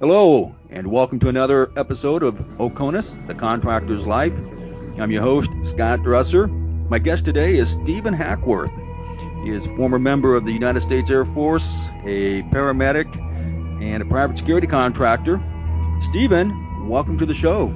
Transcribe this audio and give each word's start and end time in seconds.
Hello, 0.00 0.54
and 0.70 0.86
welcome 0.88 1.18
to 1.20 1.28
another 1.28 1.70
episode 1.76 2.22
of 2.22 2.34
Oconus, 2.58 3.24
the 3.26 3.34
Contractor's 3.34 4.06
Life. 4.06 4.36
I'm 4.98 5.10
your 5.10 5.22
host, 5.22 5.50
Scott 5.62 6.02
Dresser. 6.02 6.48
My 6.48 6.98
guest 6.98 7.24
today 7.24 7.56
is 7.56 7.70
Stephen 7.70 8.12
Hackworth. 8.12 8.72
He 9.44 9.50
is 9.50 9.66
a 9.66 9.76
former 9.76 9.98
member 9.98 10.34
of 10.34 10.44
the 10.44 10.52
United 10.52 10.80
States 10.80 11.08
Air 11.10 11.24
Force, 11.24 11.86
a 12.04 12.42
paramedic, 12.50 13.14
and 13.80 14.02
a 14.02 14.06
private 14.06 14.36
security 14.36 14.66
contractor. 14.66 15.40
Stephen, 16.00 16.88
welcome 16.88 17.16
to 17.18 17.26
the 17.26 17.34
show. 17.34 17.68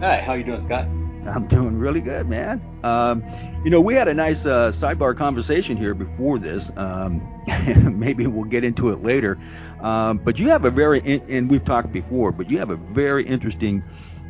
Hi, 0.00 0.20
how 0.20 0.34
you 0.34 0.44
doing, 0.44 0.60
Scott? 0.60 0.86
I'm 1.26 1.46
doing 1.46 1.78
really 1.78 2.00
good, 2.00 2.28
man. 2.28 2.62
Um, 2.82 3.22
you 3.64 3.70
know, 3.70 3.80
we 3.80 3.94
had 3.94 4.08
a 4.08 4.14
nice 4.14 4.46
uh, 4.46 4.72
sidebar 4.72 5.16
conversation 5.16 5.76
here 5.76 5.94
before 5.94 6.38
this. 6.38 6.70
Um, 6.76 7.26
maybe 7.98 8.26
we'll 8.26 8.44
get 8.44 8.64
into 8.64 8.90
it 8.90 9.02
later. 9.02 9.38
Um, 9.80 10.18
but 10.18 10.38
you 10.38 10.48
have 10.48 10.64
a 10.64 10.70
very, 10.70 11.00
and 11.28 11.50
we've 11.50 11.64
talked 11.64 11.92
before, 11.92 12.32
but 12.32 12.50
you 12.50 12.58
have 12.58 12.70
a 12.70 12.76
very 12.76 13.24
interesting 13.24 13.82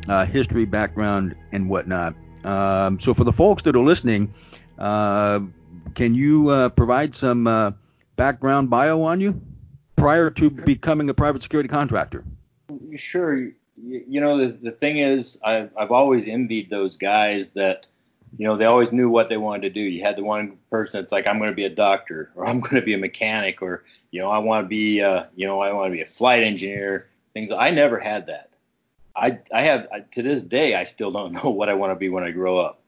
uh, 0.07 0.25
history, 0.25 0.65
background, 0.65 1.35
and 1.51 1.69
whatnot. 1.69 2.15
Um, 2.43 2.99
so 2.99 3.13
for 3.13 3.23
the 3.23 3.33
folks 3.33 3.63
that 3.63 3.75
are 3.75 3.83
listening, 3.83 4.33
uh, 4.77 5.41
can 5.95 6.13
you 6.13 6.49
uh, 6.49 6.69
provide 6.69 7.15
some 7.15 7.47
uh, 7.47 7.71
background 8.15 8.69
bio 8.69 9.01
on 9.01 9.19
you 9.19 9.41
prior 9.95 10.29
to 10.31 10.49
becoming 10.49 11.09
a 11.09 11.13
private 11.13 11.43
security 11.43 11.69
contractor? 11.69 12.23
Sure 12.95 13.51
you 13.83 14.21
know, 14.21 14.37
the, 14.37 14.57
the 14.61 14.71
thing 14.71 14.97
is, 14.97 15.39
I've, 15.43 15.71
I've 15.77 15.91
always 15.91 16.27
envied 16.27 16.69
those 16.69 16.97
guys 16.97 17.51
that, 17.51 17.87
you 18.37 18.47
know, 18.47 18.57
they 18.57 18.65
always 18.65 18.91
knew 18.91 19.09
what 19.09 19.29
they 19.29 19.37
wanted 19.37 19.61
to 19.63 19.69
do. 19.69 19.81
You 19.81 20.03
had 20.03 20.15
the 20.15 20.23
one 20.23 20.57
person 20.69 21.01
that's 21.01 21.11
like, 21.11 21.27
I'm 21.27 21.37
going 21.37 21.49
to 21.49 21.55
be 21.55 21.65
a 21.65 21.69
doctor, 21.69 22.31
or 22.35 22.47
I'm 22.47 22.59
going 22.59 22.75
to 22.75 22.81
be 22.81 22.93
a 22.93 22.97
mechanic, 22.97 23.61
or, 23.61 23.83
you 24.11 24.21
know, 24.21 24.29
I 24.29 24.39
want 24.39 24.65
to 24.65 24.67
be, 24.67 25.01
uh, 25.01 25.25
you 25.35 25.47
know, 25.47 25.61
I 25.61 25.71
want 25.73 25.91
to 25.91 25.95
be 25.95 26.01
a 26.01 26.07
flight 26.07 26.43
engineer. 26.43 27.07
Things. 27.33 27.51
I 27.51 27.71
never 27.71 27.97
had 27.97 28.27
that. 28.27 28.49
I, 29.15 29.39
I 29.53 29.63
have, 29.63 29.87
I, 29.93 29.99
to 30.01 30.21
this 30.21 30.43
day, 30.43 30.75
I 30.75 30.83
still 30.83 31.11
don't 31.11 31.31
know 31.43 31.49
what 31.49 31.69
I 31.69 31.73
want 31.73 31.91
to 31.91 31.95
be 31.95 32.09
when 32.09 32.23
I 32.23 32.31
grow 32.31 32.57
up. 32.57 32.81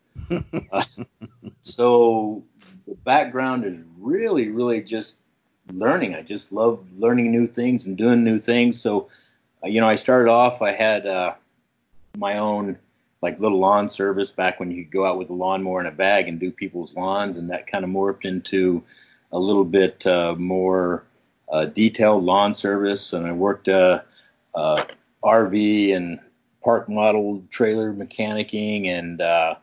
uh, 0.72 0.84
so 1.62 2.44
the 2.88 2.96
background 2.96 3.66
is 3.66 3.80
really, 3.98 4.50
really 4.50 4.82
just 4.82 5.18
learning. 5.72 6.16
I 6.16 6.22
just 6.22 6.52
love 6.52 6.86
learning 6.98 7.32
new 7.32 7.46
things 7.46 7.86
and 7.86 7.98
doing 7.98 8.24
new 8.24 8.40
things. 8.40 8.80
So, 8.80 9.10
you 9.66 9.82
know, 9.82 9.88
I 9.88 9.96
started 9.96 10.30
off, 10.30 10.62
I 10.62 10.74
had 10.74 11.06
uh, 11.06 11.34
my 12.18 12.38
own 12.38 12.78
like 13.22 13.40
little 13.40 13.60
lawn 13.60 13.90
service 13.90 14.32
back 14.32 14.60
when 14.60 14.70
you 14.70 14.84
could 14.84 14.92
go 14.92 15.06
out 15.06 15.18
with 15.18 15.30
a 15.30 15.34
lawnmower 15.34 15.80
in 15.80 15.88
a 15.88 15.92
bag 15.92 16.28
and 16.28 16.40
do 16.40 16.52
people's 16.52 16.94
lawns, 16.94 17.38
and 17.38 17.50
that 17.50 17.68
kind 17.68 17.86
of 17.86 17.90
morphed 17.90 18.26
into 18.26 18.84
a 19.32 19.40
little 19.40 19.64
bit 19.64 20.06
uh, 20.06 20.36
more 20.38 21.06
uh, 21.52 21.66
detailed 21.66 22.26
lawn 22.26 22.54
service. 22.54 23.14
And 23.14 23.26
I 23.26 23.32
worked 23.32 23.70
uh, 23.70 24.02
uh, 24.54 24.86
RV 25.24 25.96
and 25.96 26.20
park 26.62 26.90
model 26.90 27.42
trailer 27.50 27.94
mechanicking 27.94 28.88
and 28.88 29.22
uh, 29.22 29.56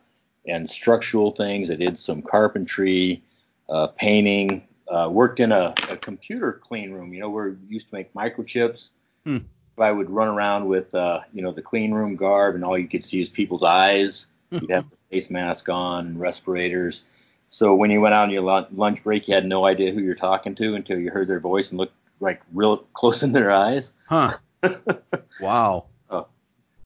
and 0.46 0.68
structural 0.68 1.30
things. 1.30 1.70
I 1.70 1.74
did 1.74 1.98
some 1.98 2.22
carpentry, 2.22 3.22
uh, 3.68 3.88
painting. 3.88 4.66
Worked 4.90 5.38
in 5.38 5.52
a, 5.52 5.72
a 5.88 5.96
computer 5.96 6.52
clean 6.52 6.90
room. 6.90 7.12
You 7.12 7.20
know, 7.20 7.30
where 7.30 7.50
we 7.50 7.68
used 7.68 7.90
to 7.90 7.94
make 7.94 8.12
microchips. 8.14 8.90
Hmm. 9.24 9.38
I 9.80 9.92
would 9.92 10.10
run 10.10 10.28
around 10.28 10.66
with, 10.66 10.94
uh, 10.94 11.20
you 11.32 11.42
know, 11.42 11.52
the 11.52 11.62
clean 11.62 11.92
room 11.92 12.16
garb, 12.16 12.54
and 12.54 12.64
all 12.64 12.78
you 12.78 12.88
could 12.88 13.04
see 13.04 13.20
is 13.20 13.28
people's 13.28 13.64
eyes. 13.64 14.26
You'd 14.50 14.70
have 14.70 14.88
the 14.90 14.96
face 15.10 15.30
mask 15.30 15.68
on, 15.68 16.18
respirators. 16.18 17.04
So 17.48 17.74
when 17.74 17.90
you 17.90 18.00
went 18.00 18.14
out 18.14 18.24
on 18.24 18.30
your 18.30 18.42
lunch 18.42 19.02
break, 19.02 19.26
you 19.26 19.34
had 19.34 19.44
no 19.44 19.66
idea 19.66 19.92
who 19.92 20.00
you're 20.00 20.14
talking 20.14 20.54
to 20.56 20.74
until 20.76 20.98
you 20.98 21.10
heard 21.10 21.28
their 21.28 21.40
voice 21.40 21.70
and 21.70 21.78
looked 21.78 21.94
like 22.20 22.40
real 22.52 22.76
close 22.94 23.22
in 23.22 23.32
their 23.32 23.50
eyes. 23.50 23.92
Huh. 24.08 24.32
wow. 25.40 25.86
Oh. 26.10 26.26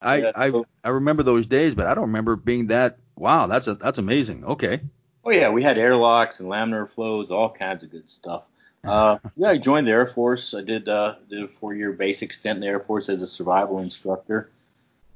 I, 0.00 0.16
yeah, 0.16 0.30
so, 0.32 0.64
I 0.84 0.88
I 0.88 0.90
remember 0.90 1.22
those 1.22 1.46
days, 1.46 1.74
but 1.74 1.86
I 1.86 1.94
don't 1.94 2.04
remember 2.04 2.36
being 2.36 2.68
that. 2.68 2.98
Wow, 3.16 3.46
that's 3.46 3.66
a, 3.66 3.74
that's 3.74 3.98
amazing. 3.98 4.44
Okay. 4.44 4.80
Oh 5.24 5.30
yeah, 5.30 5.48
we 5.48 5.62
had 5.62 5.78
airlocks 5.78 6.40
and 6.40 6.48
laminar 6.48 6.90
flows, 6.90 7.30
all 7.30 7.50
kinds 7.50 7.82
of 7.82 7.90
good 7.90 8.08
stuff. 8.08 8.44
Uh, 8.84 9.18
yeah, 9.36 9.48
I 9.48 9.58
joined 9.58 9.86
the 9.86 9.92
Air 9.92 10.06
Force. 10.06 10.52
I 10.52 10.62
did 10.62 10.88
uh, 10.88 11.14
did 11.30 11.42
a 11.42 11.48
four 11.48 11.74
year 11.74 11.92
basic 11.92 12.32
stint 12.32 12.56
in 12.56 12.60
the 12.60 12.66
Air 12.66 12.80
Force 12.80 13.08
as 13.08 13.22
a 13.22 13.26
survival 13.26 13.78
instructor. 13.78 14.50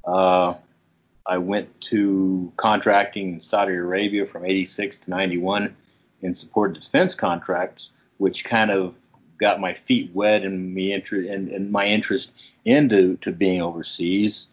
Uh, 0.04 0.54
I 1.26 1.36
went 1.38 1.80
to 1.82 2.50
contracting 2.56 3.34
in 3.34 3.40
Saudi 3.40 3.74
Arabia 3.74 4.24
from 4.24 4.46
86 4.46 4.96
to 4.98 5.10
91 5.10 5.76
in 6.22 6.34
support 6.34 6.76
of 6.76 6.82
defense 6.82 7.14
contracts, 7.14 7.90
which 8.16 8.44
kind 8.44 8.70
of 8.70 8.94
got 9.38 9.60
my 9.60 9.74
feet 9.74 10.10
wet 10.14 10.42
and 10.42 10.74
me 10.74 10.92
interest 10.92 11.28
and, 11.28 11.48
and, 11.50 11.70
my 11.70 11.84
interest 11.84 12.32
into 12.64 13.16
to 13.18 13.30
being 13.30 13.60
overseas. 13.60 14.48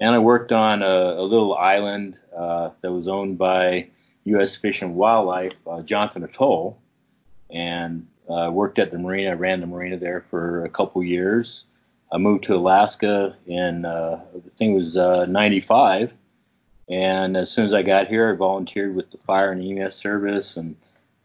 And 0.00 0.14
I 0.14 0.18
worked 0.18 0.52
on 0.52 0.82
a, 0.82 0.86
a 0.86 1.22
little 1.22 1.56
island 1.56 2.20
uh, 2.36 2.70
that 2.82 2.92
was 2.92 3.06
owned 3.08 3.38
by 3.38 3.88
U.S. 4.24 4.56
Fish 4.56 4.82
and 4.82 4.96
Wildlife, 4.96 5.54
uh, 5.66 5.80
Johnston 5.82 6.24
Atoll, 6.24 6.76
and 7.48 8.06
uh, 8.28 8.50
worked 8.52 8.78
at 8.78 8.90
the 8.90 8.98
marina. 8.98 9.30
I 9.30 9.34
ran 9.34 9.60
the 9.60 9.66
marina 9.66 9.96
there 9.96 10.24
for 10.30 10.64
a 10.64 10.68
couple 10.68 11.02
years. 11.02 11.66
I 12.12 12.18
moved 12.18 12.44
to 12.44 12.54
Alaska 12.54 13.36
in 13.46 13.84
uh, 13.84 14.20
I 14.34 14.40
think 14.56 14.72
it 14.72 14.76
was 14.76 14.96
uh, 14.96 15.26
95, 15.26 16.14
and 16.88 17.36
as 17.36 17.50
soon 17.50 17.64
as 17.64 17.74
I 17.74 17.82
got 17.82 18.08
here, 18.08 18.32
I 18.32 18.36
volunteered 18.36 18.94
with 18.94 19.10
the 19.10 19.18
fire 19.18 19.52
and 19.52 19.62
EMS 19.62 19.94
service 19.94 20.56
and 20.56 20.76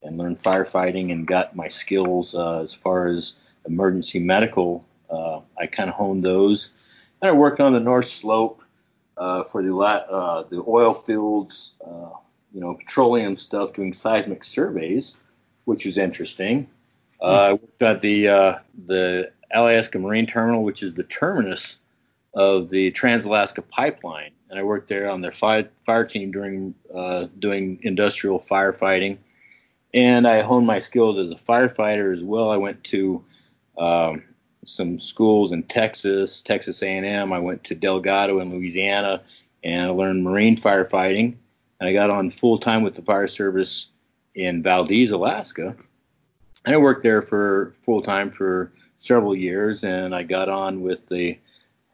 and 0.03 0.17
learned 0.17 0.37
firefighting 0.37 1.11
and 1.11 1.27
got 1.27 1.55
my 1.55 1.67
skills 1.67 2.33
uh, 2.33 2.61
as 2.61 2.73
far 2.73 3.07
as 3.07 3.33
emergency 3.67 4.17
medical. 4.17 4.85
Uh, 5.09 5.41
I 5.59 5.67
kind 5.67 5.89
of 5.89 5.95
honed 5.95 6.23
those. 6.23 6.71
And 7.21 7.29
I 7.29 7.33
worked 7.33 7.59
on 7.59 7.73
the 7.73 7.79
North 7.79 8.09
Slope 8.09 8.63
uh, 9.17 9.43
for 9.43 9.61
the 9.61 9.75
uh, 9.77 10.43
the 10.49 10.63
oil 10.67 10.95
fields, 10.95 11.75
you 12.51 12.59
know, 12.59 12.73
petroleum 12.73 13.37
stuff, 13.37 13.73
doing 13.73 13.93
seismic 13.93 14.43
surveys, 14.43 15.17
which 15.65 15.85
is 15.85 15.99
interesting. 15.99 16.67
Uh, 17.21 17.25
I 17.25 17.53
worked 17.53 17.81
at 17.81 18.01
the 18.01 18.27
uh, 18.27 18.59
the 18.87 19.31
Alaska 19.53 19.99
Marine 19.99 20.25
Terminal, 20.25 20.63
which 20.63 20.83
is 20.83 20.93
the 20.93 21.03
terminus 21.03 21.77
of 22.33 22.69
the 22.69 22.91
Trans-Alaska 22.91 23.61
Pipeline, 23.61 24.31
and 24.49 24.57
I 24.57 24.63
worked 24.63 24.87
there 24.87 25.09
on 25.09 25.21
their 25.21 25.33
fire, 25.33 25.69
fire 25.85 26.05
team 26.05 26.31
during 26.31 26.73
uh, 26.95 27.27
doing 27.39 27.79
industrial 27.83 28.39
firefighting. 28.39 29.17
And 29.93 30.25
I 30.25 30.41
honed 30.41 30.65
my 30.65 30.79
skills 30.79 31.19
as 31.19 31.31
a 31.31 31.35
firefighter 31.35 32.13
as 32.13 32.23
well. 32.23 32.49
I 32.49 32.55
went 32.55 32.81
to 32.85 33.23
um, 33.77 34.23
some 34.63 34.97
schools 34.97 35.51
in 35.51 35.63
Texas, 35.63 36.41
Texas 36.41 36.81
A&M. 36.81 37.33
I 37.33 37.39
went 37.39 37.65
to 37.65 37.75
Delgado 37.75 38.39
in 38.39 38.49
Louisiana, 38.51 39.21
and 39.65 39.87
I 39.87 39.89
learned 39.89 40.23
marine 40.23 40.55
firefighting. 40.55 41.35
And 41.81 41.89
I 41.89 41.91
got 41.91 42.09
on 42.09 42.29
full 42.29 42.57
time 42.57 42.83
with 42.83 42.95
the 42.95 43.01
fire 43.01 43.27
service 43.27 43.87
in 44.33 44.63
Valdez, 44.63 45.11
Alaska 45.11 45.75
and 46.65 46.75
I 46.75 46.77
worked 46.77 47.03
there 47.03 47.21
for 47.21 47.75
full 47.85 48.01
time 48.01 48.31
for 48.31 48.71
several 48.97 49.35
years, 49.35 49.83
and 49.83 50.13
I 50.15 50.23
got 50.23 50.49
on 50.49 50.81
with 50.81 51.07
the 51.09 51.37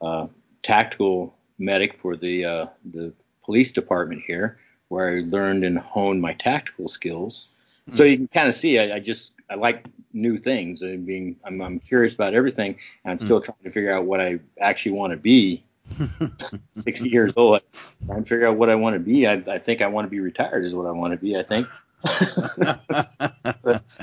uh, 0.01 0.28
tactical 0.61 1.35
medic 1.57 2.00
for 2.00 2.16
the 2.16 2.45
uh, 2.45 2.66
the 2.94 3.13
police 3.44 3.72
department 3.72 4.23
here, 4.28 4.59
where 4.89 5.17
I 5.17 5.22
learned 5.22 5.63
and 5.63 5.78
honed 5.78 6.22
my 6.22 6.33
tactical 6.33 6.88
skills. 6.88 7.47
Mm-hmm. 7.88 7.97
So 7.97 8.03
you 8.03 8.17
can 8.17 8.28
kind 8.28 8.50
of 8.50 8.55
see, 8.55 8.78
I, 8.78 8.95
I, 8.95 9.00
just 9.00 9.31
I 9.50 9.55
like 9.55 9.85
new 10.11 10.38
things. 10.38 10.84
I 10.84 10.97
being 10.97 11.38
I'm, 11.45 11.61
I'm 11.61 11.79
curious 11.79 12.13
about 12.13 12.34
everything, 12.34 12.78
and 13.03 13.11
I'm 13.11 13.19
still 13.19 13.39
mm-hmm. 13.39 13.51
trying 13.51 13.63
to 13.63 13.72
figure 13.72 13.94
out 13.94 14.05
what 14.05 14.19
I 14.19 14.39
actually 14.59 14.94
want 14.94 15.11
to 15.11 15.17
be. 15.17 15.63
60 16.81 17.09
years 17.09 17.31
old, 17.38 17.61
I'm 18.01 18.07
trying 18.07 18.23
to 18.23 18.29
figure 18.29 18.47
out 18.47 18.57
what 18.57 18.69
I 18.69 18.75
want 18.75 18.95
to 18.95 18.99
be. 18.99 19.25
I, 19.25 19.35
I 19.47 19.57
think 19.57 19.81
I 19.81 19.88
want 19.88 20.05
to 20.05 20.09
be 20.09 20.19
retired, 20.19 20.66
is 20.66 20.73
what 20.73 20.85
I 20.85 20.91
want 20.91 21.13
to 21.13 21.17
be. 21.17 21.38
I 21.38 21.44
think. 21.44 21.66
But, 22.03 23.97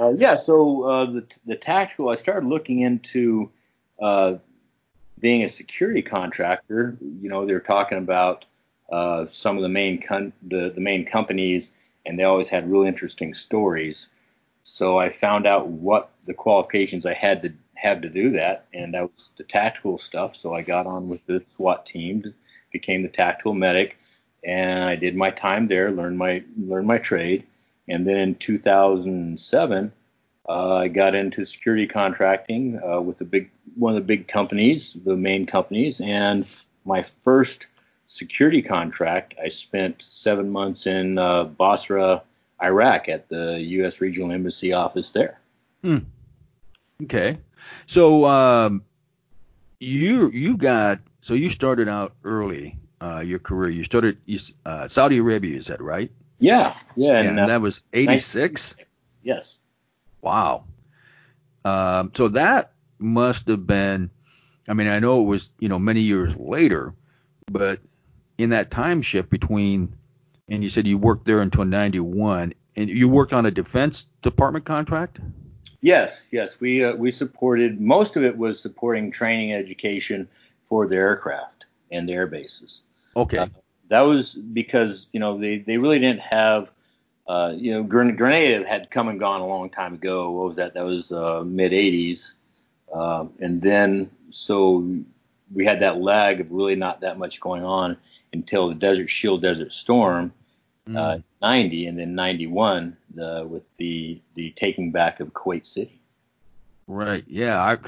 uh, 0.00 0.12
yeah, 0.16 0.34
so 0.34 0.82
uh, 0.82 1.04
the 1.06 1.26
the 1.46 1.56
tactical, 1.56 2.08
I 2.08 2.14
started 2.14 2.48
looking 2.48 2.80
into 2.80 3.50
uh, 4.00 4.34
being 5.18 5.44
a 5.44 5.48
security 5.48 6.02
contractor. 6.02 6.96
You 7.00 7.28
know, 7.28 7.46
they're 7.46 7.60
talking 7.60 7.98
about 7.98 8.44
uh, 8.90 9.26
some 9.28 9.56
of 9.56 9.62
the 9.62 9.68
main 9.68 10.02
con- 10.02 10.32
the 10.42 10.70
the 10.74 10.80
main 10.80 11.04
companies, 11.04 11.72
and 12.06 12.18
they 12.18 12.24
always 12.24 12.48
had 12.48 12.70
really 12.70 12.88
interesting 12.88 13.34
stories. 13.34 14.08
So 14.62 14.98
I 14.98 15.10
found 15.10 15.46
out 15.46 15.68
what 15.68 16.10
the 16.26 16.34
qualifications 16.34 17.04
I 17.04 17.12
had 17.14 17.42
to 17.42 17.52
have 17.74 18.00
to 18.00 18.08
do 18.08 18.30
that, 18.32 18.66
and 18.72 18.94
that 18.94 19.02
was 19.02 19.30
the 19.36 19.44
tactical 19.44 19.98
stuff. 19.98 20.34
So 20.34 20.54
I 20.54 20.62
got 20.62 20.86
on 20.86 21.08
with 21.08 21.24
the 21.26 21.44
SWAT 21.54 21.84
team, 21.84 22.34
became 22.72 23.02
the 23.02 23.08
tactical 23.08 23.52
medic 23.52 23.98
and 24.44 24.84
I 24.84 24.96
did 24.96 25.16
my 25.16 25.30
time 25.30 25.66
there, 25.66 25.90
learned 25.90 26.18
my 26.18 26.42
learned 26.58 26.86
my 26.86 26.98
trade, 26.98 27.44
and 27.88 28.06
then 28.06 28.16
in 28.16 28.34
2007, 28.36 29.92
uh, 30.48 30.74
I 30.74 30.88
got 30.88 31.14
into 31.14 31.44
security 31.44 31.86
contracting 31.86 32.80
uh, 32.82 33.00
with 33.00 33.20
a 33.20 33.24
big 33.24 33.50
one 33.76 33.96
of 33.96 34.02
the 34.02 34.06
big 34.06 34.28
companies, 34.28 34.96
the 35.04 35.16
main 35.16 35.46
companies, 35.46 36.00
and 36.00 36.48
my 36.84 37.02
first 37.24 37.66
security 38.06 38.62
contract, 38.62 39.34
I 39.42 39.48
spent 39.48 40.04
seven 40.08 40.50
months 40.50 40.86
in 40.86 41.18
uh, 41.18 41.44
Basra, 41.44 42.22
Iraq, 42.62 43.08
at 43.08 43.28
the 43.28 43.58
U.S. 43.60 44.00
Regional 44.00 44.32
Embassy 44.32 44.72
office 44.72 45.10
there. 45.10 45.40
Hmm. 45.82 45.98
Okay, 47.02 47.38
so 47.86 48.24
um, 48.24 48.84
you 49.80 50.30
you 50.30 50.56
got 50.56 51.00
so 51.20 51.34
you 51.34 51.50
started 51.50 51.88
out 51.88 52.14
early 52.22 52.78
uh, 53.04 53.20
your 53.20 53.38
career. 53.38 53.70
You 53.70 53.84
started 53.84 54.18
uh, 54.64 54.88
Saudi 54.88 55.18
Arabia, 55.18 55.58
is 55.58 55.66
that 55.66 55.82
right? 55.82 56.10
Yeah, 56.38 56.74
yeah, 56.96 57.18
and, 57.18 57.28
and 57.28 57.40
uh, 57.40 57.46
that 57.46 57.60
was 57.60 57.82
'86. 57.92 58.76
Yes. 59.22 59.60
Wow. 60.22 60.64
Um, 61.64 62.12
so 62.14 62.28
that 62.28 62.72
must 62.98 63.46
have 63.48 63.66
been. 63.66 64.10
I 64.68 64.72
mean, 64.72 64.86
I 64.86 64.98
know 64.98 65.20
it 65.20 65.24
was 65.24 65.50
you 65.58 65.68
know 65.68 65.78
many 65.78 66.00
years 66.00 66.34
later, 66.36 66.94
but 67.50 67.80
in 68.38 68.50
that 68.50 68.70
time 68.70 69.02
shift 69.02 69.28
between, 69.28 69.94
and 70.48 70.62
you 70.64 70.70
said 70.70 70.86
you 70.86 70.96
worked 70.96 71.26
there 71.26 71.40
until 71.40 71.64
'91, 71.64 72.54
and 72.76 72.88
you 72.88 73.08
worked 73.08 73.34
on 73.34 73.44
a 73.44 73.50
Defense 73.50 74.06
Department 74.22 74.64
contract. 74.64 75.20
Yes, 75.82 76.30
yes, 76.32 76.58
we 76.58 76.82
uh, 76.82 76.94
we 76.94 77.10
supported 77.10 77.80
most 77.82 78.16
of 78.16 78.24
it 78.24 78.36
was 78.36 78.60
supporting 78.60 79.10
training 79.10 79.52
and 79.52 79.62
education 79.62 80.26
for 80.64 80.86
the 80.86 80.96
aircraft 80.96 81.66
and 81.90 82.08
the 82.08 82.14
air 82.14 82.26
bases. 82.26 82.82
Okay. 83.16 83.38
Uh, 83.38 83.48
that 83.88 84.00
was 84.00 84.34
because 84.34 85.08
you 85.12 85.20
know 85.20 85.38
they, 85.38 85.58
they 85.58 85.76
really 85.76 85.98
didn't 85.98 86.20
have 86.20 86.70
uh, 87.26 87.52
you 87.56 87.72
know 87.72 87.82
Grenada 87.82 88.66
had 88.66 88.90
come 88.90 89.08
and 89.08 89.18
gone 89.18 89.40
a 89.40 89.46
long 89.46 89.70
time 89.70 89.94
ago. 89.94 90.30
What 90.30 90.48
was 90.48 90.56
that? 90.56 90.74
That 90.74 90.84
was 90.84 91.12
uh, 91.12 91.42
mid 91.44 91.72
80s, 91.72 92.34
uh, 92.92 93.26
and 93.40 93.60
then 93.60 94.10
so 94.30 94.86
we 95.52 95.64
had 95.64 95.80
that 95.80 96.00
lag 96.00 96.40
of 96.40 96.50
really 96.50 96.74
not 96.74 97.00
that 97.02 97.18
much 97.18 97.40
going 97.40 97.64
on 97.64 97.96
until 98.32 98.68
the 98.68 98.74
Desert 98.74 99.08
Shield, 99.08 99.42
Desert 99.42 99.72
Storm, 99.72 100.32
mm. 100.88 101.22
90, 101.40 101.86
and 101.86 101.98
then 101.98 102.14
91 102.14 102.96
with 103.14 103.62
the 103.76 104.20
the 104.34 104.50
taking 104.56 104.90
back 104.90 105.20
of 105.20 105.32
Kuwait 105.32 105.64
City. 105.64 106.00
Right. 106.86 107.24
Yeah. 107.26 107.60
I, 107.62 107.78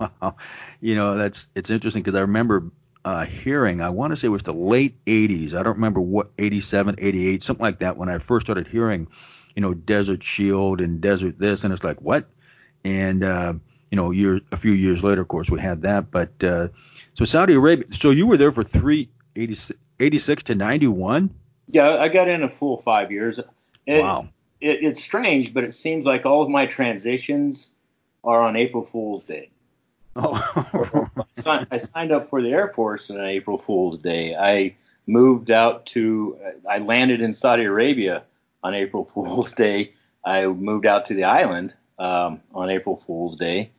wow. 0.20 0.36
You 0.80 0.94
know, 0.94 1.16
that's 1.16 1.48
it's 1.54 1.70
interesting 1.70 2.02
because 2.02 2.16
I 2.16 2.20
remember 2.20 2.64
uh, 3.06 3.24
hearing, 3.24 3.80
I 3.80 3.90
want 3.90 4.10
to 4.10 4.16
say 4.16 4.26
it 4.26 4.30
was 4.30 4.42
the 4.42 4.52
late 4.52 5.02
80s. 5.04 5.54
I 5.54 5.62
don't 5.62 5.76
remember 5.76 6.00
what, 6.00 6.32
87, 6.38 6.96
88, 6.98 7.40
something 7.40 7.62
like 7.62 7.78
that, 7.78 7.96
when 7.96 8.08
I 8.08 8.18
first 8.18 8.46
started 8.46 8.66
hearing, 8.66 9.06
you 9.54 9.62
know, 9.62 9.74
Desert 9.74 10.24
Shield 10.24 10.80
and 10.80 11.00
Desert 11.00 11.38
this, 11.38 11.62
and 11.62 11.72
it's 11.72 11.84
like, 11.84 12.02
what? 12.02 12.26
And, 12.84 13.22
uh, 13.22 13.54
you 13.92 13.96
know, 13.96 14.10
year, 14.10 14.40
a 14.50 14.56
few 14.56 14.72
years 14.72 15.04
later, 15.04 15.20
of 15.20 15.28
course, 15.28 15.48
we 15.48 15.60
had 15.60 15.82
that. 15.82 16.10
But 16.10 16.42
uh, 16.42 16.68
so 17.14 17.24
Saudi 17.24 17.54
Arabia, 17.54 17.84
so 17.92 18.10
you 18.10 18.26
were 18.26 18.36
there 18.36 18.50
for 18.50 18.64
three, 18.64 19.08
86, 19.36 19.78
86 20.00 20.42
to 20.42 20.54
91? 20.56 21.30
Yeah, 21.68 21.98
I 22.00 22.08
got 22.08 22.26
in 22.26 22.42
a 22.42 22.50
full 22.50 22.78
five 22.78 23.12
years. 23.12 23.38
It, 23.86 24.02
wow. 24.02 24.28
It, 24.60 24.82
it's 24.82 25.00
strange, 25.00 25.54
but 25.54 25.62
it 25.62 25.74
seems 25.74 26.04
like 26.04 26.26
all 26.26 26.42
of 26.42 26.48
my 26.48 26.66
transitions 26.66 27.70
are 28.24 28.42
on 28.42 28.56
April 28.56 28.82
Fool's 28.82 29.22
Day. 29.22 29.50
Oh. 30.16 31.05
I 31.44 31.76
signed 31.76 32.12
up 32.12 32.28
for 32.28 32.40
the 32.42 32.50
Air 32.50 32.68
Force 32.68 33.10
on 33.10 33.20
April 33.20 33.58
Fool's 33.58 33.98
Day. 33.98 34.34
I 34.34 34.74
moved 35.06 35.50
out 35.50 35.86
to, 35.86 36.38
I 36.68 36.78
landed 36.78 37.20
in 37.20 37.32
Saudi 37.32 37.64
Arabia 37.64 38.22
on 38.62 38.74
April 38.74 39.04
Fool's 39.12 39.52
Day. 39.52 39.92
I 40.24 40.46
moved 40.46 40.86
out 40.86 41.06
to 41.06 41.14
the 41.14 41.24
island 41.24 41.72
um, 41.98 42.40
on 42.54 42.70
April 42.70 42.96
Fool's 42.96 43.36
Day, 43.36 43.70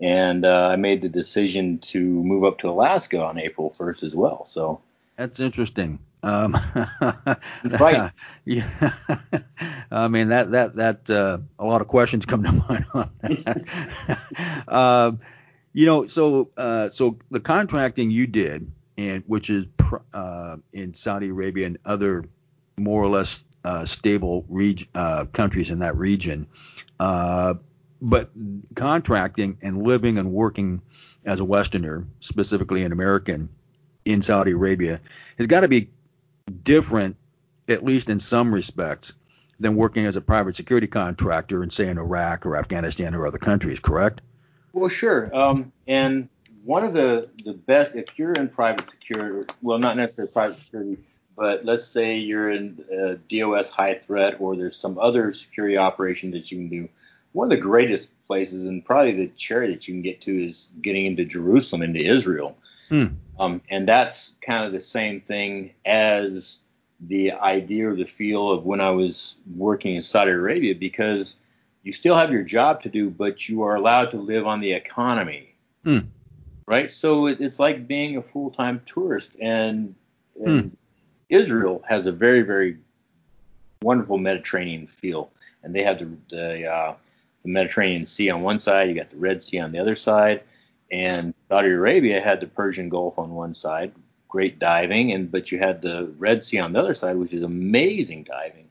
and 0.00 0.44
uh, 0.44 0.68
I 0.68 0.76
made 0.76 1.02
the 1.02 1.08
decision 1.08 1.78
to 1.78 2.00
move 2.00 2.44
up 2.44 2.58
to 2.58 2.68
Alaska 2.68 3.20
on 3.22 3.38
April 3.38 3.70
1st 3.70 4.04
as 4.04 4.14
well. 4.14 4.44
So 4.44 4.80
that's 5.16 5.40
interesting. 5.40 5.98
Um, 6.22 6.56
right. 7.64 8.10
Yeah. 8.44 8.92
I 9.90 10.06
mean 10.06 10.28
that 10.28 10.52
that 10.52 10.76
that 10.76 11.10
uh, 11.10 11.38
a 11.58 11.64
lot 11.64 11.80
of 11.80 11.88
questions 11.88 12.24
come 12.24 12.44
to 12.44 12.52
mind 12.52 12.86
on 12.94 13.10
that. 13.22 14.68
um, 14.68 15.20
you 15.76 15.84
know, 15.84 16.06
so 16.06 16.48
uh, 16.56 16.88
so 16.88 17.18
the 17.30 17.38
contracting 17.38 18.10
you 18.10 18.26
did, 18.26 18.72
and 18.96 19.22
which 19.26 19.50
is 19.50 19.66
pr- 19.76 19.98
uh, 20.14 20.56
in 20.72 20.94
Saudi 20.94 21.28
Arabia 21.28 21.66
and 21.66 21.76
other 21.84 22.24
more 22.78 23.02
or 23.02 23.08
less 23.08 23.44
uh, 23.62 23.84
stable 23.84 24.46
reg- 24.48 24.88
uh, 24.94 25.26
countries 25.34 25.68
in 25.68 25.80
that 25.80 25.94
region, 25.98 26.46
uh, 26.98 27.52
but 28.00 28.30
contracting 28.74 29.58
and 29.60 29.82
living 29.82 30.16
and 30.16 30.32
working 30.32 30.80
as 31.26 31.40
a 31.40 31.44
Westerner, 31.44 32.06
specifically 32.20 32.82
an 32.82 32.92
American 32.92 33.50
in 34.06 34.22
Saudi 34.22 34.52
Arabia, 34.52 34.98
has 35.36 35.46
got 35.46 35.60
to 35.60 35.68
be 35.68 35.90
different, 36.62 37.18
at 37.68 37.84
least 37.84 38.08
in 38.08 38.18
some 38.18 38.54
respects, 38.54 39.12
than 39.60 39.76
working 39.76 40.06
as 40.06 40.16
a 40.16 40.22
private 40.22 40.56
security 40.56 40.86
contractor 40.86 41.62
in, 41.62 41.68
say, 41.68 41.86
in 41.86 41.98
Iraq 41.98 42.46
or 42.46 42.56
Afghanistan 42.56 43.14
or 43.14 43.26
other 43.26 43.36
countries. 43.36 43.78
Correct? 43.78 44.22
Well, 44.76 44.90
sure. 44.90 45.34
Um, 45.34 45.72
and 45.88 46.28
one 46.62 46.84
of 46.84 46.92
the, 46.92 47.26
the 47.46 47.54
best, 47.54 47.96
if 47.96 48.18
you're 48.18 48.34
in 48.34 48.50
private 48.50 48.90
security, 48.90 49.50
well, 49.62 49.78
not 49.78 49.96
necessarily 49.96 50.30
private 50.30 50.58
security, 50.58 50.98
but 51.34 51.64
let's 51.64 51.86
say 51.86 52.18
you're 52.18 52.50
in 52.50 52.84
uh, 52.92 53.14
DOS 53.30 53.70
high 53.70 53.94
threat 53.94 54.36
or 54.38 54.54
there's 54.54 54.76
some 54.76 54.98
other 54.98 55.30
security 55.30 55.78
operation 55.78 56.30
that 56.32 56.52
you 56.52 56.58
can 56.58 56.68
do. 56.68 56.88
One 57.32 57.50
of 57.50 57.56
the 57.56 57.62
greatest 57.62 58.10
places 58.26 58.66
and 58.66 58.84
probably 58.84 59.12
the 59.12 59.28
cherry 59.28 59.72
that 59.72 59.88
you 59.88 59.94
can 59.94 60.02
get 60.02 60.20
to 60.22 60.46
is 60.46 60.68
getting 60.82 61.06
into 61.06 61.24
Jerusalem, 61.24 61.80
into 61.80 62.00
Israel. 62.00 62.54
Hmm. 62.90 63.06
Um, 63.40 63.62
and 63.70 63.88
that's 63.88 64.34
kind 64.46 64.66
of 64.66 64.72
the 64.72 64.80
same 64.80 65.22
thing 65.22 65.72
as 65.86 66.60
the 67.00 67.32
idea 67.32 67.88
or 67.88 67.96
the 67.96 68.04
feel 68.04 68.50
of 68.50 68.66
when 68.66 68.82
I 68.82 68.90
was 68.90 69.38
working 69.56 69.96
in 69.96 70.02
Saudi 70.02 70.32
Arabia 70.32 70.74
because 70.74 71.36
you 71.86 71.92
still 71.92 72.16
have 72.16 72.32
your 72.32 72.42
job 72.42 72.82
to 72.82 72.88
do, 72.88 73.08
but 73.10 73.48
you 73.48 73.62
are 73.62 73.76
allowed 73.76 74.10
to 74.10 74.16
live 74.16 74.44
on 74.44 74.58
the 74.58 74.72
economy. 74.72 75.54
Hmm. 75.84 76.00
Right? 76.66 76.92
So 76.92 77.26
it, 77.26 77.40
it's 77.40 77.60
like 77.60 77.86
being 77.86 78.16
a 78.16 78.22
full 78.22 78.50
time 78.50 78.82
tourist. 78.86 79.36
And, 79.40 79.94
and 80.44 80.62
hmm. 80.62 80.68
Israel 81.28 81.84
has 81.88 82.08
a 82.08 82.12
very, 82.12 82.42
very 82.42 82.78
wonderful 83.82 84.18
Mediterranean 84.18 84.88
feel. 84.88 85.30
And 85.62 85.72
they 85.72 85.84
have 85.84 86.00
the, 86.00 86.10
the, 86.28 86.66
uh, 86.66 86.94
the 87.44 87.48
Mediterranean 87.48 88.04
Sea 88.04 88.30
on 88.30 88.42
one 88.42 88.58
side, 88.58 88.88
you 88.88 88.96
got 88.96 89.10
the 89.10 89.18
Red 89.18 89.40
Sea 89.40 89.60
on 89.60 89.70
the 89.70 89.78
other 89.78 89.94
side. 89.94 90.42
And 90.90 91.34
Saudi 91.48 91.68
Arabia 91.68 92.20
had 92.20 92.40
the 92.40 92.48
Persian 92.48 92.88
Gulf 92.88 93.16
on 93.16 93.32
one 93.32 93.54
side, 93.54 93.92
great 94.26 94.58
diving, 94.58 95.12
and 95.12 95.30
but 95.30 95.52
you 95.52 95.60
had 95.60 95.82
the 95.82 96.12
Red 96.18 96.42
Sea 96.42 96.58
on 96.58 96.72
the 96.72 96.80
other 96.80 96.94
side, 96.94 97.16
which 97.16 97.32
is 97.32 97.44
amazing 97.44 98.24
diving. 98.24 98.68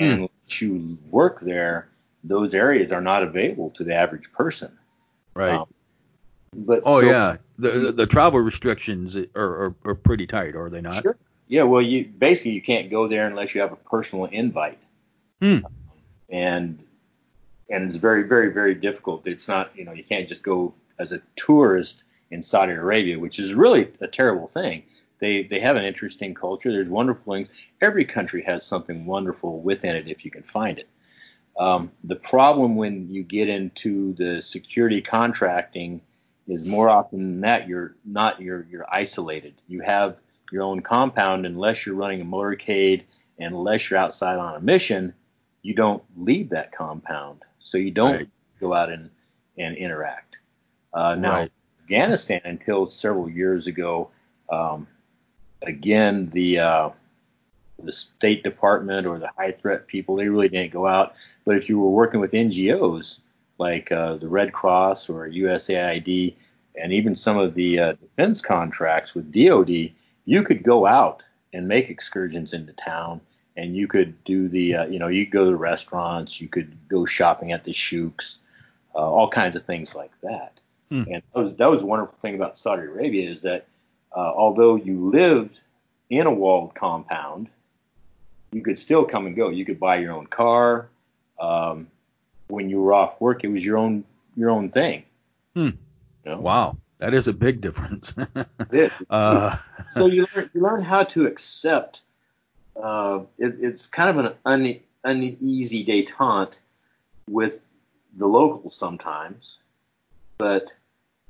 Hmm. 0.00 0.04
And 0.04 0.28
you 0.48 0.98
work 1.12 1.42
there, 1.42 1.90
those 2.26 2.54
areas 2.54 2.92
are 2.92 3.00
not 3.00 3.22
available 3.22 3.70
to 3.70 3.84
the 3.84 3.94
average 3.94 4.32
person. 4.32 4.76
Right. 5.34 5.54
Um, 5.54 5.66
but 6.54 6.82
oh 6.84 7.00
so, 7.00 7.06
yeah, 7.06 7.36
the, 7.58 7.70
the, 7.70 7.92
the 7.92 8.06
travel 8.06 8.40
restrictions 8.40 9.16
are, 9.16 9.26
are, 9.36 9.74
are 9.84 9.94
pretty 9.94 10.26
tight, 10.26 10.56
are 10.56 10.70
they 10.70 10.80
not? 10.80 11.02
Sure. 11.02 11.16
Yeah. 11.48 11.64
Well, 11.64 11.82
you 11.82 12.06
basically 12.06 12.52
you 12.52 12.62
can't 12.62 12.90
go 12.90 13.08
there 13.08 13.26
unless 13.26 13.54
you 13.54 13.60
have 13.60 13.72
a 13.72 13.76
personal 13.76 14.24
invite. 14.26 14.78
Hmm. 15.40 15.58
And 16.28 16.82
and 17.68 17.84
it's 17.84 17.96
very 17.96 18.26
very 18.26 18.52
very 18.52 18.74
difficult. 18.74 19.26
It's 19.26 19.48
not 19.48 19.76
you 19.76 19.84
know 19.84 19.92
you 19.92 20.04
can't 20.04 20.28
just 20.28 20.42
go 20.42 20.74
as 20.98 21.12
a 21.12 21.20
tourist 21.36 22.04
in 22.30 22.42
Saudi 22.42 22.72
Arabia, 22.72 23.18
which 23.18 23.38
is 23.38 23.54
really 23.54 23.88
a 24.00 24.08
terrible 24.08 24.48
thing. 24.48 24.82
They 25.18 25.42
they 25.42 25.60
have 25.60 25.76
an 25.76 25.84
interesting 25.84 26.34
culture. 26.34 26.72
There's 26.72 26.88
wonderful 26.88 27.34
things. 27.34 27.48
Every 27.80 28.04
country 28.04 28.42
has 28.42 28.64
something 28.64 29.06
wonderful 29.06 29.60
within 29.60 29.94
it 29.94 30.08
if 30.08 30.24
you 30.24 30.30
can 30.30 30.42
find 30.42 30.78
it. 30.78 30.88
Um, 31.58 31.90
the 32.04 32.16
problem 32.16 32.76
when 32.76 33.08
you 33.08 33.22
get 33.22 33.48
into 33.48 34.12
the 34.14 34.42
security 34.42 35.00
contracting 35.00 36.02
is 36.46 36.64
more 36.64 36.88
often 36.88 37.18
than 37.18 37.40
that 37.40 37.66
you're 37.66 37.96
not 38.04 38.40
you're 38.40 38.66
you're 38.70 38.86
isolated. 38.90 39.54
You 39.66 39.80
have 39.80 40.16
your 40.52 40.62
own 40.62 40.80
compound 40.80 41.46
unless 41.46 41.86
you're 41.86 41.94
running 41.94 42.20
a 42.20 42.24
motorcade 42.24 43.02
and 43.38 43.54
unless 43.54 43.90
you're 43.90 43.98
outside 43.98 44.38
on 44.38 44.54
a 44.54 44.60
mission, 44.60 45.12
you 45.62 45.74
don't 45.74 46.02
leave 46.16 46.50
that 46.50 46.72
compound. 46.72 47.42
So 47.58 47.78
you 47.78 47.90
don't 47.90 48.14
right. 48.14 48.28
go 48.60 48.72
out 48.72 48.90
and, 48.90 49.10
and 49.58 49.76
interact. 49.76 50.36
Uh, 50.94 51.16
now, 51.16 51.32
right. 51.32 51.52
Afghanistan 51.82 52.40
until 52.44 52.86
several 52.86 53.28
years 53.28 53.66
ago, 53.66 54.10
um, 54.48 54.86
again 55.62 56.28
the 56.30 56.58
uh, 56.60 56.90
the 57.82 57.92
State 57.92 58.42
Department 58.42 59.06
or 59.06 59.18
the 59.18 59.30
high 59.36 59.52
threat 59.52 59.86
people, 59.86 60.16
they 60.16 60.28
really 60.28 60.48
didn't 60.48 60.72
go 60.72 60.86
out. 60.86 61.14
But 61.44 61.56
if 61.56 61.68
you 61.68 61.78
were 61.78 61.90
working 61.90 62.20
with 62.20 62.32
NGOs 62.32 63.20
like 63.58 63.90
uh, 63.92 64.16
the 64.16 64.28
Red 64.28 64.52
Cross 64.52 65.08
or 65.08 65.28
USAID, 65.28 66.34
and 66.80 66.92
even 66.92 67.16
some 67.16 67.38
of 67.38 67.54
the 67.54 67.78
uh, 67.78 67.92
defense 67.92 68.40
contracts 68.40 69.14
with 69.14 69.32
DoD, 69.32 69.92
you 70.24 70.42
could 70.42 70.62
go 70.62 70.86
out 70.86 71.22
and 71.52 71.66
make 71.66 71.88
excursions 71.88 72.52
into 72.52 72.72
town, 72.74 73.20
and 73.56 73.74
you 73.74 73.88
could 73.88 74.22
do 74.24 74.48
the, 74.48 74.74
uh, 74.74 74.86
you 74.86 74.98
know, 74.98 75.08
you 75.08 75.24
could 75.24 75.32
go 75.32 75.50
to 75.50 75.56
restaurants, 75.56 76.40
you 76.40 76.48
could 76.48 76.76
go 76.88 77.06
shopping 77.06 77.52
at 77.52 77.64
the 77.64 77.72
shooks, 77.72 78.40
uh, 78.94 78.98
all 78.98 79.30
kinds 79.30 79.56
of 79.56 79.64
things 79.64 79.94
like 79.94 80.12
that. 80.22 80.52
Hmm. 80.90 81.04
And 81.10 81.22
that 81.32 81.38
was 81.38 81.54
that 81.54 81.70
was 81.70 81.82
a 81.82 81.86
wonderful 81.86 82.16
thing 82.18 82.34
about 82.34 82.56
Saudi 82.56 82.82
Arabia 82.82 83.30
is 83.30 83.42
that 83.42 83.66
uh, 84.14 84.32
although 84.34 84.76
you 84.76 85.10
lived 85.10 85.60
in 86.10 86.26
a 86.26 86.32
walled 86.32 86.74
compound, 86.74 87.48
you 88.52 88.62
could 88.62 88.78
still 88.78 89.04
come 89.04 89.26
and 89.26 89.36
go. 89.36 89.48
You 89.48 89.64
could 89.64 89.80
buy 89.80 89.96
your 89.98 90.12
own 90.12 90.26
car. 90.26 90.88
Um, 91.40 91.88
when 92.48 92.70
you 92.70 92.80
were 92.80 92.94
off 92.94 93.20
work, 93.20 93.44
it 93.44 93.48
was 93.48 93.64
your 93.64 93.76
own 93.76 94.04
your 94.36 94.50
own 94.50 94.70
thing. 94.70 95.04
Hmm. 95.54 95.70
You 96.24 96.32
know? 96.32 96.40
Wow. 96.40 96.78
That 96.98 97.12
is 97.14 97.28
a 97.28 97.32
big 97.32 97.60
difference. 97.60 98.14
Uh, 99.08 99.56
so 99.88 100.06
you 100.06 100.26
learn, 100.34 100.50
you 100.52 100.60
learn 100.60 100.82
how 100.82 101.04
to 101.04 101.26
accept. 101.26 102.02
Uh, 102.80 103.20
it, 103.38 103.54
it's 103.60 103.86
kind 103.86 104.10
of 104.10 104.18
an 104.18 104.34
une, 104.44 104.80
uneasy 105.04 105.84
detente 105.84 106.60
with 107.28 107.72
the 108.16 108.26
locals 108.26 108.74
sometimes, 108.74 109.58
but 110.36 110.74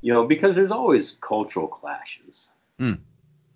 you 0.00 0.12
know 0.12 0.24
because 0.26 0.54
there's 0.56 0.72
always 0.72 1.12
cultural 1.20 1.68
clashes. 1.68 2.50
Mm. 2.80 2.98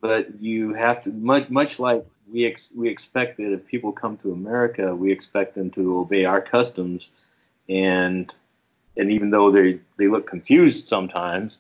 But 0.01 0.41
you 0.41 0.75
have 0.75 1.03
to 1.05 1.11
much 1.11 1.51
much 1.51 1.81
like 1.81 2.07
we 2.33 2.47
ex, 2.47 2.71
we 2.75 2.89
expect 2.89 3.37
that 3.39 3.53
if 3.53 3.67
people 3.67 3.93
come 3.93 4.17
to 4.19 4.33
America, 4.33 4.95
we 4.95 5.13
expect 5.13 5.55
them 5.55 5.71
to 5.71 5.99
obey 5.99 6.25
our 6.25 6.41
customs, 6.41 7.11
and 7.69 8.33
and 8.97 9.11
even 9.11 9.31
though 9.31 9.51
they 9.51 9.81
they 9.99 10.09
look 10.09 10.27
confused 10.27 10.89
sometimes, 10.89 11.59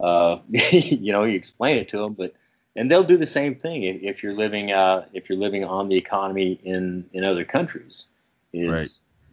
uh, 0.00 0.38
you 0.48 1.12
know, 1.12 1.24
you 1.24 1.36
explain 1.36 1.78
it 1.78 1.88
to 1.90 1.98
them, 1.98 2.14
but 2.14 2.34
and 2.76 2.90
they'll 2.90 3.04
do 3.04 3.16
the 3.16 3.26
same 3.26 3.54
thing 3.56 3.82
if, 3.82 4.02
if 4.02 4.22
you're 4.22 4.34
living 4.34 4.72
uh, 4.72 5.04
if 5.12 5.28
you're 5.28 5.38
living 5.38 5.64
on 5.64 5.88
the 5.88 5.96
economy 5.96 6.60
in 6.64 7.04
in 7.12 7.24
other 7.24 7.44
countries. 7.44 8.06
Is, 8.52 8.70
right. 8.70 8.90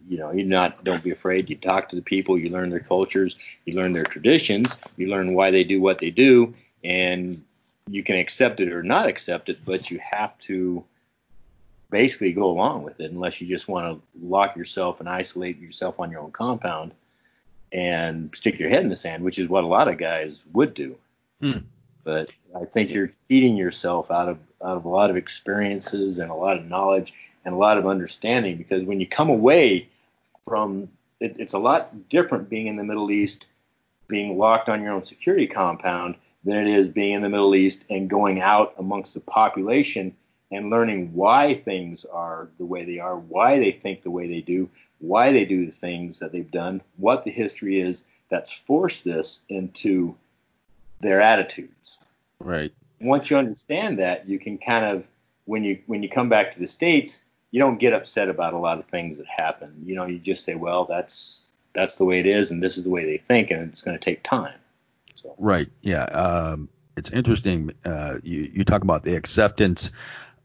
You 0.08 0.18
know, 0.18 0.30
you 0.30 0.44
not 0.44 0.84
don't 0.84 1.02
be 1.02 1.10
afraid. 1.10 1.50
You 1.50 1.56
talk 1.56 1.88
to 1.88 1.96
the 1.96 2.02
people, 2.02 2.38
you 2.38 2.50
learn 2.50 2.70
their 2.70 2.80
cultures, 2.80 3.36
you 3.64 3.74
learn 3.74 3.92
their 3.92 4.04
traditions, 4.04 4.76
you 4.96 5.08
learn 5.08 5.34
why 5.34 5.50
they 5.50 5.64
do 5.64 5.80
what 5.80 5.98
they 5.98 6.10
do, 6.10 6.54
and 6.84 7.42
you 7.88 8.02
can 8.02 8.16
accept 8.16 8.60
it 8.60 8.72
or 8.72 8.82
not 8.82 9.08
accept 9.08 9.48
it, 9.48 9.64
but 9.64 9.90
you 9.90 10.00
have 10.02 10.36
to 10.40 10.84
basically 11.90 12.32
go 12.32 12.50
along 12.50 12.82
with 12.82 13.00
it 13.00 13.10
unless 13.10 13.40
you 13.40 13.46
just 13.46 13.68
want 13.68 13.86
to 13.86 14.26
lock 14.26 14.56
yourself 14.56 15.00
and 15.00 15.08
isolate 15.08 15.58
yourself 15.60 16.00
on 16.00 16.10
your 16.10 16.20
own 16.20 16.32
compound 16.32 16.92
and 17.72 18.30
stick 18.34 18.58
your 18.58 18.68
head 18.68 18.82
in 18.82 18.88
the 18.88 18.96
sand, 18.96 19.22
which 19.22 19.38
is 19.38 19.48
what 19.48 19.64
a 19.64 19.68
lot 19.68 19.88
of 19.88 19.98
guys 19.98 20.44
would 20.52 20.74
do. 20.74 20.96
Hmm. 21.40 21.58
But 22.02 22.32
I 22.54 22.64
think 22.64 22.90
you're 22.90 23.12
cheating 23.28 23.56
yourself 23.56 24.10
out 24.10 24.28
of 24.28 24.38
out 24.64 24.76
of 24.76 24.84
a 24.84 24.88
lot 24.88 25.10
of 25.10 25.16
experiences 25.16 26.18
and 26.18 26.30
a 26.30 26.34
lot 26.34 26.56
of 26.56 26.64
knowledge 26.64 27.12
and 27.44 27.54
a 27.54 27.58
lot 27.58 27.78
of 27.78 27.86
understanding 27.86 28.56
because 28.56 28.84
when 28.84 29.00
you 29.00 29.06
come 29.06 29.28
away 29.28 29.88
from 30.44 30.88
it, 31.20 31.36
it's 31.38 31.52
a 31.52 31.58
lot 31.58 32.08
different 32.08 32.48
being 32.48 32.68
in 32.68 32.76
the 32.76 32.84
Middle 32.84 33.10
East, 33.10 33.46
being 34.08 34.38
locked 34.38 34.68
on 34.68 34.82
your 34.82 34.92
own 34.92 35.02
security 35.02 35.46
compound 35.46 36.16
than 36.46 36.66
it 36.66 36.78
is 36.78 36.88
being 36.88 37.14
in 37.14 37.22
the 37.22 37.28
Middle 37.28 37.56
East 37.56 37.84
and 37.90 38.08
going 38.08 38.40
out 38.40 38.72
amongst 38.78 39.14
the 39.14 39.20
population 39.20 40.14
and 40.52 40.70
learning 40.70 41.12
why 41.12 41.54
things 41.54 42.04
are 42.04 42.48
the 42.58 42.64
way 42.64 42.84
they 42.84 43.00
are, 43.00 43.18
why 43.18 43.58
they 43.58 43.72
think 43.72 44.02
the 44.02 44.10
way 44.12 44.28
they 44.28 44.40
do, 44.40 44.70
why 45.00 45.32
they 45.32 45.44
do 45.44 45.66
the 45.66 45.72
things 45.72 46.20
that 46.20 46.30
they've 46.30 46.50
done, 46.52 46.80
what 46.98 47.24
the 47.24 47.32
history 47.32 47.80
is 47.80 48.04
that's 48.30 48.52
forced 48.52 49.04
this 49.04 49.42
into 49.48 50.14
their 51.00 51.20
attitudes. 51.20 51.98
Right. 52.38 52.72
Once 53.00 53.28
you 53.28 53.36
understand 53.36 53.98
that, 53.98 54.28
you 54.28 54.38
can 54.38 54.56
kind 54.56 54.84
of 54.84 55.04
when 55.46 55.64
you 55.64 55.80
when 55.86 56.02
you 56.02 56.08
come 56.08 56.28
back 56.28 56.52
to 56.52 56.60
the 56.60 56.66
states, 56.66 57.22
you 57.50 57.58
don't 57.58 57.78
get 57.78 57.92
upset 57.92 58.28
about 58.28 58.54
a 58.54 58.58
lot 58.58 58.78
of 58.78 58.86
things 58.86 59.18
that 59.18 59.26
happen. 59.26 59.74
You 59.84 59.96
know, 59.96 60.06
you 60.06 60.18
just 60.18 60.44
say, 60.44 60.54
well, 60.54 60.84
that's 60.84 61.48
that's 61.74 61.96
the 61.96 62.04
way 62.04 62.20
it 62.20 62.26
is, 62.26 62.52
and 62.52 62.62
this 62.62 62.78
is 62.78 62.84
the 62.84 62.90
way 62.90 63.04
they 63.04 63.18
think, 63.18 63.50
and 63.50 63.68
it's 63.68 63.82
going 63.82 63.98
to 63.98 64.04
take 64.04 64.22
time. 64.22 64.58
So. 65.16 65.34
Right. 65.38 65.68
Yeah. 65.82 66.04
Um, 66.04 66.68
it's 66.96 67.10
interesting. 67.10 67.72
Uh, 67.84 68.18
you 68.22 68.50
you 68.52 68.64
talk 68.64 68.82
about 68.82 69.02
the 69.02 69.14
acceptance 69.16 69.90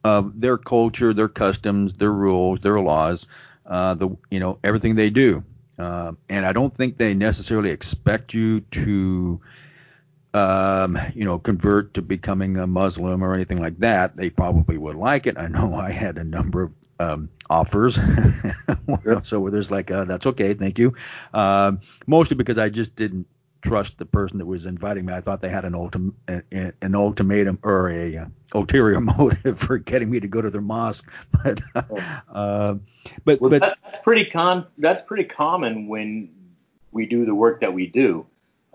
of 0.04 0.40
their 0.42 0.58
culture, 0.58 1.14
their 1.14 1.30
customs, 1.30 1.94
their 1.94 2.12
rules, 2.12 2.62
their 2.62 2.80
laws, 2.80 3.28
uh, 3.66 3.96
the 3.96 4.10
you 4.32 4.40
know 4.40 4.60
everything 4.64 4.96
they 4.96 5.10
do. 5.10 5.44
Uh, 5.80 6.14
and 6.30 6.46
I 6.46 6.54
don't 6.54 6.76
think 6.76 6.98
they 6.98 7.14
necessarily 7.16 7.72
expect 7.72 8.34
you 8.34 8.62
to, 8.62 9.42
um, 10.34 10.98
you 11.14 11.26
know, 11.26 11.40
convert 11.40 11.94
to 11.96 12.02
becoming 12.02 12.58
a 12.58 12.68
Muslim 12.68 13.24
or 13.24 13.34
anything 13.34 13.60
like 13.60 13.78
that. 13.80 14.16
They 14.16 14.30
probably 14.30 14.78
would 14.78 14.96
like 14.96 15.28
it. 15.28 15.38
I 15.38 15.48
know 15.48 15.74
I 15.76 15.92
had 15.92 16.18
a 16.18 16.24
number 16.24 16.64
of 16.64 16.74
um, 17.00 17.30
offers, 17.50 18.00
so 19.24 19.50
there's 19.50 19.72
like, 19.72 19.92
uh, 19.92 20.06
that's 20.06 20.26
okay, 20.28 20.54
thank 20.54 20.80
you. 20.80 20.94
Uh, 21.34 21.74
mostly 22.08 22.38
because 22.38 22.60
I 22.60 22.70
just 22.70 22.96
didn't 22.96 23.28
trust 23.62 23.98
the 23.98 24.06
person 24.06 24.40
that 24.40 24.46
was 24.46 24.66
inviting 24.66 25.06
me. 25.06 25.14
I 25.14 25.22
thought 25.22 25.42
they 25.42 25.50
had 25.50 25.66
an 25.66 25.74
ultim 25.74 26.14
an 26.28 26.96
ultimatum 26.96 27.60
or 27.64 27.90
a 27.90 28.18
uh, 28.18 28.26
ulterior 28.54 29.00
motive 29.20 29.60
for 29.60 29.78
getting 29.78 30.10
me 30.10 30.20
to 30.20 30.28
go 30.28 30.42
to 30.42 30.50
their 30.50 30.62
mosque. 30.62 31.10
But 31.44 31.62
uh, 31.76 32.76
but 33.26 33.42
well, 33.42 33.50
but 33.50 33.78
that's 33.84 33.98
pretty 34.04 34.26
con 34.26 34.68
that's 34.78 35.02
pretty 35.02 35.24
common 35.24 35.88
when 35.88 36.30
we 36.92 37.06
do 37.06 37.26
the 37.26 37.34
work 37.34 37.62
that 37.62 37.74
we 37.74 37.88
do. 37.88 38.26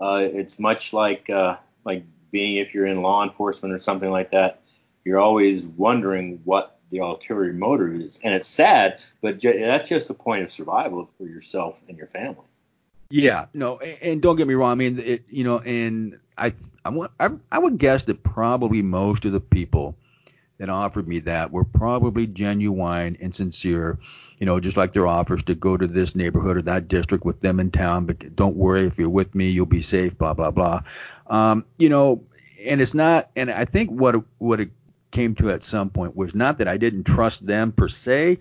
Uh, 0.01 0.19
it's 0.21 0.59
much 0.59 0.91
like 0.91 1.29
uh, 1.29 1.57
like 1.85 2.03
being 2.31 2.57
if 2.57 2.73
you're 2.73 2.87
in 2.87 3.01
law 3.01 3.23
enforcement 3.23 3.73
or 3.73 3.77
something 3.77 4.09
like 4.09 4.31
that. 4.31 4.61
You're 5.05 5.19
always 5.19 5.65
wondering 5.65 6.41
what 6.43 6.79
the 6.91 6.99
ulterior 6.99 7.53
motive 7.53 8.01
is, 8.01 8.19
and 8.23 8.33
it's 8.33 8.47
sad, 8.47 8.99
but 9.21 9.41
that's 9.41 9.87
just 9.87 10.09
a 10.09 10.13
point 10.13 10.43
of 10.43 10.51
survival 10.51 11.09
for 11.17 11.23
yourself 11.23 11.81
and 11.87 11.97
your 11.97 12.07
family. 12.07 12.43
Yeah, 13.09 13.45
no, 13.53 13.77
and, 13.79 14.21
don't 14.21 14.35
get 14.35 14.47
me 14.47 14.53
wrong. 14.53 14.71
I 14.71 14.75
mean, 14.75 14.99
it, 14.99 15.23
you 15.31 15.43
know, 15.43 15.59
and 15.59 16.19
I, 16.37 16.53
I 16.83 16.89
want, 16.89 17.11
I, 17.19 17.29
I 17.51 17.59
would 17.59 17.77
guess 17.77 18.03
that 18.03 18.23
probably 18.23 18.81
most 18.81 19.25
of 19.25 19.31
the 19.31 19.39
people 19.39 19.95
that 20.57 20.69
offered 20.69 21.07
me 21.07 21.19
that 21.19 21.51
were 21.51 21.63
probably 21.63 22.27
genuine 22.27 23.17
and 23.21 23.33
sincere. 23.33 23.99
You 24.39 24.45
know, 24.45 24.59
just 24.59 24.77
like 24.77 24.91
their 24.91 25.07
offers 25.07 25.43
to 25.43 25.55
go 25.55 25.77
to 25.77 25.87
this 25.87 26.15
neighborhood 26.15 26.57
or 26.57 26.61
that 26.63 26.87
district 26.87 27.25
with 27.25 27.41
them 27.41 27.59
in 27.59 27.71
town. 27.71 28.05
But 28.05 28.35
don't 28.35 28.57
worry, 28.57 28.85
if 28.85 28.97
you're 28.97 29.09
with 29.09 29.33
me, 29.35 29.49
you'll 29.49 29.65
be 29.65 29.81
safe. 29.81 30.17
Blah 30.17 30.33
blah 30.33 30.51
blah. 30.51 30.81
Um, 31.27 31.65
you 31.77 31.89
know, 31.89 32.23
and 32.65 32.81
it's 32.81 32.93
not. 32.93 33.29
And 33.35 33.51
I 33.51 33.65
think 33.65 33.89
what 33.89 34.15
what 34.39 34.59
it 34.59 34.69
came 35.11 35.35
to 35.35 35.49
at 35.49 35.63
some 35.63 35.89
point 35.89 36.15
was 36.15 36.35
not 36.35 36.57
that 36.57 36.67
I 36.67 36.77
didn't 36.77 37.05
trust 37.05 37.45
them 37.45 37.71
per 37.71 37.87
se. 37.87 38.39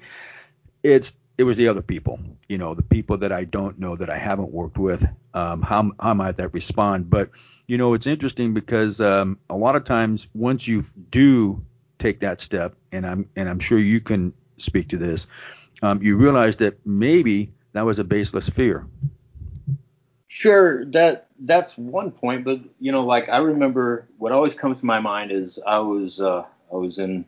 It's 0.83 1.17
it 1.39 1.45
was 1.45 1.57
the 1.57 1.69
other 1.69 1.83
people, 1.83 2.19
you 2.49 2.57
know, 2.57 2.75
the 2.75 2.83
people 2.83 3.19
that 3.19 3.33
I 3.33 3.45
don't 3.45 3.79
know 3.79 3.95
that 3.97 4.09
I 4.09 4.17
haven't 4.17 4.53
worked 4.53 4.79
with. 4.79 5.07
Um, 5.35 5.61
how 5.61 5.93
how 6.01 6.15
might 6.15 6.37
that 6.37 6.55
respond? 6.55 7.11
But 7.11 7.31
you 7.67 7.77
know, 7.77 7.95
it's 7.95 8.07
interesting 8.07 8.55
because 8.55 9.01
um, 9.01 9.39
a 9.51 9.57
lot 9.57 9.77
of 9.77 9.85
times 9.85 10.29
once 10.35 10.67
you 10.67 10.83
do 11.11 11.63
take 11.99 12.21
that 12.21 12.41
step, 12.41 12.75
and 12.93 13.07
I'm 13.07 13.29
and 13.37 13.49
I'm 13.49 13.61
sure 13.61 13.79
you 13.79 14.01
can 14.01 14.33
speak 14.57 14.89
to 14.89 14.97
this, 14.97 15.27
um, 15.83 16.03
you 16.03 16.17
realize 16.17 16.57
that 16.57 16.79
maybe 16.87 17.53
that 17.73 17.83
was 17.83 17.99
a 17.99 18.05
baseless 18.05 18.49
fear. 18.49 18.87
Sure, 20.29 20.87
that 20.87 21.29
that's 21.41 21.77
one 21.77 22.13
point, 22.13 22.45
but 22.45 22.61
you 22.81 22.93
know, 22.93 23.05
like 23.05 23.29
I 23.29 23.39
remember 23.39 24.09
what 24.17 24.33
always 24.33 24.55
comes 24.55 24.81
to 24.81 24.87
my 24.87 25.01
mind 25.01 25.33
is 25.33 25.61
I 25.67 25.81
was 25.81 26.19
uh, 26.19 26.45
I 26.73 26.77
was 26.77 26.99
in 26.99 27.27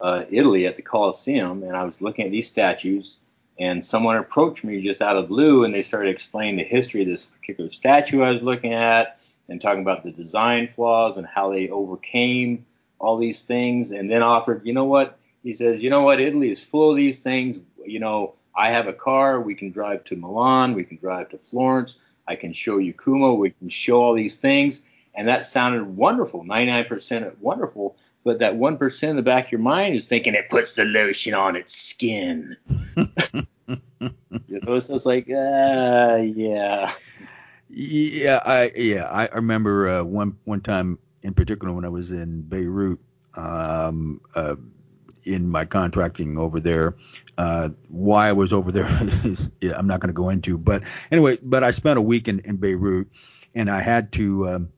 uh, 0.00 0.24
Italy 0.30 0.66
at 0.66 0.76
the 0.76 0.82
Colosseum, 0.82 1.62
and 1.64 1.76
I 1.76 1.84
was 1.84 2.00
looking 2.00 2.24
at 2.24 2.30
these 2.30 2.48
statues 2.48 3.18
and 3.58 3.84
someone 3.84 4.16
approached 4.16 4.64
me 4.64 4.80
just 4.80 5.02
out 5.02 5.16
of 5.16 5.28
blue 5.28 5.64
and 5.64 5.74
they 5.74 5.82
started 5.82 6.10
explaining 6.10 6.56
the 6.56 6.64
history 6.64 7.02
of 7.02 7.08
this 7.08 7.26
particular 7.26 7.70
statue 7.70 8.22
I 8.22 8.30
was 8.30 8.42
looking 8.42 8.72
at 8.72 9.20
and 9.48 9.60
talking 9.60 9.82
about 9.82 10.02
the 10.02 10.10
design 10.10 10.68
flaws 10.68 11.18
and 11.18 11.26
how 11.26 11.52
they 11.52 11.68
overcame 11.68 12.64
all 12.98 13.18
these 13.18 13.42
things 13.42 13.90
and 13.90 14.10
then 14.10 14.22
offered, 14.22 14.64
you 14.64 14.72
know 14.72 14.84
what? 14.84 15.18
He 15.42 15.52
says, 15.52 15.82
you 15.82 15.90
know 15.90 16.02
what? 16.02 16.20
Italy 16.20 16.50
is 16.50 16.62
full 16.62 16.90
of 16.90 16.96
these 16.96 17.18
things. 17.18 17.58
You 17.84 17.98
know, 17.98 18.34
I 18.54 18.70
have 18.70 18.86
a 18.86 18.92
car. 18.92 19.40
We 19.40 19.54
can 19.54 19.70
drive 19.70 20.04
to 20.04 20.16
Milan. 20.16 20.74
We 20.74 20.84
can 20.84 20.98
drive 20.98 21.30
to 21.30 21.38
Florence. 21.38 21.98
I 22.28 22.36
can 22.36 22.52
show 22.52 22.78
you 22.78 22.92
Como. 22.92 23.34
We 23.34 23.50
can 23.50 23.68
show 23.68 24.02
all 24.02 24.14
these 24.14 24.36
things. 24.36 24.82
And 25.14 25.28
that 25.28 25.44
sounded 25.44 25.84
wonderful, 25.84 26.44
99% 26.44 27.38
wonderful. 27.38 27.96
But 28.24 28.38
that 28.38 28.54
1% 28.54 29.02
in 29.02 29.16
the 29.16 29.22
back 29.22 29.46
of 29.46 29.52
your 29.52 29.60
mind 29.60 29.96
is 29.96 30.06
thinking 30.06 30.34
it 30.34 30.48
puts 30.48 30.74
the 30.74 30.84
lotion 30.84 31.34
on 31.34 31.56
its 31.56 31.74
skin. 31.76 32.56
you 32.96 34.60
know, 34.62 34.78
so 34.78 34.94
it's 34.94 35.06
like, 35.06 35.28
uh, 35.28 36.18
yeah. 36.22 36.92
Yeah, 37.74 38.42
I 38.44 38.70
yeah 38.76 39.04
I 39.04 39.28
remember 39.34 39.88
uh, 39.88 40.04
one 40.04 40.36
one 40.44 40.60
time 40.60 40.98
in 41.22 41.32
particular 41.32 41.72
when 41.72 41.86
I 41.86 41.88
was 41.88 42.10
in 42.10 42.42
Beirut, 42.42 43.00
um, 43.34 44.20
uh, 44.34 44.56
in 45.24 45.48
my 45.48 45.64
contracting 45.64 46.36
over 46.36 46.60
there. 46.60 46.96
Uh, 47.38 47.70
why 47.88 48.28
I 48.28 48.32
was 48.32 48.52
over 48.52 48.70
there, 48.70 48.88
yeah, 49.62 49.72
I'm 49.76 49.86
not 49.86 50.00
going 50.00 50.08
to 50.08 50.12
go 50.12 50.28
into. 50.28 50.58
But 50.58 50.82
anyway, 51.10 51.38
but 51.42 51.64
I 51.64 51.70
spent 51.70 51.98
a 51.98 52.02
week 52.02 52.28
in, 52.28 52.40
in 52.40 52.56
Beirut, 52.56 53.08
and 53.54 53.70
I 53.70 53.80
had 53.80 54.12
to. 54.12 54.48
Um, 54.48 54.72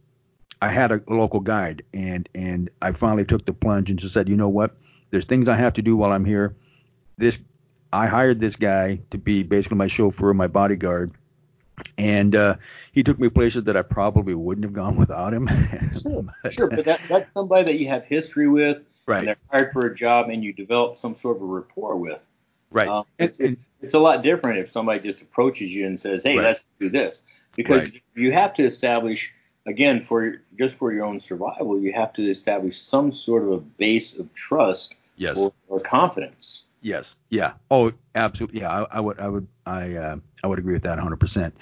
I 0.64 0.68
had 0.68 0.92
a 0.92 1.02
local 1.08 1.40
guide, 1.40 1.82
and 1.92 2.26
and 2.34 2.70
I 2.80 2.92
finally 2.92 3.26
took 3.26 3.44
the 3.44 3.52
plunge 3.52 3.90
and 3.90 3.98
just 3.98 4.14
said, 4.14 4.30
you 4.30 4.36
know 4.36 4.48
what? 4.48 4.74
There's 5.10 5.26
things 5.26 5.46
I 5.46 5.56
have 5.56 5.74
to 5.74 5.82
do 5.82 5.94
while 5.94 6.10
I'm 6.10 6.24
here. 6.24 6.56
This 7.18 7.38
I 7.92 8.06
hired 8.06 8.40
this 8.40 8.56
guy 8.56 9.00
to 9.10 9.18
be 9.18 9.42
basically 9.42 9.76
my 9.76 9.88
chauffeur, 9.88 10.32
my 10.32 10.46
bodyguard, 10.46 11.12
and 11.98 12.34
uh, 12.34 12.56
he 12.92 13.02
took 13.02 13.18
me 13.18 13.28
places 13.28 13.64
that 13.64 13.76
I 13.76 13.82
probably 13.82 14.32
wouldn't 14.32 14.64
have 14.64 14.72
gone 14.72 14.96
without 15.04 15.34
him. 15.34 15.48
sure, 16.02 16.24
but, 16.42 16.52
sure, 16.54 16.68
but 16.68 16.86
that, 16.86 17.00
that's 17.10 17.30
somebody 17.34 17.64
that 17.64 17.78
you 17.78 17.88
have 17.88 18.06
history 18.06 18.48
with, 18.48 18.86
right? 19.04 19.18
And 19.18 19.28
they're 19.28 19.36
hired 19.50 19.72
for 19.74 19.84
a 19.84 19.94
job, 19.94 20.30
and 20.30 20.42
you 20.42 20.54
develop 20.54 20.96
some 20.96 21.14
sort 21.14 21.36
of 21.36 21.42
a 21.42 21.46
rapport 21.46 21.96
with. 21.96 22.26
Right. 22.70 22.88
Um, 22.88 23.04
it's, 23.18 23.38
it's, 23.38 23.62
it's, 23.82 23.94
a 23.94 24.00
lot 24.00 24.22
different 24.22 24.60
if 24.60 24.70
somebody 24.70 25.00
just 25.00 25.20
approaches 25.20 25.74
you 25.74 25.86
and 25.86 26.00
says, 26.00 26.24
"Hey, 26.24 26.38
right. 26.38 26.44
let's 26.44 26.64
do 26.80 26.88
this," 26.88 27.22
because 27.54 27.90
right. 27.90 28.02
you 28.14 28.32
have 28.32 28.54
to 28.54 28.64
establish 28.64 29.34
again, 29.66 30.02
for 30.02 30.36
just 30.58 30.76
for 30.76 30.92
your 30.92 31.04
own 31.04 31.20
survival, 31.20 31.78
you 31.78 31.92
have 31.92 32.12
to 32.14 32.28
establish 32.28 32.78
some 32.78 33.12
sort 33.12 33.44
of 33.44 33.50
a 33.50 33.58
base 33.58 34.18
of 34.18 34.32
trust 34.34 34.94
yes. 35.16 35.36
or, 35.36 35.52
or 35.68 35.80
confidence. 35.80 36.64
Yes. 36.80 37.16
Yeah. 37.30 37.54
Oh, 37.70 37.92
absolutely. 38.14 38.60
Yeah. 38.60 38.82
I, 38.82 38.98
I 38.98 39.00
would. 39.00 39.18
I 39.18 39.28
would. 39.28 39.48
I. 39.64 39.94
Uh, 39.96 40.16
I 40.42 40.46
would 40.46 40.58
agree 40.58 40.74
with 40.74 40.82
that 40.82 40.98
100%. 40.98 41.52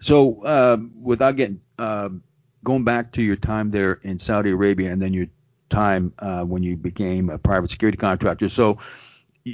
So, 0.00 0.42
uh, 0.44 0.78
without 0.98 1.36
getting 1.36 1.60
uh, 1.78 2.08
going 2.64 2.84
back 2.84 3.12
to 3.12 3.22
your 3.22 3.36
time 3.36 3.70
there 3.70 4.00
in 4.02 4.18
Saudi 4.18 4.50
Arabia 4.50 4.90
and 4.90 5.02
then 5.02 5.12
your 5.12 5.26
time 5.68 6.14
uh, 6.18 6.42
when 6.44 6.62
you 6.62 6.78
became 6.78 7.28
a 7.28 7.38
private 7.38 7.70
security 7.70 7.98
contractor. 7.98 8.48
So, 8.48 8.78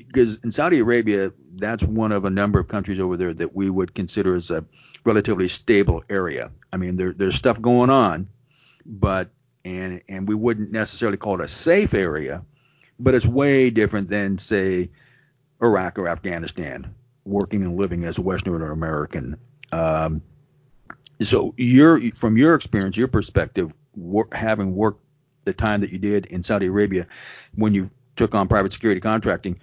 because 0.04 0.38
in 0.44 0.50
Saudi 0.50 0.78
Arabia, 0.80 1.32
that's 1.56 1.82
one 1.82 2.12
of 2.12 2.24
a 2.24 2.30
number 2.30 2.58
of 2.58 2.68
countries 2.68 3.00
over 3.00 3.16
there 3.16 3.34
that 3.34 3.54
we 3.54 3.70
would 3.70 3.94
consider 3.94 4.36
as 4.36 4.50
a 4.50 4.64
relatively 5.04 5.48
stable 5.48 6.02
area. 6.10 6.50
I 6.72 6.76
mean, 6.76 6.96
there, 6.96 7.12
there's 7.12 7.36
stuff 7.36 7.60
going 7.60 7.90
on, 7.90 8.28
but 8.84 9.30
and 9.64 10.02
and 10.08 10.28
we 10.28 10.34
wouldn't 10.34 10.70
necessarily 10.70 11.16
call 11.16 11.40
it 11.40 11.44
a 11.44 11.48
safe 11.48 11.94
area, 11.94 12.44
but 12.98 13.14
it's 13.14 13.26
way 13.26 13.70
different 13.70 14.08
than 14.08 14.38
say 14.38 14.90
Iraq 15.62 15.98
or 15.98 16.08
Afghanistan, 16.08 16.94
working 17.24 17.62
and 17.62 17.76
living 17.76 18.04
as 18.04 18.18
a 18.18 18.22
Western 18.22 18.62
American. 18.62 19.36
Um, 19.72 20.22
so 21.20 21.54
your 21.56 22.00
from 22.12 22.36
your 22.36 22.54
experience, 22.54 22.96
your 22.96 23.08
perspective, 23.08 23.74
wor- 23.94 24.28
having 24.32 24.74
worked 24.74 25.02
the 25.44 25.52
time 25.52 25.80
that 25.80 25.90
you 25.90 25.98
did 25.98 26.26
in 26.26 26.42
Saudi 26.42 26.66
Arabia, 26.66 27.06
when 27.54 27.72
you 27.72 27.90
took 28.16 28.34
on 28.34 28.48
private 28.48 28.72
security 28.72 29.00
contracting, 29.00 29.58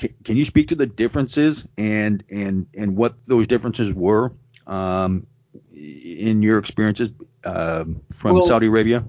can, 0.00 0.14
can 0.24 0.36
you 0.36 0.46
speak 0.46 0.68
to 0.68 0.74
the 0.74 0.86
differences 0.86 1.66
and 1.76 2.24
and 2.30 2.66
and 2.74 2.96
what 2.96 3.14
those 3.26 3.46
differences 3.46 3.92
were 3.92 4.32
um, 4.66 5.26
in 5.74 6.42
your 6.42 6.58
experiences 6.58 7.10
um, 7.44 8.00
from 8.16 8.36
well, 8.36 8.44
Saudi 8.44 8.66
Arabia? 8.66 9.04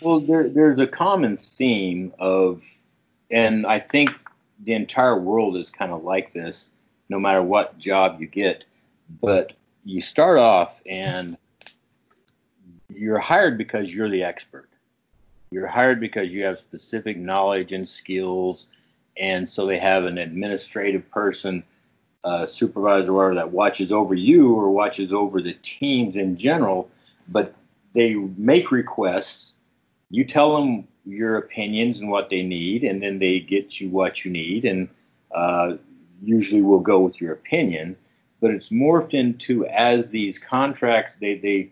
Well, 0.00 0.20
there, 0.20 0.48
there's 0.48 0.78
a 0.78 0.86
common 0.86 1.36
theme 1.36 2.12
of, 2.18 2.64
and 3.30 3.66
I 3.66 3.80
think 3.80 4.10
the 4.62 4.72
entire 4.72 5.18
world 5.18 5.56
is 5.56 5.70
kind 5.70 5.92
of 5.92 6.04
like 6.04 6.32
this, 6.32 6.70
no 7.08 7.18
matter 7.18 7.42
what 7.42 7.76
job 7.78 8.20
you 8.20 8.26
get. 8.28 8.64
But 9.20 9.52
you 9.84 10.00
start 10.00 10.38
off 10.38 10.80
and 10.86 11.36
you're 12.88 13.18
hired 13.18 13.58
because 13.58 13.92
you're 13.92 14.08
the 14.08 14.22
expert. 14.22 14.68
You're 15.50 15.66
hired 15.66 15.98
because 15.98 16.32
you 16.32 16.44
have 16.44 16.58
specific 16.58 17.16
knowledge 17.16 17.72
and 17.72 17.88
skills, 17.88 18.68
and 19.16 19.48
so 19.48 19.66
they 19.66 19.78
have 19.78 20.04
an 20.04 20.18
administrative 20.18 21.08
person, 21.10 21.62
a 22.24 22.46
supervisor, 22.46 23.12
whatever 23.12 23.34
that 23.34 23.50
watches 23.50 23.92
over 23.92 24.14
you 24.14 24.54
or 24.54 24.70
watches 24.70 25.12
over 25.12 25.40
the 25.40 25.54
teams 25.62 26.16
in 26.16 26.36
general. 26.36 26.88
But 27.28 27.54
they 27.92 28.14
make 28.14 28.70
requests. 28.70 29.54
You 30.10 30.24
tell 30.24 30.56
them 30.56 30.88
your 31.04 31.36
opinions 31.36 32.00
and 32.00 32.10
what 32.10 32.30
they 32.30 32.42
need, 32.42 32.84
and 32.84 33.02
then 33.02 33.18
they 33.18 33.40
get 33.40 33.80
you 33.80 33.88
what 33.88 34.24
you 34.24 34.30
need, 34.30 34.64
and 34.64 34.88
uh, 35.34 35.76
usually 36.22 36.62
will 36.62 36.80
go 36.80 37.00
with 37.00 37.20
your 37.20 37.32
opinion. 37.32 37.96
But 38.40 38.50
it's 38.50 38.70
morphed 38.70 39.14
into 39.14 39.66
as 39.66 40.10
these 40.10 40.38
contracts 40.38 41.16
they 41.16 41.36
they 41.36 41.70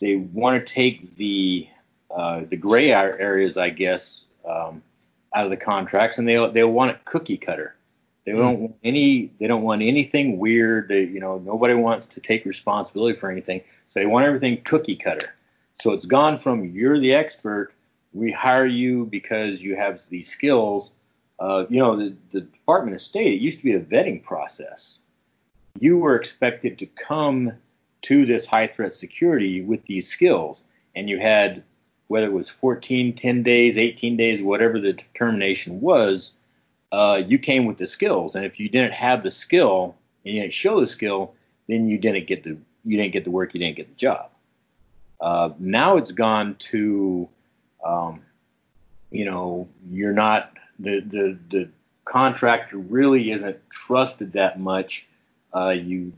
they 0.00 0.16
want 0.16 0.66
to 0.66 0.74
take 0.74 1.16
the 1.16 1.68
uh, 2.10 2.42
the 2.48 2.56
gray 2.56 2.92
areas, 2.92 3.56
I 3.56 3.70
guess, 3.70 4.26
um, 4.48 4.82
out 5.34 5.44
of 5.44 5.50
the 5.50 5.56
contracts, 5.56 6.18
and 6.18 6.28
they 6.28 6.36
they 6.50 6.64
want 6.64 6.90
it 6.90 7.04
cookie 7.04 7.36
cutter. 7.36 7.74
They 8.24 8.32
mm. 8.32 8.38
don't 8.38 8.60
want 8.60 8.76
any 8.84 9.32
they 9.38 9.46
don't 9.46 9.62
want 9.62 9.82
anything 9.82 10.38
weird. 10.38 10.88
They 10.88 11.04
you 11.04 11.20
know 11.20 11.38
nobody 11.38 11.74
wants 11.74 12.06
to 12.08 12.20
take 12.20 12.44
responsibility 12.44 13.18
for 13.18 13.30
anything, 13.30 13.62
so 13.88 14.00
they 14.00 14.06
want 14.06 14.26
everything 14.26 14.62
cookie 14.62 14.96
cutter. 14.96 15.34
So 15.76 15.92
it's 15.92 16.06
gone 16.06 16.36
from 16.36 16.64
you're 16.64 17.00
the 17.00 17.14
expert 17.14 17.74
we 18.14 18.30
hire 18.30 18.64
you 18.64 19.04
because 19.06 19.62
you 19.62 19.76
have 19.76 20.02
these 20.08 20.28
skills. 20.28 20.92
Uh, 21.40 21.66
you 21.68 21.80
know, 21.80 21.96
the, 21.96 22.14
the 22.30 22.40
Department 22.42 22.94
of 22.94 23.00
State, 23.00 23.34
it 23.34 23.40
used 23.40 23.58
to 23.58 23.64
be 23.64 23.72
a 23.72 23.80
vetting 23.80 24.22
process. 24.22 25.00
You 25.80 25.98
were 25.98 26.14
expected 26.14 26.78
to 26.78 26.86
come 26.86 27.52
to 28.02 28.24
this 28.24 28.46
high 28.46 28.68
threat 28.68 28.94
security 28.94 29.62
with 29.62 29.84
these 29.86 30.08
skills, 30.08 30.64
and 30.94 31.10
you 31.10 31.18
had, 31.18 31.64
whether 32.08 32.26
it 32.26 32.32
was 32.32 32.48
14, 32.48 33.14
10 33.14 33.42
days, 33.42 33.78
18 33.78 34.16
days, 34.16 34.42
whatever 34.42 34.78
the 34.78 34.92
determination 34.92 35.80
was, 35.80 36.32
uh, 36.92 37.20
you 37.26 37.38
came 37.38 37.66
with 37.66 37.78
the 37.78 37.86
skills. 37.86 38.36
And 38.36 38.44
if 38.44 38.60
you 38.60 38.68
didn't 38.68 38.92
have 38.92 39.22
the 39.22 39.30
skill 39.30 39.96
and 40.24 40.34
you 40.34 40.40
didn't 40.42 40.52
show 40.52 40.80
the 40.80 40.86
skill, 40.86 41.34
then 41.68 41.88
you 41.88 41.98
didn't 41.98 42.26
get 42.26 42.44
the 42.44 42.56
you 42.86 42.98
didn't 42.98 43.14
get 43.14 43.24
the 43.24 43.30
work, 43.30 43.54
you 43.54 43.60
didn't 43.60 43.76
get 43.76 43.88
the 43.88 43.94
job. 43.94 44.28
Uh, 45.20 45.50
now 45.58 45.96
it's 45.96 46.12
gone 46.12 46.54
to 46.56 47.26
um, 47.84 48.20
you 49.14 49.24
know, 49.24 49.68
you're 49.90 50.12
not 50.12 50.56
the 50.78 51.00
the 51.00 51.38
the 51.50 51.68
contractor 52.04 52.78
really 52.78 53.30
isn't 53.30 53.56
trusted 53.70 54.32
that 54.32 54.58
much. 54.58 55.06
Uh, 55.54 55.70
you 55.70 56.12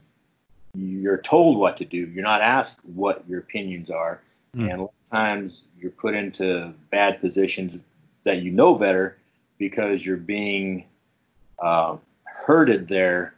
you're 0.74 1.18
told 1.18 1.58
what 1.58 1.76
to 1.78 1.84
do. 1.84 1.98
You're 1.98 2.24
not 2.24 2.40
asked 2.40 2.80
what 2.84 3.22
your 3.28 3.40
opinions 3.40 3.90
are, 3.90 4.22
mm. 4.56 4.70
and 4.70 4.80
a 4.80 4.82
lot 4.82 4.92
of 5.04 5.05
times 5.12 5.64
you're 5.78 5.90
put 5.90 6.14
into 6.14 6.72
bad 6.90 7.20
positions 7.20 7.76
that 8.24 8.42
you 8.42 8.50
know 8.50 8.74
better 8.74 9.16
because 9.58 10.04
you're 10.04 10.16
being 10.16 10.84
uh, 11.58 11.96
herded 12.24 12.88
there 12.88 13.34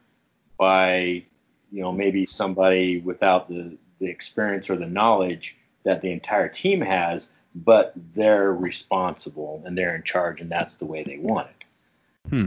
by 0.58 1.22
you 1.70 1.82
know 1.82 1.92
maybe 1.92 2.26
somebody 2.26 3.00
without 3.00 3.48
the 3.48 3.76
the 4.00 4.06
experience 4.06 4.70
or 4.70 4.76
the 4.76 4.86
knowledge 4.86 5.56
that 5.84 6.00
the 6.00 6.10
entire 6.10 6.48
team 6.48 6.80
has 6.80 7.30
but 7.64 7.92
they're 8.14 8.52
responsible 8.52 9.62
and 9.64 9.76
they're 9.76 9.94
in 9.94 10.02
charge, 10.02 10.40
and 10.40 10.50
that's 10.50 10.76
the 10.76 10.84
way 10.84 11.02
they 11.02 11.18
want 11.18 11.48
it. 11.48 12.30
Hmm. 12.30 12.46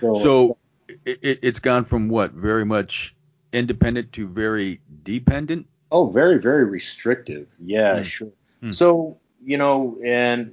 So, 0.00 0.22
so 0.22 0.56
it, 1.04 1.42
has 1.44 1.58
gone 1.58 1.84
from 1.84 2.08
what 2.08 2.32
very 2.32 2.64
much 2.64 3.14
independent 3.52 4.12
to 4.14 4.26
very 4.26 4.80
dependent. 5.02 5.66
Oh, 5.90 6.06
very 6.06 6.38
very 6.38 6.64
restrictive. 6.64 7.48
Yeah, 7.62 7.98
hmm. 7.98 8.02
sure. 8.02 8.32
Hmm. 8.60 8.72
So 8.72 9.18
you 9.44 9.58
know, 9.58 9.98
and 10.04 10.52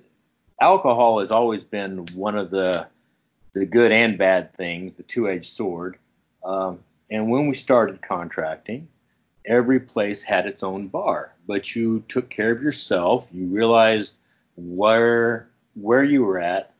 alcohol 0.59 1.19
has 1.19 1.31
always 1.31 1.63
been 1.63 2.05
one 2.13 2.37
of 2.37 2.49
the 2.49 2.87
the 3.53 3.65
good 3.65 3.91
and 3.91 4.17
bad 4.17 4.53
things, 4.55 4.95
the 4.95 5.03
two-edged 5.03 5.51
sword. 5.51 5.97
Um, 6.43 6.79
and 7.11 7.29
when 7.29 7.47
we 7.47 7.53
started 7.53 8.01
contracting, 8.01 8.87
every 9.45 9.79
place 9.79 10.23
had 10.23 10.47
its 10.47 10.63
own 10.63 10.87
bar, 10.87 11.33
but 11.47 11.75
you 11.75 12.03
took 12.07 12.29
care 12.29 12.51
of 12.51 12.63
yourself. 12.63 13.29
You 13.31 13.47
realized 13.47 14.17
where 14.55 15.47
where 15.75 16.03
you 16.03 16.23
were 16.23 16.39
at, 16.39 16.73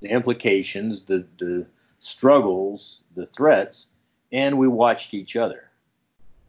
the 0.00 0.08
implications, 0.08 1.02
the 1.02 1.24
the 1.38 1.66
struggles, 1.98 3.02
the 3.14 3.26
threats, 3.26 3.88
and 4.32 4.58
we 4.58 4.68
watched 4.68 5.14
each 5.14 5.36
other. 5.36 5.64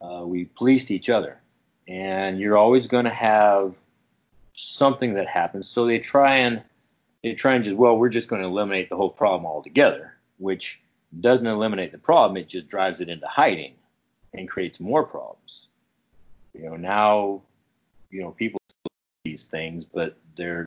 Uh, 0.01 0.23
we 0.25 0.45
policed 0.45 0.91
each 0.91 1.09
other, 1.09 1.39
and 1.87 2.39
you're 2.39 2.57
always 2.57 2.87
going 2.87 3.05
to 3.05 3.13
have 3.13 3.75
something 4.59 5.13
that 5.13 5.27
happens. 5.27 5.67
So 5.67 5.85
they 5.85 5.99
try 5.99 6.37
and 6.37 6.61
they 7.23 7.33
try 7.33 7.55
and 7.55 7.63
just 7.63 7.77
well, 7.77 7.97
we're 7.97 8.09
just 8.09 8.27
going 8.27 8.41
to 8.41 8.47
eliminate 8.47 8.89
the 8.89 8.95
whole 8.97 9.09
problem 9.09 9.45
altogether, 9.45 10.13
which 10.37 10.81
doesn't 11.19 11.47
eliminate 11.47 11.91
the 11.91 11.97
problem. 11.97 12.37
It 12.37 12.49
just 12.49 12.67
drives 12.67 13.01
it 13.01 13.09
into 13.09 13.27
hiding 13.27 13.73
and 14.33 14.47
creates 14.47 14.79
more 14.79 15.03
problems. 15.03 15.67
You 16.53 16.65
know, 16.65 16.75
now, 16.75 17.41
you 18.11 18.21
know, 18.21 18.31
people 18.31 18.59
these 19.23 19.43
things, 19.43 19.85
but 19.85 20.17
they're 20.35 20.65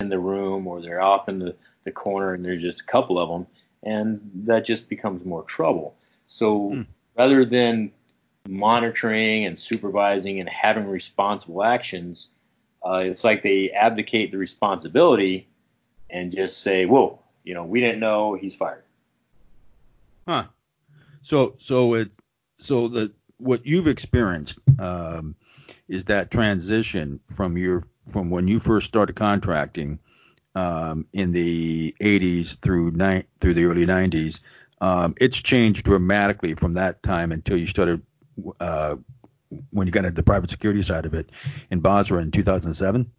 in 0.00 0.08
the 0.08 0.18
room 0.18 0.66
or 0.66 0.80
they're 0.80 1.00
off 1.00 1.28
in 1.28 1.38
the, 1.38 1.54
the 1.84 1.92
corner 1.92 2.34
and 2.34 2.44
there's 2.44 2.62
just 2.62 2.80
a 2.80 2.84
couple 2.84 3.18
of 3.18 3.28
them, 3.28 3.46
and 3.82 4.20
that 4.46 4.64
just 4.64 4.88
becomes 4.88 5.24
more 5.24 5.42
trouble. 5.42 5.94
So 6.26 6.70
hmm. 6.70 6.82
rather 7.16 7.44
than 7.44 7.92
monitoring 8.48 9.44
and 9.44 9.58
supervising 9.58 10.40
and 10.40 10.48
having 10.48 10.86
responsible 10.86 11.62
actions, 11.62 12.28
uh, 12.86 12.98
it's 12.98 13.24
like 13.24 13.42
they 13.42 13.70
abdicate 13.70 14.30
the 14.30 14.38
responsibility 14.38 15.48
and 16.08 16.30
just 16.30 16.62
say, 16.62 16.86
"Whoa, 16.86 17.20
you 17.44 17.54
know, 17.54 17.64
we 17.64 17.80
didn't 17.80 18.00
know 18.00 18.34
he's 18.34 18.54
fired." 18.54 18.84
Huh. 20.26 20.44
So 21.22 21.56
so 21.58 21.94
it's 21.94 22.16
so 22.58 22.88
the 22.88 23.12
what 23.38 23.66
you've 23.66 23.88
experienced 23.88 24.58
um, 24.78 25.34
is 25.88 26.04
that 26.06 26.30
transition 26.30 27.20
from 27.34 27.56
your 27.56 27.84
from 28.10 28.30
when 28.30 28.46
you 28.46 28.60
first 28.60 28.86
started 28.86 29.16
contracting 29.16 29.98
um, 30.54 31.06
in 31.12 31.32
the 31.32 31.94
80s 32.00 32.58
through 32.60 32.92
ni- 32.92 33.24
through 33.40 33.54
the 33.54 33.64
early 33.64 33.86
90s. 33.86 34.40
Um, 34.80 35.14
it's 35.20 35.36
changed 35.36 35.84
dramatically 35.84 36.54
from 36.54 36.74
that 36.74 37.02
time 37.02 37.32
until 37.32 37.56
you 37.56 37.66
started 37.66 38.02
uh, 38.60 38.96
when 39.70 39.86
you 39.86 39.92
got 39.92 40.04
into 40.04 40.16
the 40.16 40.22
private 40.22 40.50
security 40.50 40.82
side 40.82 41.06
of 41.06 41.14
it 41.14 41.30
in 41.70 41.80
Basra 41.80 42.20
in 42.20 42.30
2007. 42.30 43.10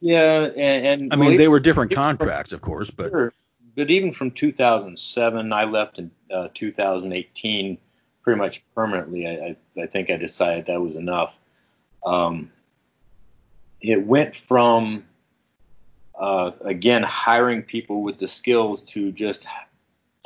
Yeah, 0.00 0.50
and, 0.56 1.02
and 1.02 1.12
I 1.12 1.16
mean 1.16 1.36
they 1.36 1.48
were 1.48 1.60
different 1.60 1.92
contracts, 1.92 2.52
of 2.52 2.60
course, 2.60 2.90
but 2.90 3.10
sure. 3.10 3.32
but 3.76 3.90
even 3.90 4.12
from 4.12 4.32
2007, 4.32 5.52
I 5.52 5.64
left 5.64 5.98
in 5.98 6.10
uh, 6.32 6.48
2018 6.54 7.78
pretty 8.22 8.38
much 8.38 8.64
permanently. 8.74 9.28
I, 9.28 9.56
I, 9.78 9.82
I 9.82 9.86
think 9.86 10.10
I 10.10 10.16
decided 10.16 10.66
that 10.66 10.80
was 10.80 10.96
enough. 10.96 11.38
Um, 12.04 12.50
it 13.80 14.04
went 14.04 14.34
from 14.34 15.04
uh, 16.18 16.52
again 16.62 17.02
hiring 17.02 17.62
people 17.62 18.02
with 18.02 18.18
the 18.18 18.28
skills 18.28 18.82
to 18.82 19.12
just 19.12 19.46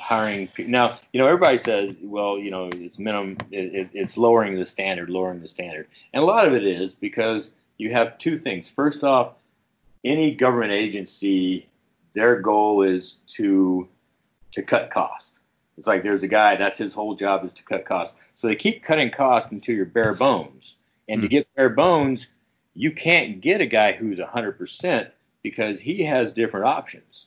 hiring 0.01 0.47
people. 0.49 0.71
now 0.71 0.99
you 1.13 1.21
know 1.21 1.27
everybody 1.27 1.59
says 1.59 1.97
well 2.03 2.39
you 2.39 2.51
know 2.51 2.71
it's 2.73 2.99
minimum 2.99 3.37
it, 3.51 3.75
it, 3.75 3.91
it's 3.93 4.17
lowering 4.17 4.57
the 4.57 4.65
standard 4.65 5.11
lowering 5.11 5.41
the 5.41 5.49
standard 5.49 5.89
and 6.13 6.23
a 6.23 6.27
lot 6.27 6.47
of 6.47 6.55
it 6.55 6.65
is 6.65 6.95
because 6.95 7.53
you 7.79 7.91
have 7.91 8.17
two 8.19 8.39
things 8.39 8.69
first 8.69 9.03
off 9.03 9.35
any 10.05 10.35
government 10.35 10.73
agency 10.73 11.67
their 12.15 12.41
goal 12.41 12.83
is 12.83 13.21
to 13.27 13.89
to 14.53 14.63
cut 14.63 14.91
costs 14.91 15.39
it's 15.77 15.87
like 15.89 16.03
there's 16.03 16.23
a 16.23 16.29
guy 16.29 16.55
that's 16.55 16.79
his 16.79 16.95
whole 16.95 17.15
job 17.15 17.45
is 17.45 17.53
to 17.53 17.65
cut 17.65 17.85
costs 17.85 18.17
so 18.35 18.47
they 18.47 18.55
keep 18.55 18.85
cutting 18.85 19.11
costs 19.11 19.51
until 19.51 19.75
you're 19.75 19.85
bare 19.85 20.15
bones 20.15 20.77
and 21.09 21.21
mm. 21.21 21.23
to 21.23 21.27
hmm. 21.27 21.33
get 21.33 21.55
bare 21.57 21.71
bones 21.71 22.29
you 22.75 22.93
can't 22.93 23.41
get 23.41 23.61
a 23.61 23.67
guy 23.67 23.93
who's 23.93 24.19
100% 24.19 25.11
because 25.43 25.81
he 25.81 26.05
has 26.05 26.33
different 26.33 26.67
options 26.67 27.27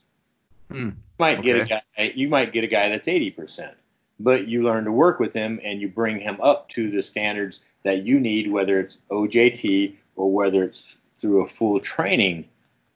mm 0.71 0.95
might 1.21 1.37
okay. 1.37 1.45
get 1.45 1.61
a 1.61 1.65
guy 1.65 2.13
you 2.15 2.27
might 2.27 2.51
get 2.51 2.63
a 2.65 2.67
guy 2.67 2.89
that's 2.89 3.07
80%, 3.07 3.71
but 4.19 4.47
you 4.47 4.63
learn 4.63 4.83
to 4.85 4.91
work 4.91 5.19
with 5.19 5.33
him 5.33 5.61
and 5.63 5.79
you 5.79 5.87
bring 5.87 6.19
him 6.19 6.41
up 6.41 6.67
to 6.69 6.89
the 6.89 7.03
standards 7.03 7.61
that 7.83 8.03
you 8.03 8.19
need, 8.19 8.51
whether 8.51 8.79
it's 8.79 8.97
OJT 9.11 9.95
or 10.15 10.33
whether 10.33 10.63
it's 10.63 10.97
through 11.19 11.43
a 11.43 11.47
full 11.47 11.79
training 11.79 12.49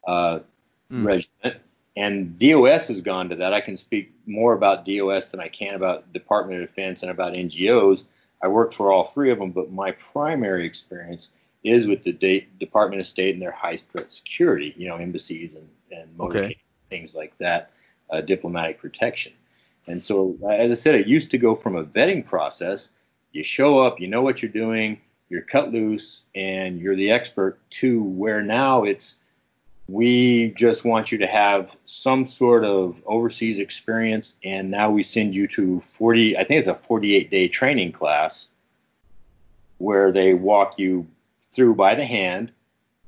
uh, 0.07 0.39
mm. 0.91 1.05
regiment. 1.05 1.61
And 1.95 2.37
DOS 2.37 2.87
has 2.89 2.99
gone 2.99 3.29
to 3.29 3.35
that. 3.35 3.53
I 3.53 3.61
can 3.61 3.77
speak 3.77 4.11
more 4.25 4.53
about 4.53 4.85
DOS 4.85 5.29
than 5.29 5.39
I 5.39 5.47
can 5.47 5.75
about 5.75 6.11
Department 6.11 6.61
of 6.61 6.67
Defense 6.67 7.03
and 7.03 7.11
about 7.11 7.33
NGOs. 7.33 8.05
I 8.43 8.47
work 8.47 8.73
for 8.73 8.91
all 8.91 9.05
three 9.05 9.31
of 9.31 9.37
them, 9.39 9.51
but 9.51 9.71
my 9.71 9.91
primary 9.91 10.65
experience 10.65 11.29
is 11.63 11.87
with 11.87 12.03
the 12.03 12.11
De- 12.11 12.47
Department 12.59 12.99
of 12.99 13.07
State 13.07 13.33
and 13.33 13.41
their 13.41 13.51
high 13.51 13.77
threat 13.77 14.11
security, 14.11 14.73
you 14.75 14.89
know, 14.89 14.97
embassies 14.97 15.55
and, 15.55 15.69
and 15.91 16.09
okay. 16.19 16.57
Things 16.95 17.13
like 17.13 17.37
that 17.39 17.71
uh, 18.09 18.21
diplomatic 18.21 18.79
protection. 18.79 19.33
And 19.87 20.01
so, 20.01 20.37
as 20.49 20.71
I 20.71 20.73
said, 20.73 20.95
it 20.95 21.07
used 21.07 21.31
to 21.31 21.37
go 21.37 21.55
from 21.55 21.75
a 21.75 21.83
vetting 21.83 22.25
process. 22.25 22.89
You 23.31 23.43
show 23.43 23.79
up, 23.79 23.99
you 23.99 24.07
know 24.07 24.21
what 24.21 24.41
you're 24.41 24.51
doing, 24.51 24.99
you're 25.29 25.41
cut 25.41 25.71
loose, 25.71 26.23
and 26.33 26.79
you're 26.79 26.95
the 26.95 27.11
expert. 27.11 27.59
To 27.81 28.01
where 28.01 28.41
now 28.41 28.83
it's 28.83 29.15
we 29.87 30.51
just 30.55 30.83
want 30.83 31.11
you 31.11 31.19
to 31.19 31.27
have 31.27 31.75
some 31.85 32.25
sort 32.25 32.63
of 32.63 33.03
overseas 33.05 33.59
experience, 33.59 34.37
and 34.43 34.71
now 34.71 34.89
we 34.89 35.03
send 35.03 35.35
you 35.35 35.47
to 35.47 35.81
40. 35.81 36.37
I 36.37 36.43
think 36.45 36.59
it's 36.59 36.67
a 36.67 36.75
48 36.75 37.29
day 37.29 37.47
training 37.47 37.91
class 37.91 38.49
where 39.77 40.11
they 40.11 40.33
walk 40.33 40.79
you 40.79 41.05
through 41.51 41.75
by 41.75 41.93
the 41.93 42.05
hand 42.05 42.51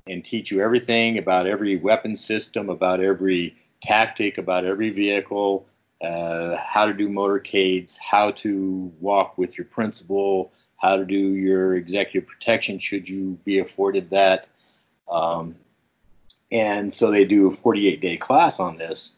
and 0.06 0.24
teach 0.24 0.52
you 0.52 0.62
everything 0.62 1.18
about 1.18 1.48
every 1.48 1.78
weapon 1.78 2.16
system, 2.16 2.70
about 2.70 3.02
every 3.02 3.56
tactic 3.82 4.38
about 4.38 4.66
every 4.66 4.90
vehicle, 4.90 5.66
uh, 6.02 6.56
how 6.58 6.86
to 6.86 6.94
do 6.94 7.10
motorcades, 7.10 7.98
how 8.00 8.32
to 8.32 8.92
walk 9.00 9.38
with 9.38 9.58
your 9.58 9.66
principal, 9.66 10.52
how 10.78 10.96
to 10.96 11.06
do 11.06 11.16
your 11.16 11.76
executive 11.76 12.28
protection 12.28 12.80
should 12.80 13.08
you 13.10 13.38
be 13.44 13.60
afforded 13.60 14.10
that. 14.12 14.48
Um, 15.10 15.56
and 16.52 16.94
so 16.94 17.12
they 17.12 17.26
do 17.26 17.48
a 17.48 17.52
48 17.52 18.00
day 18.00 18.18
class 18.18 18.60
on 18.60 18.78
this, 18.78 19.16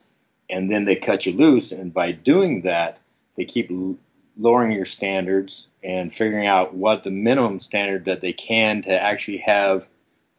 and 0.49 0.71
then 0.71 0.85
they 0.85 0.95
cut 0.95 1.25
you 1.25 1.33
loose. 1.33 1.71
And 1.71 1.93
by 1.93 2.11
doing 2.11 2.61
that, 2.61 2.97
they 3.35 3.45
keep 3.45 3.69
l- 3.69 3.97
lowering 4.37 4.71
your 4.71 4.85
standards 4.85 5.67
and 5.83 6.13
figuring 6.13 6.47
out 6.47 6.73
what 6.73 7.03
the 7.03 7.11
minimum 7.11 7.59
standard 7.59 8.05
that 8.05 8.21
they 8.21 8.33
can 8.33 8.81
to 8.83 9.01
actually 9.01 9.37
have 9.37 9.87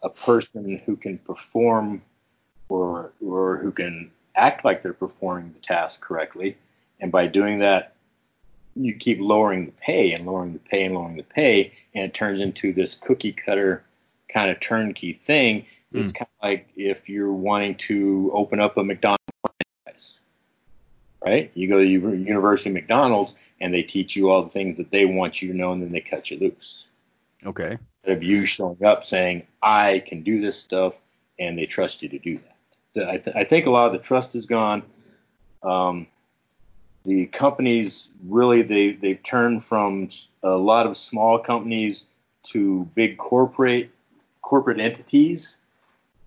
a 0.03 0.09
person 0.09 0.81
who 0.85 0.97
can 0.97 1.19
perform 1.19 2.03
or 2.71 3.13
or 3.25 3.59
who 3.59 3.71
can 3.73 4.11
act 4.37 4.65
like 4.65 4.83
they're 4.83 4.93
performing 4.93 5.53
the 5.53 5.61
task 5.61 6.01
correctly. 6.01 6.57
And 7.01 7.11
by 7.11 7.27
doing 7.27 7.59
that, 7.61 7.95
you 8.77 8.95
keep 8.95 9.19
lowering 9.21 9.67
the 9.67 9.73
pay 9.73 10.13
and 10.13 10.27
lowering 10.27 10.53
the 10.53 10.59
pay 10.59 10.85
and 10.85 10.95
lowering 10.95 11.17
the 11.17 11.23
pay, 11.23 11.73
and 11.95 12.05
it 12.05 12.15
turns 12.15 12.41
into 12.41 12.73
this 12.73 12.95
cookie 12.95 13.33
cutter 13.33 13.85
kind 14.29 14.51
of 14.51 14.61
turnkey 14.61 15.13
thing. 15.13 15.67
Mm. 15.93 16.05
It's 16.05 16.13
kind 16.13 16.29
of 16.41 16.49
like 16.49 16.69
if 16.77 17.09
you're 17.09 17.33
wanting 17.33 17.75
to 17.77 18.31
open 18.33 18.61
up 18.61 18.77
a 18.77 18.85
McDonald's 18.85 19.23
franchise, 19.85 20.15
right? 21.25 21.51
You 21.55 21.69
go 21.69 21.79
to 21.79 21.87
University 21.87 22.71
McDonald's 22.71 23.35
and 23.61 23.75
they 23.75 23.83
teach 23.83 24.17
you 24.17 24.31
all 24.31 24.43
the 24.43 24.51
things 24.51 24.77
that 24.77 24.91
they 24.91 25.05
want 25.05 25.43
you 25.43 25.53
to 25.53 25.57
know, 25.57 25.73
and 25.73 25.83
then 25.83 25.91
they 25.91 26.01
cut 26.01 26.31
you 26.31 26.39
loose. 26.39 26.87
Okay. 27.45 27.77
Instead 28.03 28.17
of 28.17 28.23
you 28.23 28.47
showing 28.47 28.83
up 28.85 29.05
saying, 29.05 29.47
I 29.63 30.03
can 30.07 30.23
do 30.23 30.41
this 30.41 30.59
stuff, 30.59 30.99
and 31.39 31.59
they 31.59 31.67
trust 31.67 32.03
you 32.03 32.09
to 32.09 32.19
do 32.19 32.39
that. 32.39 32.57
I, 32.97 33.19
th- 33.19 33.37
I 33.37 33.45
think 33.45 33.67
a 33.67 33.71
lot 33.71 33.87
of 33.87 33.93
the 33.93 33.99
trust 33.99 34.35
is 34.35 34.47
gone. 34.47 34.83
Um, 35.63 36.07
the 37.05 37.27
companies 37.27 38.11
really 38.27 38.63
they 38.63 38.93
they've 38.93 39.23
turned 39.23 39.63
from 39.65 40.09
a 40.43 40.57
lot 40.57 40.87
of 40.87 40.97
small 40.97 41.39
companies 41.39 42.05
to 42.45 42.89
big 42.95 43.17
corporate 43.17 43.91
corporate 44.43 44.81
entities, 44.81 45.59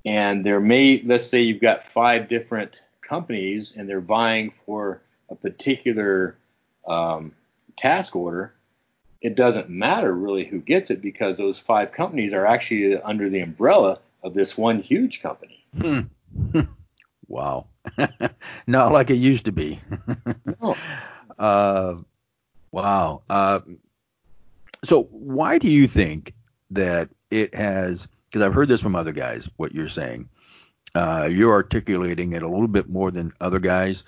and 0.05 0.45
there 0.45 0.59
may 0.59 1.01
let's 1.05 1.27
say 1.27 1.41
you've 1.41 1.61
got 1.61 1.83
five 1.83 2.27
different 2.27 2.81
companies 3.01 3.75
and 3.75 3.87
they're 3.87 4.01
vying 4.01 4.51
for 4.65 5.01
a 5.29 5.35
particular 5.35 6.35
um, 6.87 7.33
task 7.77 8.15
order. 8.15 8.53
It 9.21 9.35
doesn't 9.35 9.69
matter 9.69 10.13
really 10.13 10.45
who 10.45 10.59
gets 10.59 10.89
it 10.89 11.01
because 11.01 11.37
those 11.37 11.59
five 11.59 11.91
companies 11.91 12.33
are 12.33 12.45
actually 12.45 12.99
under 13.01 13.29
the 13.29 13.39
umbrella 13.39 13.99
of 14.23 14.33
this 14.33 14.57
one 14.57 14.81
huge 14.81 15.21
company. 15.21 15.63
Hmm. 15.79 16.01
wow. 17.27 17.67
Not 18.67 18.91
like 18.91 19.09
it 19.09 19.15
used 19.15 19.45
to 19.45 19.51
be. 19.51 19.79
no. 20.61 20.75
Uh, 21.39 21.95
wow. 22.71 23.23
Uh, 23.27 23.59
so 24.85 25.03
why 25.05 25.57
do 25.57 25.67
you 25.67 25.87
think 25.87 26.35
that 26.69 27.09
it 27.31 27.55
has? 27.55 28.07
Because 28.29 28.45
I've 28.45 28.53
heard 28.53 28.67
this 28.67 28.81
from 28.81 28.95
other 28.95 29.11
guys. 29.11 29.49
What 29.57 29.73
you're 29.73 29.89
saying, 29.89 30.29
uh, 30.93 31.27
you're 31.31 31.51
articulating 31.51 32.33
it 32.33 32.43
a 32.43 32.47
little 32.47 32.67
bit 32.67 32.87
more 32.87 33.09
than 33.09 33.33
other 33.41 33.59
guys. 33.59 34.03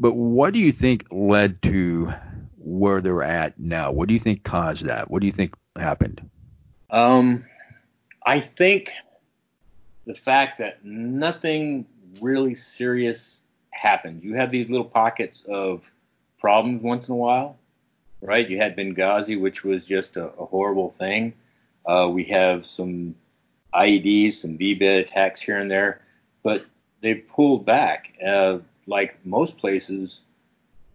But 0.00 0.14
what 0.14 0.52
do 0.52 0.58
you 0.58 0.72
think 0.72 1.06
led 1.12 1.62
to 1.62 2.12
where 2.58 3.00
they're 3.00 3.22
at 3.22 3.58
now? 3.58 3.92
What 3.92 4.08
do 4.08 4.14
you 4.14 4.20
think 4.20 4.42
caused 4.42 4.84
that? 4.86 5.10
What 5.10 5.20
do 5.20 5.26
you 5.26 5.32
think 5.32 5.54
happened? 5.76 6.28
Um, 6.90 7.44
I 8.26 8.40
think 8.40 8.90
the 10.06 10.14
fact 10.14 10.58
that 10.58 10.84
nothing 10.84 11.86
really 12.20 12.54
serious 12.54 13.44
happens. 13.70 14.24
You 14.24 14.34
have 14.34 14.50
these 14.50 14.68
little 14.68 14.86
pockets 14.86 15.44
of 15.48 15.82
problems 16.38 16.82
once 16.82 17.08
in 17.08 17.14
a 17.14 17.16
while, 17.16 17.56
right? 18.20 18.48
You 18.48 18.58
had 18.58 18.76
Benghazi, 18.76 19.40
which 19.40 19.64
was 19.64 19.86
just 19.86 20.16
a, 20.16 20.26
a 20.26 20.46
horrible 20.46 20.90
thing. 20.90 21.34
Uh, 21.86 22.08
we 22.12 22.24
have 22.24 22.66
some 22.66 23.14
IEDs, 23.74 24.34
some 24.34 24.58
VBIED 24.58 25.00
attacks 25.00 25.40
here 25.40 25.58
and 25.58 25.70
there, 25.70 26.02
but 26.42 26.64
they 27.00 27.14
pulled 27.14 27.64
back. 27.64 28.12
Uh, 28.24 28.58
like 28.86 29.24
most 29.24 29.58
places, 29.58 30.22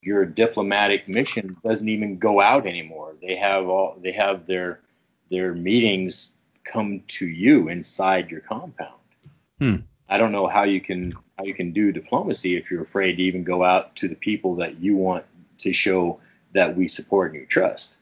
your 0.01 0.25
diplomatic 0.25 1.07
mission 1.07 1.57
doesn't 1.63 1.89
even 1.89 2.17
go 2.17 2.39
out 2.39 2.67
anymore. 2.67 3.15
They 3.21 3.35
have 3.35 3.67
all 3.67 3.97
they 4.01 4.11
have 4.11 4.45
their 4.45 4.79
their 5.29 5.53
meetings 5.53 6.31
come 6.63 7.01
to 7.07 7.27
you 7.27 7.69
inside 7.69 8.29
your 8.29 8.41
compound. 8.41 8.96
Hmm. 9.59 9.77
I 10.09 10.17
don't 10.17 10.31
know 10.31 10.47
how 10.47 10.63
you 10.63 10.81
can 10.81 11.13
how 11.37 11.43
you 11.43 11.53
can 11.53 11.71
do 11.71 11.91
diplomacy 11.91 12.57
if 12.57 12.71
you're 12.71 12.81
afraid 12.81 13.17
to 13.17 13.23
even 13.23 13.43
go 13.43 13.63
out 13.63 13.95
to 13.97 14.07
the 14.07 14.15
people 14.15 14.55
that 14.55 14.79
you 14.79 14.95
want 14.95 15.25
to 15.59 15.71
show 15.71 16.19
that 16.53 16.75
we 16.75 16.87
support 16.87 17.31
and 17.31 17.41
you 17.41 17.47
trust. 17.47 17.93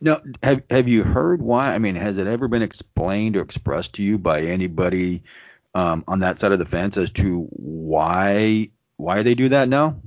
No, 0.00 0.20
have 0.42 0.62
have 0.70 0.88
you 0.88 1.02
heard 1.02 1.42
why? 1.42 1.74
I 1.74 1.78
mean, 1.78 1.94
has 1.94 2.18
it 2.18 2.26
ever 2.26 2.48
been 2.48 2.62
explained 2.62 3.36
or 3.36 3.42
expressed 3.42 3.94
to 3.94 4.02
you 4.02 4.18
by 4.18 4.42
anybody 4.42 5.22
um, 5.74 6.04
on 6.08 6.20
that 6.20 6.38
side 6.38 6.52
of 6.52 6.58
the 6.58 6.66
fence 6.66 6.96
as 6.96 7.10
to 7.12 7.46
why 7.50 8.70
why 8.96 9.22
they 9.22 9.34
do 9.34 9.48
that 9.50 9.68
now? 9.68 10.00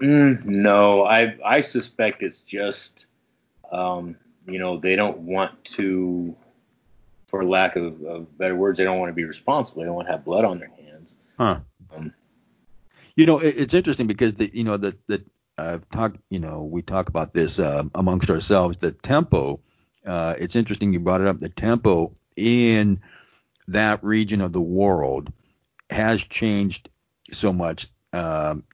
Mm, 0.00 0.44
no, 0.44 1.04
I 1.04 1.36
I 1.44 1.60
suspect 1.60 2.22
it's 2.22 2.42
just 2.42 3.06
um, 3.70 4.16
you 4.46 4.58
know 4.58 4.78
they 4.78 4.96
don't 4.96 5.18
want 5.18 5.64
to 5.64 6.36
for 7.36 7.44
lack 7.44 7.76
of, 7.76 8.02
of, 8.02 8.38
better 8.38 8.56
words, 8.56 8.78
they 8.78 8.84
don't 8.84 8.98
want 8.98 9.10
to 9.10 9.14
be 9.14 9.24
responsible. 9.24 9.82
They 9.82 9.86
don't 9.86 9.94
want 9.94 10.08
to 10.08 10.12
have 10.12 10.24
blood 10.24 10.44
on 10.44 10.58
their 10.58 10.70
hands. 10.70 11.16
Huh. 11.36 11.60
Um, 11.94 12.12
you 13.14 13.26
know, 13.26 13.38
it, 13.38 13.56
it's 13.58 13.74
interesting 13.74 14.06
because 14.06 14.34
the 14.34 14.50
you 14.54 14.64
know 14.64 14.76
the 14.76 14.96
the 15.06 15.22
I've 15.58 15.88
talked 15.90 16.18
you 16.30 16.38
know 16.38 16.62
we 16.62 16.82
talk 16.82 17.08
about 17.08 17.34
this 17.34 17.58
uh, 17.58 17.84
amongst 17.94 18.30
ourselves. 18.30 18.78
The 18.78 18.92
tempo. 18.92 19.60
Uh, 20.06 20.34
it's 20.38 20.56
interesting 20.56 20.92
you 20.92 21.00
brought 21.00 21.20
it 21.20 21.26
up. 21.26 21.38
The 21.38 21.48
tempo 21.48 22.12
in 22.36 23.00
that 23.68 24.02
region 24.04 24.40
of 24.40 24.52
the 24.52 24.60
world 24.60 25.32
has 25.90 26.22
changed 26.22 26.88
so 27.32 27.52
much. 27.52 27.88
Um, 28.12 28.64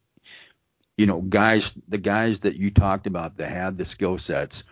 you 0.99 1.07
know, 1.07 1.23
guys, 1.23 1.73
the 1.89 1.99
guys 1.99 2.41
that 2.41 2.57
you 2.57 2.71
talked 2.71 3.07
about 3.07 3.39
that 3.39 3.51
had 3.51 3.79
the 3.79 3.87
skill 3.87 4.19
sets, 4.19 4.63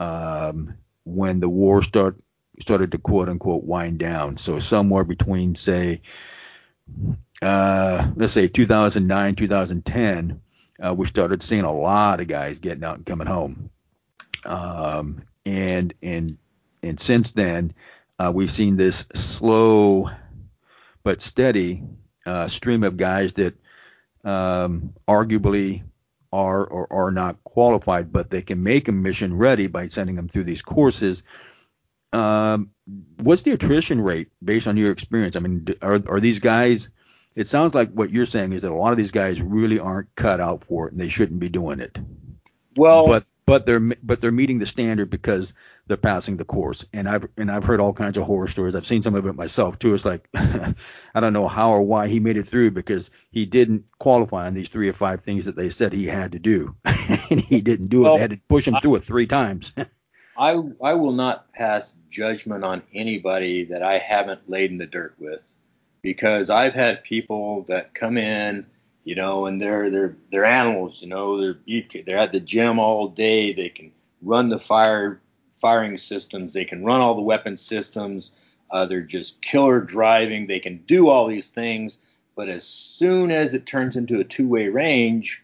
um, 0.00 0.74
when 1.04 1.40
the 1.40 1.48
war 1.48 1.82
start 1.82 2.20
started 2.60 2.92
to 2.92 2.98
quote 2.98 3.28
unquote 3.28 3.64
wind 3.64 3.98
down. 3.98 4.36
So 4.36 4.58
somewhere 4.58 5.04
between 5.04 5.54
say, 5.54 6.02
uh, 7.40 8.10
let's 8.16 8.32
say 8.32 8.48
2009, 8.48 9.34
2010, 9.36 10.40
uh, 10.84 10.94
we 10.94 11.06
started 11.06 11.42
seeing 11.42 11.62
a 11.62 11.72
lot 11.72 12.20
of 12.20 12.28
guys 12.28 12.58
getting 12.58 12.84
out 12.84 12.96
and 12.96 13.06
coming 13.06 13.26
home. 13.26 13.70
Um, 14.44 15.22
and 15.46 15.94
and 16.02 16.38
and 16.82 16.98
since 16.98 17.30
then, 17.32 17.74
uh, 18.18 18.32
we've 18.34 18.50
seen 18.50 18.76
this 18.76 19.06
slow 19.14 20.10
but 21.04 21.22
steady 21.22 21.82
uh, 22.26 22.48
stream 22.48 22.82
of 22.84 22.96
guys 22.96 23.32
that 23.34 23.54
um, 24.24 24.92
arguably 25.08 25.82
are 26.32 26.64
or 26.64 26.92
are 26.92 27.10
not 27.10 27.42
qualified, 27.44 28.12
but 28.12 28.30
they 28.30 28.42
can 28.42 28.62
make 28.62 28.86
them 28.86 29.02
mission 29.02 29.36
ready 29.36 29.66
by 29.66 29.88
sending 29.88 30.16
them 30.16 30.28
through 30.28 30.44
these 30.44 30.62
courses. 30.62 31.22
Um, 32.12 32.70
what's 33.16 33.42
the 33.42 33.52
attrition 33.52 34.00
rate 34.00 34.28
based 34.44 34.66
on 34.66 34.76
your 34.76 34.92
experience? 34.92 35.36
I 35.36 35.40
mean, 35.40 35.66
are 35.82 35.98
are 36.06 36.20
these 36.20 36.38
guys? 36.38 36.88
It 37.34 37.48
sounds 37.48 37.74
like 37.74 37.90
what 37.92 38.10
you're 38.10 38.26
saying 38.26 38.52
is 38.52 38.62
that 38.62 38.72
a 38.72 38.74
lot 38.74 38.92
of 38.92 38.98
these 38.98 39.10
guys 39.10 39.40
really 39.40 39.78
aren't 39.78 40.14
cut 40.14 40.40
out 40.40 40.64
for 40.64 40.86
it, 40.86 40.92
and 40.92 41.00
they 41.00 41.08
shouldn't 41.08 41.40
be 41.40 41.48
doing 41.48 41.80
it. 41.80 41.98
Well, 42.76 43.06
but 43.06 43.24
but 43.46 43.66
they're 43.66 43.80
but 43.80 44.20
they're 44.20 44.32
meeting 44.32 44.58
the 44.58 44.66
standard 44.66 45.10
because 45.10 45.54
they're 45.86 45.96
passing 45.96 46.36
the 46.36 46.44
course. 46.44 46.84
And 46.92 47.08
I've 47.08 47.26
and 47.36 47.50
I've 47.50 47.64
heard 47.64 47.80
all 47.80 47.92
kinds 47.92 48.16
of 48.16 48.24
horror 48.24 48.48
stories. 48.48 48.74
I've 48.74 48.86
seen 48.86 49.02
some 49.02 49.14
of 49.14 49.26
it 49.26 49.34
myself 49.34 49.78
too. 49.78 49.94
It's 49.94 50.04
like 50.04 50.28
I 50.34 51.20
don't 51.20 51.32
know 51.32 51.48
how 51.48 51.72
or 51.72 51.82
why 51.82 52.08
he 52.08 52.20
made 52.20 52.36
it 52.36 52.46
through 52.46 52.70
because 52.70 53.10
he 53.30 53.46
didn't 53.46 53.84
qualify 53.98 54.46
on 54.46 54.54
these 54.54 54.68
three 54.68 54.88
or 54.88 54.92
five 54.92 55.22
things 55.22 55.44
that 55.46 55.56
they 55.56 55.70
said 55.70 55.92
he 55.92 56.06
had 56.06 56.32
to 56.32 56.38
do, 56.38 56.76
and 56.84 57.40
he 57.40 57.60
didn't 57.60 57.88
do 57.88 58.02
well, 58.02 58.12
it. 58.12 58.16
They 58.16 58.20
had 58.22 58.30
to 58.30 58.40
push 58.48 58.66
him 58.66 58.76
I, 58.76 58.80
through 58.80 58.96
it 58.96 59.04
three 59.04 59.26
times. 59.26 59.74
I 60.36 60.62
I 60.82 60.94
will 60.94 61.12
not 61.12 61.52
pass 61.52 61.94
judgment 62.10 62.64
on 62.64 62.82
anybody 62.94 63.64
that 63.66 63.82
I 63.82 63.98
haven't 63.98 64.48
laid 64.48 64.70
in 64.70 64.78
the 64.78 64.86
dirt 64.86 65.14
with, 65.18 65.42
because 66.02 66.50
I've 66.50 66.74
had 66.74 67.04
people 67.04 67.64
that 67.68 67.94
come 67.94 68.18
in 68.18 68.66
you 69.04 69.14
know, 69.14 69.46
and 69.46 69.60
they're 69.60 69.90
they're 69.90 70.16
they're 70.30 70.44
animals, 70.44 71.02
you 71.02 71.08
know, 71.08 71.40
they're 71.40 71.54
beef. 71.54 71.86
They're 72.06 72.18
at 72.18 72.32
the 72.32 72.40
gym 72.40 72.78
all 72.78 73.08
day. 73.08 73.52
They 73.52 73.68
can 73.68 73.90
run 74.22 74.48
the 74.48 74.58
fire 74.58 75.20
firing 75.54 75.98
systems. 75.98 76.52
They 76.52 76.64
can 76.64 76.84
run 76.84 77.00
all 77.00 77.14
the 77.14 77.22
weapon 77.22 77.56
systems. 77.56 78.32
Uh, 78.70 78.86
they're 78.86 79.02
just 79.02 79.40
killer 79.42 79.80
driving. 79.80 80.46
They 80.46 80.60
can 80.60 80.78
do 80.86 81.08
all 81.08 81.26
these 81.26 81.48
things, 81.48 81.98
but 82.36 82.48
as 82.48 82.64
soon 82.64 83.30
as 83.30 83.54
it 83.54 83.66
turns 83.66 83.96
into 83.96 84.20
a 84.20 84.24
two-way 84.24 84.68
range, 84.68 85.42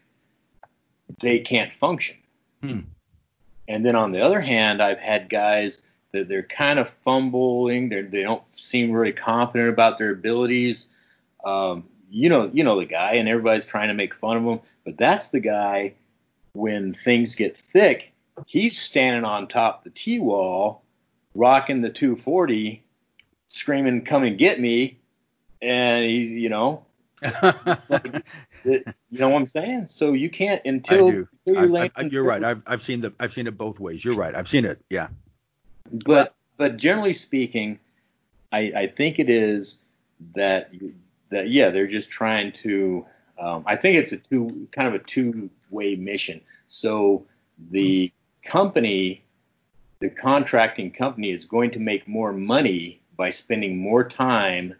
they 1.21 1.39
can't 1.39 1.71
function. 1.79 2.17
Hmm. 2.63 2.79
And 3.69 3.85
then 3.85 3.95
on 3.95 4.11
the 4.11 4.19
other 4.19 4.41
hand, 4.41 4.81
I've 4.81 4.97
had 4.97 5.29
guys 5.29 5.83
that 6.11 6.27
they're 6.27 6.41
kind 6.43 6.79
of 6.79 6.89
fumbling. 6.89 7.89
They're, 7.89 8.03
they 8.03 8.23
don't 8.23 8.43
seem 8.53 8.91
really 8.91 9.13
confident 9.13 9.69
about 9.69 9.99
their 9.99 10.11
abilities. 10.11 10.87
Um, 11.45 11.85
you 12.09 12.29
know, 12.29 12.49
you 12.51 12.63
know 12.63 12.79
the 12.79 12.85
guy, 12.85 13.13
and 13.13 13.29
everybody's 13.29 13.67
trying 13.67 13.89
to 13.89 13.93
make 13.93 14.15
fun 14.15 14.37
of 14.37 14.43
him. 14.43 14.59
But 14.83 14.97
that's 14.97 15.27
the 15.27 15.39
guy 15.39 15.93
when 16.53 16.93
things 16.93 17.35
get 17.35 17.55
thick. 17.55 18.11
He's 18.47 18.81
standing 18.81 19.23
on 19.23 19.47
top 19.47 19.83
the 19.83 19.91
T 19.91 20.19
wall, 20.19 20.81
rocking 21.35 21.81
the 21.81 21.89
240, 21.89 22.81
screaming, 23.49 24.03
"Come 24.03 24.23
and 24.23 24.37
get 24.37 24.59
me!" 24.59 24.97
And 25.61 26.05
he's, 26.05 26.31
you 26.31 26.49
know, 26.49 26.85
you 28.63 28.83
know 29.11 29.29
what 29.29 29.41
I'm 29.41 29.47
saying? 29.47 29.87
So 29.87 30.13
you 30.13 30.29
can't 30.29 30.61
until, 30.65 31.07
until 31.07 31.27
you 31.45 31.77
I, 31.77 31.91
I, 31.95 32.01
you're 32.03 32.23
right. 32.23 32.43
I've 32.43 32.61
I've 32.67 32.83
seen 32.83 33.01
the 33.01 33.13
I've 33.19 33.33
seen 33.33 33.47
it 33.47 33.57
both 33.57 33.79
ways. 33.79 34.03
You're 34.03 34.15
right. 34.15 34.35
I've 34.35 34.49
seen 34.49 34.65
it. 34.65 34.83
Yeah. 34.89 35.07
But 36.05 36.35
but 36.57 36.77
generally 36.77 37.13
speaking, 37.13 37.79
I 38.51 38.59
I 38.75 38.87
think 38.87 39.19
it 39.19 39.29
is 39.29 39.79
that 40.35 40.71
that 41.29 41.49
yeah, 41.49 41.69
they're 41.69 41.87
just 41.87 42.09
trying 42.09 42.51
to. 42.53 43.05
Um, 43.39 43.63
I 43.65 43.77
think 43.77 43.95
it's 43.95 44.11
a 44.11 44.17
two 44.17 44.67
kind 44.71 44.87
of 44.87 44.93
a 44.95 44.99
two 44.99 45.49
way 45.69 45.95
mission. 45.95 46.41
So 46.67 47.25
the 47.71 48.11
company, 48.43 49.23
the 49.99 50.09
contracting 50.09 50.91
company, 50.91 51.31
is 51.31 51.45
going 51.45 51.71
to 51.71 51.79
make 51.79 52.07
more 52.07 52.33
money 52.33 53.01
by 53.15 53.29
spending 53.29 53.77
more 53.77 54.07
time. 54.07 54.75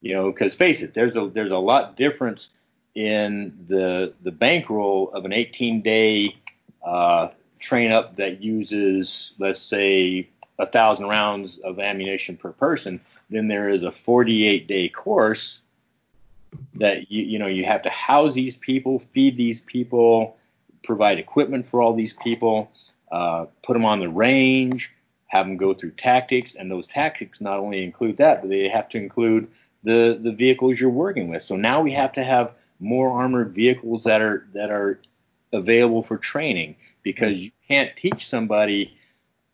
You 0.00 0.14
know, 0.14 0.32
because 0.32 0.54
face 0.54 0.82
it, 0.82 0.94
there's 0.94 1.16
a 1.16 1.28
there's 1.28 1.52
a 1.52 1.58
lot 1.58 1.96
difference 1.96 2.50
in 2.94 3.64
the 3.68 4.12
the 4.22 4.30
bankroll 4.30 5.10
of 5.12 5.24
an 5.24 5.32
18 5.32 5.82
day 5.82 6.36
uh, 6.84 7.28
train 7.58 7.90
up 7.90 8.16
that 8.16 8.42
uses 8.42 9.32
let's 9.38 9.58
say 9.58 10.28
a 10.58 10.66
thousand 10.66 11.06
rounds 11.06 11.58
of 11.58 11.80
ammunition 11.80 12.36
per 12.36 12.52
person 12.52 13.00
then 13.30 13.48
there 13.48 13.68
is 13.68 13.82
a 13.82 13.90
48 13.90 14.68
day 14.68 14.88
course 14.88 15.60
that 16.74 17.10
you 17.10 17.22
you 17.22 17.38
know 17.38 17.46
you 17.46 17.64
have 17.64 17.82
to 17.82 17.90
house 17.90 18.34
these 18.34 18.56
people, 18.56 18.98
feed 18.98 19.36
these 19.36 19.60
people, 19.62 20.36
provide 20.82 21.18
equipment 21.18 21.66
for 21.66 21.82
all 21.82 21.94
these 21.94 22.12
people, 22.12 22.70
uh, 23.10 23.46
put 23.62 23.74
them 23.74 23.84
on 23.84 23.98
the 23.98 24.08
range, 24.08 24.92
have 25.26 25.46
them 25.46 25.56
go 25.56 25.74
through 25.74 25.92
tactics, 25.92 26.54
and 26.54 26.70
those 26.70 26.86
tactics 26.86 27.40
not 27.40 27.58
only 27.58 27.82
include 27.82 28.16
that, 28.18 28.40
but 28.40 28.50
they 28.50 28.68
have 28.68 28.88
to 28.90 28.98
include 28.98 29.48
the 29.82 30.18
the 30.22 30.32
vehicles 30.32 30.80
you're 30.80 30.90
working 30.90 31.28
with. 31.28 31.42
So 31.42 31.56
now 31.56 31.80
we 31.80 31.92
have 31.92 32.12
to 32.14 32.24
have 32.24 32.52
more 32.80 33.10
armored 33.10 33.54
vehicles 33.54 34.04
that 34.04 34.20
are 34.20 34.46
that 34.52 34.70
are 34.70 35.00
available 35.52 36.02
for 36.02 36.18
training 36.18 36.76
because 37.02 37.38
you 37.38 37.50
can't 37.68 37.96
teach 37.96 38.28
somebody 38.28 38.96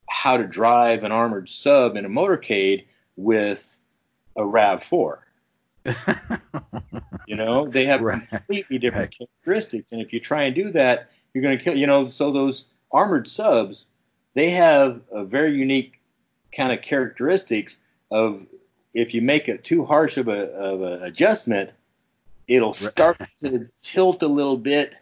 how 0.09 0.37
to 0.37 0.47
drive 0.47 1.05
an 1.05 1.13
armored 1.13 1.49
sub 1.49 1.97
in 1.97 2.05
a 2.05 2.09
motorcade 2.09 2.85
with 3.17 3.79
a 4.37 4.43
RAV4. 4.43 5.19
you 7.27 7.37
know, 7.37 7.69
they 7.69 7.87
have 7.87 8.01
right. 8.01 8.29
completely 8.29 8.79
different 8.79 9.15
right. 9.19 9.29
characteristics, 9.29 9.93
and 9.93 10.01
if 10.01 10.13
you 10.13 10.21
try 10.21 10.45
and 10.45 10.55
do 10.55 10.71
that, 10.73 11.11
you're 11.33 11.43
going 11.43 11.57
to 11.57 11.63
kill. 11.63 11.77
You 11.77 11.87
know, 11.87 12.09
so 12.09 12.33
those 12.33 12.67
armored 12.93 13.29
subs, 13.29 13.87
they 14.35 14.51
have 14.51 15.01
a 15.11 15.25
very 15.25 15.57
unique 15.57 16.01
kind 16.55 16.73
of 16.73 16.83
characteristics 16.83 17.79
of 18.11 18.45
if 18.93 19.15
you 19.15 19.23
make 19.23 19.49
it 19.49 19.65
too 19.65 19.85
harsh 19.85 20.17
of 20.17 20.29
a 20.29 20.53
of 20.53 20.83
an 20.83 21.03
adjustment, 21.05 21.71
it'll 22.51 22.75
start 22.75 23.19
to 23.41 23.69
tilt 23.81 24.23
a 24.23 24.29
little 24.29 24.57
bit, 24.57 24.95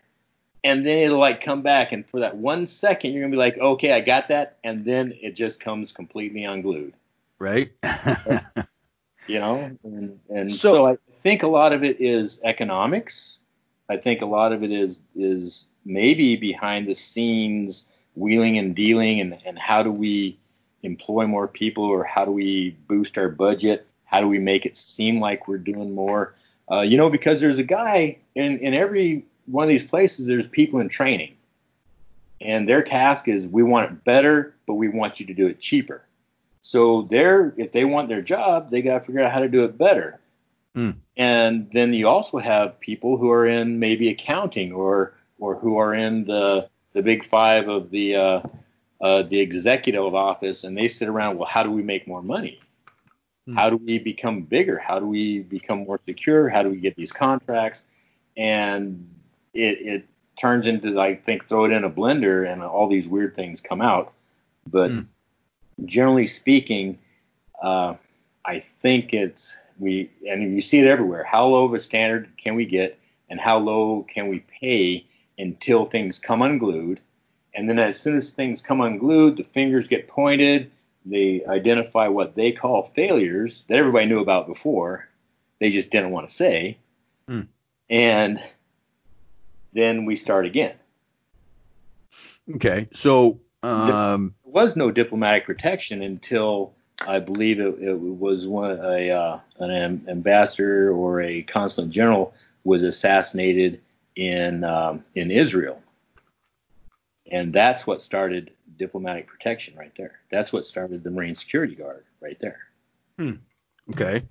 and 0.63 0.87
then 0.87 0.99
it'll 0.99 1.19
like 1.19 1.41
come 1.41 1.63
back, 1.63 1.91
and 1.93 2.09
for 2.09 2.21
that 2.21 2.37
one 2.37 2.67
second, 2.67 3.13
you're 3.13 3.23
gonna 3.23 3.33
be 3.33 3.39
like, 3.39 3.59
okay, 3.59 3.93
I 3.93 4.01
got 4.01 4.29
that, 4.29 4.59
and 4.63 4.85
then 4.85 5.15
it 5.21 5.35
just 5.35 5.59
comes 5.59 5.91
completely 5.91 6.45
unglued. 6.45 6.93
Right. 7.39 7.73
you 9.27 9.39
know, 9.39 9.77
and, 9.83 10.21
and 10.29 10.51
so, 10.51 10.75
so, 10.75 10.87
I 10.87 10.99
think 11.23 11.43
a 11.43 11.49
lot 11.49 11.73
of 11.73 11.83
it 11.83 12.01
is 12.01 12.41
economics. 12.45 13.41
I 13.89 13.97
think 13.97 14.21
a 14.21 14.27
lot 14.27 14.53
of 14.53 14.63
it 14.63 14.71
is 14.71 15.01
is 15.17 15.67
maybe 15.85 16.37
behind 16.37 16.87
the 16.87 16.95
scenes 16.95 17.89
wheeling 18.15 18.59
and 18.59 18.75
dealing 18.75 19.21
and, 19.21 19.39
and 19.47 19.59
how 19.59 19.83
do 19.83 19.93
we 19.93 20.39
employ 20.83 21.27
more 21.27 21.49
people 21.49 21.85
or 21.85 22.05
how 22.05 22.25
do 22.25 22.33
we 22.33 22.77
boost 22.89 23.17
our 23.17 23.29
budget? 23.29 23.87
How 24.05 24.21
do 24.21 24.29
we 24.29 24.39
make 24.39 24.67
it 24.67 24.77
seem 24.77 25.21
like 25.21 25.49
we're 25.49 25.57
doing 25.57 25.95
more? 25.95 26.35
Uh, 26.71 26.81
you 26.81 26.97
know, 26.97 27.09
because 27.09 27.41
there's 27.41 27.59
a 27.59 27.65
guy 27.65 28.19
in, 28.35 28.59
in 28.59 28.75
every 28.75 29.25
one 29.47 29.65
of 29.65 29.69
these 29.69 29.87
places, 29.87 30.27
there's 30.27 30.47
people 30.47 30.81
in 30.81 30.89
training. 30.89 31.35
And 32.41 32.69
their 32.69 32.83
task 32.83 33.27
is 33.27 33.49
we 33.49 33.63
want 33.63 33.91
it 33.91 34.05
better, 34.05 34.55
but 34.67 34.75
we 34.75 34.89
want 34.89 35.19
you 35.19 35.27
to 35.27 35.35
do 35.35 35.47
it 35.47 35.59
cheaper. 35.59 36.05
So 36.61 37.03
they're 37.03 37.55
if 37.57 37.73
they 37.73 37.85
want 37.85 38.09
their 38.09 38.23
job, 38.23 38.71
they 38.71 38.83
got 38.83 38.95
to 38.95 39.01
figure 39.01 39.23
out 39.23 39.33
how 39.33 39.41
to 39.41 39.49
do 39.49 39.65
it 39.65 39.79
better. 39.79 40.21
Mm. 40.77 40.97
And 41.17 41.71
then 41.73 41.95
you 41.95 42.07
also 42.07 42.39
have 42.39 42.79
people 42.79 43.17
who 43.17 43.31
are 43.31 43.47
in 43.47 43.79
maybe 43.79 44.09
accounting 44.09 44.73
or 44.73 45.15
or 45.39 45.57
who 45.57 45.79
are 45.79 45.95
in 45.95 46.25
the 46.25 46.69
the 46.93 47.03
big 47.03 47.25
five 47.25 47.69
of 47.69 47.91
the 47.91 48.17
uh, 48.17 48.41
uh, 49.01 49.23
the 49.23 49.41
executive 49.41 50.15
office, 50.15 50.65
and 50.65 50.77
they 50.77 50.89
sit 50.89 51.09
around. 51.09 51.39
Well, 51.39 51.49
how 51.49 51.63
do 51.63 51.71
we 51.71 51.83
make 51.83 52.07
more 52.07 52.23
money? 52.23 52.61
Mm. 53.49 53.55
How 53.55 53.71
do 53.71 53.77
we 53.77 53.99
become 53.99 54.43
bigger? 54.43 54.79
How 54.79 54.99
do 54.99 55.07
we 55.07 55.41
become 55.41 55.85
more 55.85 56.01
secure? 56.05 56.49
How 56.49 56.63
do 56.63 56.71
we 56.71 56.77
get 56.77 56.97
these 56.97 57.13
contracts? 57.13 57.87
And 58.37 59.09
it, 59.55 59.79
it 59.81 60.09
turns 60.37 60.67
into 60.67 61.01
I 61.01 61.17
think 61.17 61.47
throw 61.47 61.65
it 61.65 61.73
in 61.73 61.85
a 61.85 61.91
blender, 61.91 62.51
and 62.51 62.63
all 62.63 62.89
these 62.89 63.09
weird 63.09 63.35
things 63.35 63.61
come 63.61 63.81
out. 63.81 64.13
But 64.67 64.91
mm 64.91 65.07
generally 65.85 66.27
speaking, 66.27 66.99
uh, 67.63 67.95
I 68.45 68.61
think 68.61 69.13
it's 69.13 69.59
we 69.79 70.11
and 70.29 70.55
you 70.55 70.61
see 70.61 70.81
it 70.81 70.87
everywhere. 70.87 71.25
How 71.25 71.47
low 71.47 71.65
of 71.65 71.75
a 71.75 71.81
standard 71.81 72.29
can 72.37 72.55
we 72.55 72.65
get, 72.65 72.99
and 73.29 73.41
how 73.41 73.59
low 73.59 74.07
can 74.13 74.29
we 74.29 74.41
pay 74.61 75.07
until 75.39 75.85
things 75.85 76.19
come 76.19 76.43
unglued? 76.43 77.01
And 77.55 77.69
then 77.69 77.79
as 77.79 77.99
soon 77.99 78.17
as 78.17 78.31
things 78.31 78.61
come 78.61 78.81
unglued, 78.81 79.37
the 79.37 79.45
fingers 79.45 79.89
get 79.89 80.09
pointed. 80.09 80.71
They 81.05 81.45
identify 81.47 82.09
what 82.09 82.35
they 82.35 82.53
call 82.53 82.85
failures 82.85 83.65
that 83.69 83.79
everybody 83.79 84.07
knew 84.07 84.21
about 84.21 84.47
before. 84.47 85.09
They 85.59 85.71
just 85.71 85.91
didn't 85.91 86.11
want 86.11 86.29
to 86.29 86.35
say. 86.35 86.79
Hmm. 87.27 87.43
And 87.89 88.43
then 89.73 90.05
we 90.05 90.17
start 90.17 90.47
again. 90.47 90.75
Okay. 92.55 92.89
So 92.95 93.41
um, 93.63 94.35
there 94.45 94.53
was 94.53 94.77
no 94.77 94.91
diplomatic 94.91 95.45
protection 95.47 96.03
until 96.03 96.75
I 97.07 97.21
believe 97.21 97.61
it, 97.61 97.81
it 97.81 97.99
was 97.99 98.47
one 98.47 98.79
a 98.83 99.11
uh, 99.11 99.39
an 99.59 100.05
ambassador 100.09 100.91
or 100.93 101.21
a 101.23 101.43
consul 101.43 101.87
general 101.87 102.35
was 102.65 102.83
assassinated 102.83 103.81
in 104.17 104.65
um, 104.65 105.05
in 105.15 105.31
Israel, 105.31 105.81
and 107.31 107.53
that's 107.53 107.87
what 107.87 108.03
started 108.03 108.51
diplomatic 108.79 109.27
protection 109.27 109.77
right 109.77 109.93
there. 109.97 110.21
That's 110.31 110.53
what 110.53 110.67
started 110.67 111.03
the 111.05 111.11
Marine 111.11 111.35
Security 111.35 111.75
Guard 111.75 112.05
right 112.21 112.39
there. 112.41 112.59
Hmm. 113.19 113.35
Okay. 113.91 114.23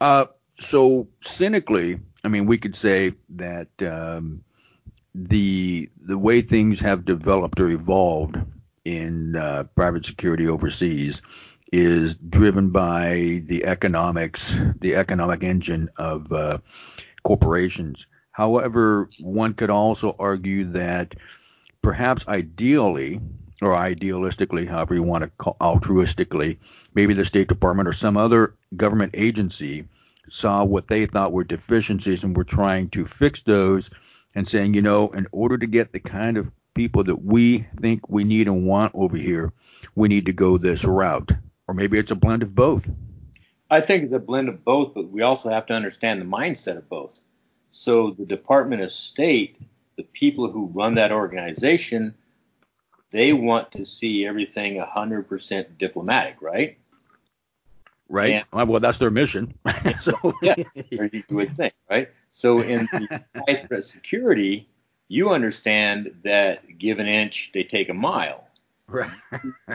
Uh, 0.00 0.26
so 0.58 1.08
cynically, 1.22 2.00
I 2.24 2.28
mean, 2.28 2.46
we 2.46 2.58
could 2.58 2.76
say 2.76 3.14
that 3.30 3.68
um, 3.82 4.44
the 5.14 5.88
the 6.00 6.18
way 6.18 6.42
things 6.42 6.80
have 6.80 7.04
developed 7.04 7.60
or 7.60 7.68
evolved 7.68 8.36
in 8.84 9.36
uh, 9.36 9.64
private 9.74 10.04
security 10.04 10.48
overseas 10.48 11.20
is 11.72 12.14
driven 12.16 12.70
by 12.70 13.42
the 13.46 13.64
economics, 13.64 14.56
the 14.80 14.96
economic 14.96 15.42
engine 15.42 15.88
of 15.96 16.30
uh, 16.32 16.58
corporations. 17.22 18.06
However, 18.32 19.08
one 19.20 19.54
could 19.54 19.70
also 19.70 20.16
argue 20.18 20.64
that 20.64 21.14
perhaps 21.82 22.26
ideally, 22.26 23.20
or 23.62 23.74
idealistically, 23.74 24.66
however 24.68 24.94
you 24.94 25.02
want 25.02 25.24
to 25.24 25.30
call 25.38 25.56
altruistically, 25.60 26.58
maybe 26.94 27.14
the 27.14 27.24
State 27.24 27.48
Department 27.48 27.88
or 27.88 27.92
some 27.92 28.16
other 28.16 28.54
government 28.76 29.14
agency 29.14 29.86
saw 30.30 30.64
what 30.64 30.88
they 30.88 31.06
thought 31.06 31.32
were 31.32 31.44
deficiencies 31.44 32.22
and 32.22 32.36
were 32.36 32.44
trying 32.44 32.88
to 32.90 33.04
fix 33.04 33.42
those 33.42 33.90
and 34.34 34.46
saying, 34.46 34.74
you 34.74 34.82
know, 34.82 35.08
in 35.10 35.26
order 35.32 35.58
to 35.58 35.66
get 35.66 35.92
the 35.92 36.00
kind 36.00 36.36
of 36.36 36.50
people 36.74 37.02
that 37.04 37.24
we 37.24 37.66
think 37.80 38.08
we 38.08 38.24
need 38.24 38.46
and 38.46 38.66
want 38.66 38.92
over 38.94 39.16
here, 39.16 39.52
we 39.94 40.08
need 40.08 40.26
to 40.26 40.32
go 40.32 40.56
this 40.56 40.84
route. 40.84 41.32
Or 41.66 41.74
maybe 41.74 41.98
it's 41.98 42.10
a 42.10 42.16
blend 42.16 42.42
of 42.42 42.54
both. 42.54 42.88
I 43.70 43.80
think 43.80 44.04
it's 44.04 44.12
a 44.12 44.18
blend 44.18 44.48
of 44.48 44.64
both, 44.64 44.94
but 44.94 45.10
we 45.10 45.22
also 45.22 45.50
have 45.50 45.66
to 45.66 45.74
understand 45.74 46.20
the 46.20 46.24
mindset 46.24 46.76
of 46.76 46.88
both. 46.88 47.20
So 47.70 48.10
the 48.10 48.26
Department 48.26 48.82
of 48.82 48.92
State, 48.92 49.56
the 49.96 50.02
people 50.02 50.50
who 50.50 50.66
run 50.66 50.94
that 50.94 51.12
organization, 51.12 52.14
they 53.10 53.32
want 53.32 53.72
to 53.72 53.84
see 53.84 54.26
everything 54.26 54.76
100% 54.76 55.78
diplomatic, 55.78 56.36
right? 56.40 56.78
Right. 58.08 58.34
And, 58.34 58.44
uh, 58.52 58.66
well, 58.66 58.80
that's 58.80 58.98
their 58.98 59.10
mission. 59.10 59.54
so 60.00 60.34
yeah, 60.42 60.54
you 60.90 61.24
would 61.30 61.56
think, 61.56 61.74
right? 61.88 62.08
So 62.32 62.60
in 62.60 62.88
the 62.92 63.24
high 63.46 63.62
threat 63.66 63.84
security, 63.84 64.68
you 65.08 65.30
understand 65.30 66.14
that 66.24 66.78
give 66.78 66.98
an 66.98 67.06
inch, 67.06 67.50
they 67.52 67.64
take 67.64 67.88
a 67.88 67.94
mile. 67.94 68.46
Right. 68.88 69.10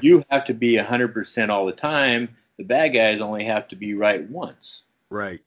you 0.02 0.26
have 0.30 0.45
to 0.45 0.54
be 0.54 0.78
100% 0.78 1.50
all 1.50 1.65
the 1.65 1.71
time. 1.71 2.36
The 2.58 2.65
bad 2.65 2.89
guys 2.89 3.21
only 3.21 3.45
have 3.45 3.67
to 3.69 3.76
be 3.78 3.93
right 3.93 4.30
once. 4.30 4.84
Right. 5.10 5.39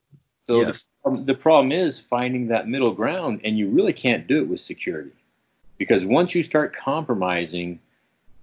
So 0.46 0.62
yes. 0.62 0.84
the, 1.04 1.22
the 1.24 1.34
problem 1.34 1.72
is 1.72 1.98
finding 1.98 2.48
that 2.48 2.68
middle 2.68 2.92
ground, 2.92 3.42
and 3.44 3.58
you 3.58 3.68
really 3.68 3.92
can't 3.92 4.26
do 4.26 4.38
it 4.38 4.48
with 4.48 4.60
security. 4.60 5.12
Because 5.78 6.04
once 6.04 6.34
you 6.34 6.42
start 6.42 6.76
compromising 6.76 7.80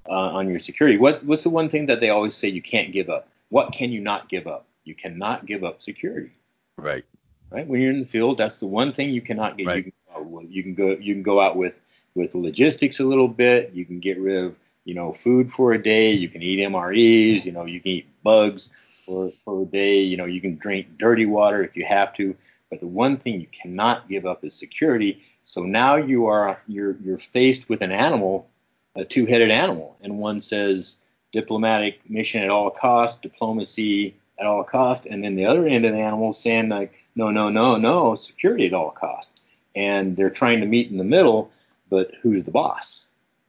uh, 0.07 0.11
on 0.11 0.49
your 0.49 0.59
security, 0.59 0.97
what, 0.97 1.23
what's 1.25 1.43
the 1.43 1.49
one 1.49 1.69
thing 1.69 1.85
that 1.87 1.99
they 1.99 2.09
always 2.09 2.33
say 2.33 2.47
you 2.47 2.61
can't 2.61 2.91
give 2.91 3.09
up? 3.09 3.27
What 3.49 3.73
can 3.73 3.91
you 3.91 4.01
not 4.01 4.29
give 4.29 4.47
up? 4.47 4.65
You 4.85 4.95
cannot 4.95 5.45
give 5.45 5.63
up 5.63 5.83
security. 5.83 6.31
Right. 6.77 7.03
Right. 7.51 7.67
When 7.67 7.79
you're 7.79 7.91
in 7.91 7.99
the 7.99 8.05
field, 8.05 8.37
that's 8.37 8.59
the 8.59 8.67
one 8.67 8.93
thing 8.93 9.09
you 9.11 9.21
cannot 9.21 9.57
get. 9.57 9.67
Right. 9.67 9.85
You, 9.85 9.91
can, 10.13 10.51
you 10.51 10.63
can 10.63 10.73
go. 10.73 10.89
You 10.91 11.13
can 11.13 11.23
go 11.23 11.39
out 11.39 11.55
with 11.55 11.79
with 12.15 12.33
logistics 12.33 12.99
a 12.99 13.03
little 13.03 13.27
bit. 13.27 13.71
You 13.73 13.85
can 13.85 13.99
get 13.99 14.19
rid 14.19 14.43
of 14.43 14.55
you 14.83 14.95
know 14.95 15.13
food 15.13 15.51
for 15.51 15.73
a 15.73 15.81
day. 15.81 16.11
You 16.11 16.27
can 16.27 16.41
eat 16.41 16.59
MREs. 16.59 17.45
You 17.45 17.51
know 17.51 17.65
you 17.65 17.79
can 17.79 17.91
eat 17.91 18.23
bugs 18.23 18.69
for 19.05 19.31
for 19.43 19.61
a 19.61 19.65
day. 19.65 20.01
You 20.01 20.17
know 20.17 20.25
you 20.25 20.41
can 20.41 20.57
drink 20.57 20.97
dirty 20.97 21.25
water 21.25 21.63
if 21.63 21.77
you 21.77 21.85
have 21.85 22.13
to. 22.15 22.35
But 22.69 22.79
the 22.79 22.87
one 22.87 23.17
thing 23.17 23.39
you 23.39 23.47
cannot 23.51 24.09
give 24.09 24.25
up 24.25 24.43
is 24.43 24.55
security. 24.55 25.21
So 25.45 25.63
now 25.63 25.95
you 25.95 26.25
are 26.25 26.59
you're 26.67 26.97
you're 27.03 27.19
faced 27.19 27.69
with 27.69 27.81
an 27.81 27.91
animal, 27.91 28.49
a 28.95 29.05
two-headed 29.05 29.51
animal, 29.51 29.95
and 30.01 30.17
one 30.17 30.41
says 30.41 30.97
diplomatic 31.31 31.99
mission 32.09 32.43
at 32.43 32.49
all 32.49 32.71
cost, 32.71 33.21
diplomacy 33.21 34.15
at 34.39 34.47
all 34.47 34.63
cost, 34.63 35.05
and 35.05 35.23
then 35.23 35.35
the 35.35 35.45
other 35.45 35.67
end 35.67 35.85
of 35.85 35.93
the 35.93 35.99
animal 35.99 36.33
saying 36.33 36.69
like, 36.69 36.93
no, 37.15 37.29
no, 37.29 37.49
no, 37.49 37.77
no, 37.77 38.15
security 38.15 38.65
at 38.65 38.73
all 38.73 38.91
cost, 38.91 39.31
And 39.75 40.17
they're 40.17 40.29
trying 40.29 40.59
to 40.61 40.65
meet 40.65 40.91
in 40.91 40.97
the 40.97 41.03
middle, 41.03 41.51
but 41.89 42.11
who's 42.21 42.43
the 42.43 42.51
boss? 42.51 43.03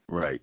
Right. 0.09 0.43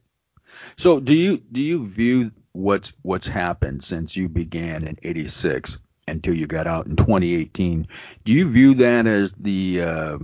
So 0.77 0.99
do 0.99 1.13
you 1.13 1.37
do 1.37 1.61
you 1.61 1.85
view 1.85 2.31
what's 2.53 2.93
what's 3.03 3.27
happened 3.27 3.83
since 3.83 4.15
you 4.15 4.27
began 4.27 4.87
in 4.87 4.97
'86 5.03 5.77
until 6.07 6.33
you 6.33 6.47
got 6.47 6.67
out 6.67 6.87
in 6.87 6.95
2018? 6.95 7.87
Do 8.25 8.33
you 8.33 8.49
view 8.49 8.73
that 8.75 9.05
as 9.05 9.31
the 9.39 9.81
uh, 9.81 10.17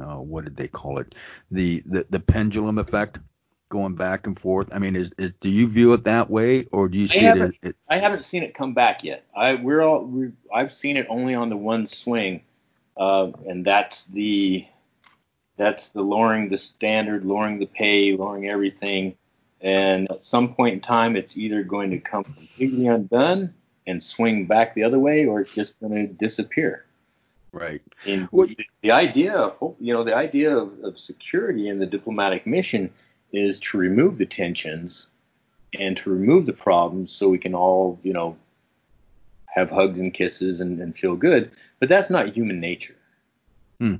uh, 0.00 0.16
what 0.16 0.44
did 0.44 0.56
they 0.56 0.68
call 0.68 0.98
it? 0.98 1.14
The, 1.50 1.82
the 1.86 2.06
the 2.10 2.20
pendulum 2.20 2.78
effect? 2.78 3.18
going 3.68 3.94
back 3.94 4.26
and 4.26 4.38
forth? 4.38 4.70
I 4.72 4.78
mean, 4.78 4.96
is, 4.96 5.12
is 5.18 5.32
do 5.40 5.48
you 5.48 5.68
view 5.68 5.92
it 5.92 6.04
that 6.04 6.30
way, 6.30 6.66
or 6.72 6.88
do 6.88 6.98
you 6.98 7.08
see 7.08 7.26
I 7.26 7.36
it, 7.36 7.54
it? 7.62 7.76
I 7.88 7.98
haven't 7.98 8.24
seen 8.24 8.42
it 8.42 8.54
come 8.54 8.74
back 8.74 9.04
yet. 9.04 9.24
I 9.34 9.54
we're 9.54 9.82
all 9.82 10.04
we 10.04 10.32
I've 10.52 10.72
seen 10.72 10.96
it 10.96 11.06
only 11.08 11.34
on 11.34 11.48
the 11.48 11.56
one 11.56 11.86
swing, 11.86 12.42
uh, 12.96 13.30
and 13.46 13.64
that's 13.64 14.04
the 14.04 14.66
that's 15.56 15.90
the 15.90 16.02
lowering 16.02 16.48
the 16.48 16.56
standard, 16.56 17.24
lowering 17.24 17.58
the 17.58 17.66
pay, 17.66 18.16
lowering 18.16 18.48
everything. 18.48 19.16
And 19.60 20.10
at 20.10 20.22
some 20.22 20.54
point 20.54 20.74
in 20.74 20.80
time, 20.80 21.16
it's 21.16 21.36
either 21.36 21.64
going 21.64 21.90
to 21.90 21.98
come 21.98 22.22
completely 22.22 22.86
undone 22.86 23.54
and 23.86 24.02
swing 24.02 24.46
back 24.46 24.74
the 24.74 24.84
other 24.84 24.98
way, 24.98 25.26
or 25.26 25.40
it's 25.40 25.54
just 25.54 25.80
going 25.80 25.94
to 25.94 26.06
disappear. 26.06 26.84
Right. 27.52 27.80
And 28.06 28.28
well, 28.30 28.46
the, 28.46 28.56
the 28.82 28.90
idea 28.90 29.34
of 29.34 29.76
you 29.80 29.92
know 29.92 30.04
the 30.04 30.14
idea 30.14 30.56
of, 30.56 30.78
of 30.84 30.98
security 30.98 31.68
and 31.68 31.80
the 31.80 31.86
diplomatic 31.86 32.46
mission 32.46 32.90
is 33.32 33.60
to 33.60 33.78
remove 33.78 34.18
the 34.18 34.26
tensions 34.26 35.08
and 35.78 35.96
to 35.98 36.10
remove 36.10 36.46
the 36.46 36.52
problems 36.52 37.12
so 37.12 37.28
we 37.28 37.38
can 37.38 37.54
all, 37.54 37.98
you 38.02 38.12
know, 38.12 38.36
have 39.46 39.70
hugs 39.70 39.98
and 39.98 40.14
kisses 40.14 40.60
and, 40.60 40.80
and 40.80 40.96
feel 40.96 41.16
good. 41.16 41.50
But 41.80 41.88
that's 41.88 42.10
not 42.10 42.34
human 42.34 42.60
nature. 42.60 42.96
Hmm. 43.80 43.96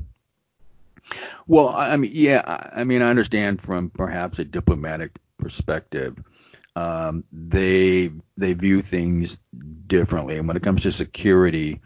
Well, 1.46 1.68
I 1.68 1.96
mean, 1.96 2.10
yeah, 2.14 2.42
I 2.72 2.84
mean, 2.84 3.02
I 3.02 3.10
understand 3.10 3.62
from 3.62 3.90
perhaps 3.90 4.38
a 4.38 4.44
diplomatic 4.44 5.18
perspective, 5.38 6.16
um, 6.76 7.24
they 7.32 8.10
they 8.36 8.52
view 8.52 8.82
things 8.82 9.40
differently, 9.86 10.38
and 10.38 10.46
when 10.46 10.56
it 10.56 10.62
comes 10.62 10.82
to 10.82 10.92
security, 10.92 11.80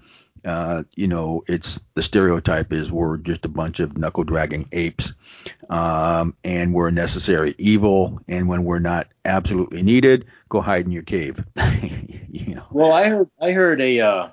uh, 0.44 0.83
you 0.96 1.07
know, 1.07 1.44
it's 1.46 1.81
the 1.94 2.02
stereotype 2.02 2.72
is 2.72 2.90
we're 2.90 3.16
just 3.16 3.44
a 3.44 3.48
bunch 3.48 3.81
of 3.81 3.96
knuckle 3.96 4.24
dragging 4.24 4.68
apes, 4.72 5.12
um, 5.70 6.37
and 6.44 6.74
we're 6.74 6.88
a 6.88 6.92
necessary 6.92 7.55
evil. 7.59 8.20
And 8.28 8.48
when 8.48 8.64
we're 8.64 8.78
not 8.78 9.09
absolutely 9.24 9.83
needed, 9.83 10.26
go 10.48 10.61
hide 10.61 10.85
in 10.85 10.92
your 10.92 11.02
cave. 11.02 11.44
you 12.28 12.55
know. 12.55 12.64
Well, 12.70 12.92
I 12.92 13.09
heard 13.09 13.31
I 13.40 13.52
heard 13.52 13.81
a. 13.81 14.00
Uh, 14.00 14.28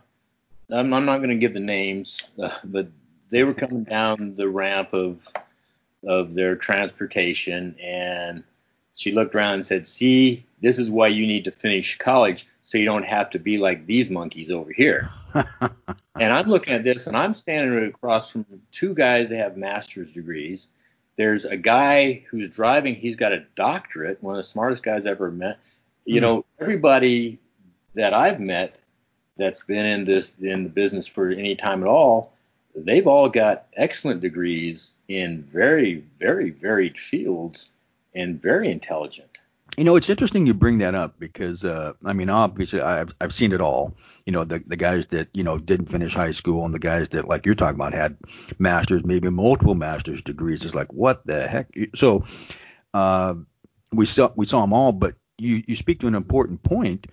I'm, 0.72 0.94
I'm 0.94 1.06
not 1.06 1.18
going 1.18 1.30
to 1.30 1.36
give 1.36 1.54
the 1.54 1.60
names, 1.60 2.22
uh, 2.42 2.52
but 2.64 2.88
they 3.30 3.44
were 3.44 3.54
coming 3.54 3.84
down 3.84 4.36
the 4.36 4.50
ramp 4.50 4.94
of 4.94 5.20
of 6.08 6.34
their 6.34 6.56
transportation, 6.56 7.76
and 7.84 8.44
she 8.96 9.12
looked 9.12 9.36
around 9.36 9.56
and 9.56 9.66
said, 9.66 9.88
"See, 9.88 10.46
this 10.62 10.80
is 10.80 10.90
why 10.90 11.08
you 11.08 11.28
need 11.28 11.44
to 11.46 11.52
finish 11.52 11.98
college." 11.98 12.48
so 12.70 12.78
you 12.78 12.86
don't 12.86 13.06
have 13.06 13.32
to 13.32 13.40
be 13.40 13.58
like 13.58 13.88
these 13.88 14.12
monkeys 14.12 14.52
over 14.52 14.72
here. 14.72 15.10
And 15.34 16.34
I'm 16.34 16.48
looking 16.50 16.74
at 16.74 16.84
this 16.84 17.08
and 17.08 17.16
I'm 17.16 17.34
standing 17.34 17.86
across 17.86 18.32
from 18.32 18.46
two 18.72 18.94
guys 18.94 19.30
that 19.30 19.38
have 19.38 19.58
master's 19.58 20.12
degrees. 20.12 20.70
There's 21.18 21.46
a 21.46 21.58
guy 21.58 22.24
who's 22.30 22.50
driving, 22.50 22.96
he's 22.96 23.16
got 23.16 23.34
a 23.34 23.46
doctorate, 23.56 24.22
one 24.24 24.36
of 24.36 24.40
the 24.40 24.44
smartest 24.44 24.84
guys 24.84 25.06
I've 25.06 25.14
ever 25.14 25.32
met. 25.32 25.60
You 26.06 26.20
hmm. 26.20 26.22
know, 26.22 26.46
everybody 26.60 27.40
that 27.96 28.14
I've 28.14 28.40
met 28.40 28.78
that's 29.38 29.64
been 29.64 29.86
in 29.86 30.06
this 30.06 30.34
in 30.42 30.64
the 30.64 30.70
business 30.70 31.08
for 31.08 31.30
any 31.30 31.56
time 31.56 31.82
at 31.82 31.90
all, 31.90 32.34
they've 32.76 33.08
all 33.08 33.30
got 33.30 33.66
excellent 33.76 34.22
degrees 34.22 34.94
in 35.08 35.44
very, 35.44 36.04
very 36.20 36.52
varied 36.52 36.98
fields 36.98 37.72
and 38.16 38.42
very 38.42 38.72
intelligent. 38.72 39.39
You 39.80 39.86
know, 39.86 39.96
it's 39.96 40.10
interesting 40.10 40.46
you 40.46 40.54
bring 40.54 40.80
that 40.80 40.94
up 40.94 41.18
because, 41.20 41.64
uh, 41.64 41.94
I 42.04 42.12
mean, 42.12 42.30
obviously 42.30 42.82
I've, 42.82 43.16
I've 43.22 43.34
seen 43.34 43.54
it 43.54 43.62
all. 43.62 43.96
You 44.26 44.34
know, 44.34 44.44
the, 44.44 44.62
the 44.68 44.76
guys 44.76 45.08
that, 45.08 45.30
you 45.34 45.42
know, 45.42 45.58
didn't 45.58 45.86
finish 45.86 46.14
high 46.14 46.34
school 46.34 46.66
and 46.66 46.74
the 46.74 46.80
guys 46.80 47.08
that, 47.10 47.30
like 47.30 47.46
you're 47.46 47.56
talking 47.56 47.76
about, 47.76 47.94
had 47.94 48.18
masters, 48.58 49.06
maybe 49.06 49.30
multiple 49.30 49.76
master's 49.76 50.22
degrees. 50.22 50.66
It's 50.66 50.76
like, 50.76 50.92
what 50.92 51.26
the 51.26 51.48
heck? 51.48 51.70
So, 51.96 52.26
uh, 52.94 53.36
we 53.94 54.06
saw, 54.06 54.34
we 54.36 54.46
saw 54.46 54.60
them 54.60 54.74
all, 54.74 54.92
but 54.92 55.16
you, 55.38 55.64
you 55.66 55.78
speak 55.78 56.02
to 56.02 56.08
an 56.08 56.16
important 56.16 56.62
point. 56.62 57.08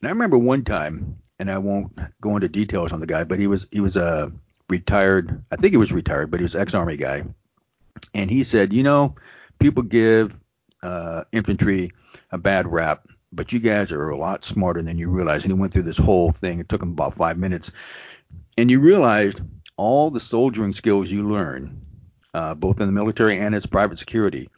And 0.00 0.08
I 0.08 0.10
remember 0.10 0.36
one 0.36 0.64
time, 0.64 1.16
and 1.38 1.48
I 1.48 1.58
won't 1.58 1.96
go 2.20 2.34
into 2.34 2.48
details 2.48 2.92
on 2.92 2.98
the 2.98 3.06
guy, 3.06 3.22
but 3.22 3.38
he 3.38 3.46
was, 3.46 3.68
he 3.70 3.78
was 3.78 3.94
a 3.94 4.32
retired, 4.68 5.44
I 5.52 5.54
think 5.54 5.74
he 5.74 5.76
was 5.76 5.92
retired, 5.92 6.32
but 6.32 6.40
he 6.40 6.44
was 6.44 6.56
ex-army 6.56 6.96
guy. 6.96 7.22
And 8.14 8.28
he 8.28 8.42
said, 8.42 8.72
you 8.72 8.82
know, 8.82 9.14
people 9.60 9.84
give 9.84 10.34
uh, 10.82 11.24
infantry 11.32 11.92
a 12.30 12.38
bad 12.38 12.66
rap 12.66 13.06
but 13.32 13.52
you 13.52 13.60
guys 13.60 13.92
are 13.92 14.10
a 14.10 14.16
lot 14.16 14.44
smarter 14.44 14.82
than 14.82 14.98
you 14.98 15.08
realize. 15.08 15.44
And 15.44 15.52
he 15.52 15.58
went 15.58 15.72
through 15.72 15.82
this 15.84 15.96
whole 15.96 16.32
thing. 16.32 16.58
It 16.58 16.68
took 16.68 16.82
him 16.82 16.90
about 16.90 17.14
five 17.14 17.38
minutes, 17.38 17.70
and 18.58 18.70
you 18.70 18.80
realized 18.80 19.40
all 19.76 20.10
the 20.10 20.20
soldiering 20.20 20.72
skills 20.72 21.10
you 21.10 21.28
learn, 21.28 21.80
uh, 22.34 22.54
both 22.54 22.80
in 22.80 22.86
the 22.86 22.92
military 22.92 23.38
and 23.38 23.54
as 23.54 23.66
private 23.66 23.98
security. 23.98 24.48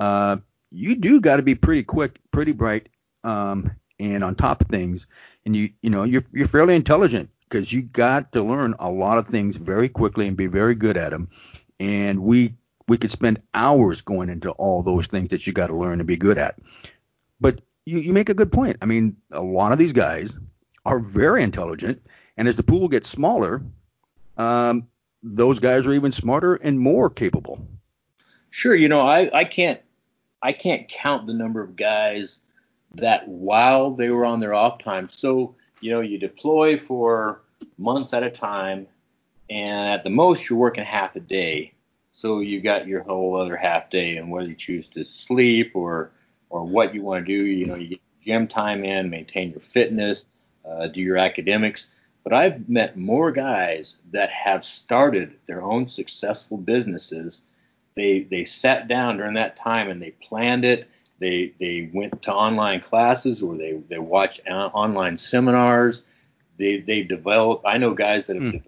Uh, 0.00 0.38
you 0.70 0.94
do 0.94 1.20
got 1.20 1.36
to 1.36 1.42
be 1.42 1.54
pretty 1.54 1.82
quick, 1.82 2.18
pretty 2.30 2.52
bright, 2.52 2.88
um, 3.24 3.70
and 4.00 4.24
on 4.24 4.34
top 4.34 4.62
of 4.62 4.68
things. 4.68 5.06
And 5.44 5.54
you, 5.54 5.70
you 5.82 5.90
know, 5.90 6.04
you're 6.04 6.24
you're 6.32 6.48
fairly 6.48 6.76
intelligent 6.76 7.30
because 7.48 7.72
you 7.72 7.82
got 7.82 8.32
to 8.32 8.42
learn 8.42 8.74
a 8.78 8.90
lot 8.90 9.18
of 9.18 9.26
things 9.26 9.56
very 9.56 9.88
quickly 9.88 10.28
and 10.28 10.36
be 10.36 10.46
very 10.46 10.74
good 10.74 10.96
at 10.96 11.10
them. 11.10 11.28
And 11.78 12.22
we 12.22 12.54
we 12.92 12.98
could 12.98 13.10
spend 13.10 13.40
hours 13.54 14.02
going 14.02 14.28
into 14.28 14.50
all 14.50 14.82
those 14.82 15.06
things 15.06 15.28
that 15.28 15.46
you 15.46 15.52
got 15.54 15.68
to 15.68 15.74
learn 15.74 15.96
to 15.96 16.04
be 16.04 16.14
good 16.14 16.36
at. 16.36 16.58
But 17.40 17.62
you, 17.86 17.98
you 18.00 18.12
make 18.12 18.28
a 18.28 18.34
good 18.34 18.52
point. 18.52 18.76
I 18.82 18.84
mean, 18.84 19.16
a 19.30 19.42
lot 19.42 19.72
of 19.72 19.78
these 19.78 19.94
guys 19.94 20.36
are 20.84 20.98
very 20.98 21.42
intelligent, 21.42 22.06
and 22.36 22.46
as 22.46 22.56
the 22.56 22.62
pool 22.62 22.88
gets 22.88 23.08
smaller, 23.08 23.62
um, 24.36 24.86
those 25.22 25.58
guys 25.58 25.86
are 25.86 25.94
even 25.94 26.12
smarter 26.12 26.56
and 26.56 26.78
more 26.78 27.08
capable. 27.08 27.66
Sure, 28.50 28.74
you 28.74 28.90
know, 28.90 29.00
I, 29.00 29.30
I 29.32 29.44
can't 29.44 29.80
I 30.42 30.52
can't 30.52 30.86
count 30.86 31.26
the 31.26 31.32
number 31.32 31.62
of 31.62 31.74
guys 31.74 32.40
that 32.96 33.26
while 33.26 33.92
they 33.92 34.10
were 34.10 34.26
on 34.26 34.38
their 34.38 34.52
off 34.52 34.80
time, 34.80 35.08
so 35.08 35.54
you 35.80 35.90
know, 35.90 36.02
you 36.02 36.18
deploy 36.18 36.78
for 36.78 37.40
months 37.78 38.12
at 38.12 38.22
a 38.22 38.30
time, 38.30 38.86
and 39.48 39.88
at 39.88 40.04
the 40.04 40.10
most 40.10 40.50
you're 40.50 40.58
working 40.58 40.84
half 40.84 41.16
a 41.16 41.20
day. 41.20 41.72
So 42.22 42.38
you've 42.38 42.62
got 42.62 42.86
your 42.86 43.02
whole 43.02 43.34
other 43.34 43.56
half 43.56 43.90
day, 43.90 44.16
and 44.16 44.30
whether 44.30 44.46
you 44.46 44.54
choose 44.54 44.86
to 44.90 45.04
sleep 45.04 45.72
or 45.74 46.12
or 46.50 46.62
what 46.62 46.94
you 46.94 47.02
want 47.02 47.26
to 47.26 47.36
do, 47.36 47.42
you 47.42 47.66
know, 47.66 47.74
you 47.74 47.88
get 47.88 48.00
gym 48.24 48.46
time 48.46 48.84
in, 48.84 49.10
maintain 49.10 49.50
your 49.50 49.58
fitness, 49.58 50.26
uh, 50.64 50.86
do 50.86 51.00
your 51.00 51.16
academics. 51.16 51.88
But 52.22 52.32
I've 52.32 52.68
met 52.68 52.96
more 52.96 53.32
guys 53.32 53.96
that 54.12 54.30
have 54.30 54.64
started 54.64 55.34
their 55.46 55.62
own 55.62 55.88
successful 55.88 56.58
businesses. 56.58 57.42
They 57.96 58.20
they 58.20 58.44
sat 58.44 58.86
down 58.86 59.16
during 59.16 59.34
that 59.34 59.56
time 59.56 59.90
and 59.90 60.00
they 60.00 60.12
planned 60.12 60.64
it. 60.64 60.88
They 61.18 61.54
they 61.58 61.90
went 61.92 62.22
to 62.22 62.32
online 62.32 62.82
classes 62.82 63.42
or 63.42 63.56
they 63.56 63.80
they 63.88 63.98
watched 63.98 64.42
online 64.48 65.16
seminars. 65.16 66.04
They 66.56 66.78
they 66.78 67.02
developed. 67.02 67.64
I 67.66 67.78
know 67.78 67.94
guys 67.94 68.28
that 68.28 68.36
have 68.36 68.44
mm. 68.44 68.62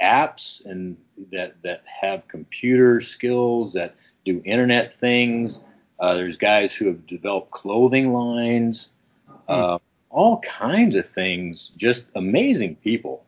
Apps 0.00 0.64
and 0.64 0.96
that 1.32 1.54
that 1.62 1.82
have 1.86 2.26
computer 2.28 3.00
skills 3.00 3.72
that 3.74 3.94
do 4.24 4.42
internet 4.44 4.94
things. 4.94 5.62
Uh, 6.00 6.14
there's 6.14 6.36
guys 6.36 6.74
who 6.74 6.86
have 6.86 7.06
developed 7.06 7.50
clothing 7.50 8.12
lines. 8.12 8.92
Uh, 9.48 9.78
all 10.10 10.40
kinds 10.40 10.96
of 10.96 11.06
things. 11.06 11.72
Just 11.76 12.06
amazing 12.14 12.76
people, 12.76 13.24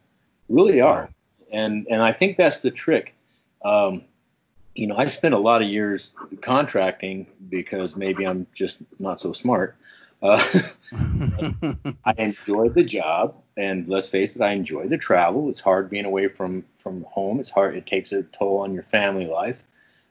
really 0.49 0.81
are. 0.81 1.11
And 1.53 1.87
and 1.91 2.03
I 2.03 2.13
think 2.13 2.37
that's 2.37 2.61
the 2.61 2.71
trick. 2.71 3.15
Um, 3.65 4.03
you 4.75 4.87
know, 4.87 4.97
I 4.97 5.07
spent 5.07 5.35
a 5.35 5.39
lot 5.39 5.63
of 5.63 5.69
years 5.69 6.13
contracting 6.43 7.27
because 7.49 7.97
maybe 7.97 8.25
I'm 8.25 8.47
just 8.55 8.79
not 8.99 9.21
so 9.21 9.33
smart. 9.33 9.77
Uh, 10.23 10.43
I 12.05 12.15
enjoyed 12.19 12.75
the 12.75 12.85
job, 12.85 13.37
and 13.57 13.89
let's 13.89 14.09
face 14.09 14.37
it, 14.37 14.43
I 14.43 14.53
enjoy 14.53 14.89
the 14.89 14.99
travel. 14.99 15.51
It's 15.51 15.61
hard 15.61 15.91
being 15.91 16.05
away 16.05 16.29
from 16.29 16.65
from 16.75 17.05
home. 17.05 17.41
It's 17.41 17.51
hard. 17.51 17.77
It 17.77 17.87
takes 17.87 18.13
a 18.13 18.23
toll 18.23 18.59
on 18.59 18.75
your 18.75 18.83
family 18.83 19.27
life, 19.27 19.65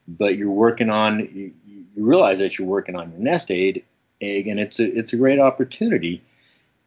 but 0.07 0.37
you're 0.37 0.51
working 0.51 0.89
on. 0.89 1.19
You, 1.19 1.53
you 1.65 2.05
realize 2.05 2.39
that 2.39 2.57
you're 2.57 2.67
working 2.67 2.95
on 2.95 3.11
your 3.11 3.19
nest 3.19 3.49
egg, 3.51 3.85
egg, 4.21 4.47
and 4.47 4.59
it's 4.59 4.79
a 4.79 4.85
it's 4.85 5.13
a 5.13 5.17
great 5.17 5.39
opportunity 5.39 6.21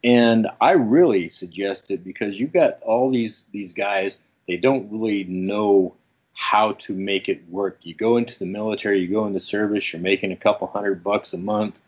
and 0.03 0.47
I 0.61 0.71
really 0.71 1.29
suggest 1.29 1.91
it 1.91 2.03
because 2.03 2.39
you've 2.39 2.53
got 2.53 2.81
all 2.81 3.11
these 3.11 3.45
these 3.51 3.73
guys, 3.73 4.19
they 4.47 4.57
don't 4.57 4.91
really 4.91 5.25
know 5.25 5.95
how 6.33 6.73
to 6.73 6.93
make 6.93 7.27
it 7.27 7.47
work. 7.49 7.79
You 7.81 7.93
go 7.93 8.15
into 8.15 8.39
the 8.39 8.45
military, 8.45 9.01
you 9.01 9.09
go 9.09 9.25
into 9.25 9.39
service, 9.39 9.91
you're 9.91 10.01
making 10.01 10.31
a 10.31 10.37
couple 10.37 10.67
hundred 10.67 11.03
bucks 11.03 11.33
a 11.33 11.37
month. 11.37 11.81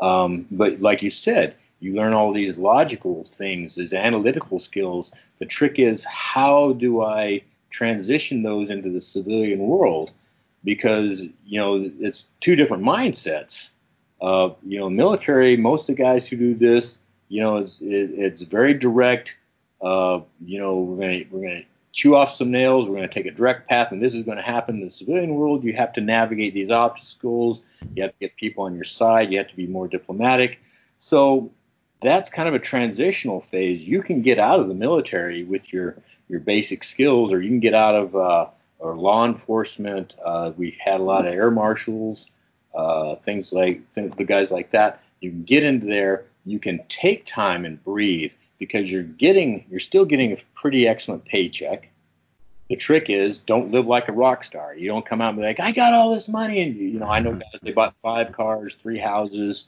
Um, 0.00 0.46
but 0.50 0.80
like 0.80 1.02
you 1.02 1.10
said, 1.10 1.54
you 1.80 1.94
learn 1.94 2.12
all 2.12 2.32
these 2.32 2.56
logical 2.56 3.24
things, 3.24 3.74
these 3.74 3.92
analytical 3.92 4.58
skills. 4.58 5.12
The 5.38 5.46
trick 5.46 5.78
is 5.78 6.04
how 6.04 6.72
do 6.74 7.02
I 7.02 7.42
transition 7.70 8.42
those 8.42 8.70
into 8.70 8.90
the 8.90 9.00
civilian 9.00 9.60
world? 9.60 10.10
Because 10.62 11.22
you 11.46 11.58
know 11.58 11.90
it's 12.00 12.28
two 12.40 12.54
different 12.54 12.82
mindsets. 12.82 13.70
Uh, 14.20 14.50
you 14.62 14.78
know, 14.78 14.90
military. 14.90 15.56
Most 15.56 15.88
of 15.88 15.96
the 15.96 16.02
guys 16.02 16.28
who 16.28 16.36
do 16.36 16.54
this, 16.54 16.98
you 17.28 17.40
know, 17.40 17.56
it's, 17.56 17.78
it, 17.80 18.10
it's 18.12 18.42
very 18.42 18.74
direct. 18.74 19.34
Uh, 19.80 20.20
you 20.44 20.58
know, 20.58 20.78
we're 20.80 21.00
gonna 21.00 21.22
we're 21.30 21.48
gonna 21.48 21.64
chew 21.92 22.14
off 22.14 22.34
some 22.34 22.50
nails. 22.50 22.88
We're 22.88 22.96
gonna 22.96 23.08
take 23.08 23.26
a 23.26 23.30
direct 23.30 23.68
path, 23.68 23.92
and 23.92 24.02
this 24.02 24.14
is 24.14 24.24
gonna 24.24 24.42
happen. 24.42 24.76
In 24.76 24.84
the 24.84 24.90
civilian 24.90 25.34
world, 25.34 25.64
you 25.64 25.72
have 25.74 25.92
to 25.94 26.00
navigate 26.00 26.54
these 26.54 26.70
obstacles. 26.70 27.62
You 27.94 28.02
have 28.02 28.12
to 28.12 28.18
get 28.20 28.36
people 28.36 28.64
on 28.64 28.74
your 28.74 28.84
side. 28.84 29.32
You 29.32 29.38
have 29.38 29.48
to 29.48 29.56
be 29.56 29.66
more 29.66 29.88
diplomatic. 29.88 30.58
So 30.98 31.50
that's 32.02 32.30
kind 32.30 32.48
of 32.48 32.54
a 32.54 32.58
transitional 32.58 33.40
phase. 33.40 33.82
You 33.82 34.02
can 34.02 34.22
get 34.22 34.38
out 34.38 34.60
of 34.60 34.68
the 34.68 34.74
military 34.74 35.44
with 35.44 35.72
your 35.72 35.96
your 36.28 36.40
basic 36.40 36.84
skills, 36.84 37.32
or 37.32 37.42
you 37.42 37.48
can 37.48 37.60
get 37.60 37.74
out 37.74 37.94
of 37.94 38.16
uh, 38.16 38.46
or 38.78 38.96
law 38.96 39.26
enforcement. 39.26 40.14
Uh, 40.24 40.52
we've 40.56 40.78
had 40.78 41.00
a 41.00 41.04
lot 41.04 41.26
of 41.26 41.34
air 41.34 41.50
marshals, 41.50 42.28
uh, 42.74 43.16
things 43.16 43.52
like 43.52 43.80
the 43.94 44.24
guys 44.24 44.50
like 44.50 44.70
that. 44.70 45.02
You 45.20 45.30
can 45.30 45.42
get 45.42 45.64
into 45.64 45.86
there 45.86 46.24
you 46.44 46.58
can 46.58 46.80
take 46.88 47.24
time 47.26 47.64
and 47.64 47.82
breathe 47.84 48.32
because 48.60 48.92
you're 48.92 49.02
getting 49.02 49.64
you're 49.68 49.80
still 49.80 50.04
getting 50.04 50.32
a 50.32 50.36
pretty 50.54 50.86
excellent 50.86 51.24
paycheck. 51.24 51.90
The 52.68 52.76
trick 52.76 53.10
is 53.10 53.40
don't 53.40 53.72
live 53.72 53.88
like 53.88 54.08
a 54.08 54.12
rock 54.12 54.44
star. 54.44 54.76
You 54.76 54.86
don't 54.86 55.04
come 55.04 55.20
out 55.20 55.30
and 55.30 55.38
be 55.38 55.42
like, 55.42 55.58
I 55.58 55.72
got 55.72 55.92
all 55.92 56.14
this 56.14 56.28
money 56.28 56.62
and 56.62 56.76
you 56.76 57.00
know, 57.00 57.08
I 57.08 57.18
know 57.18 57.32
guys 57.32 57.60
they 57.62 57.72
bought 57.72 57.96
five 58.00 58.30
cars, 58.30 58.76
three 58.76 58.98
houses, 58.98 59.66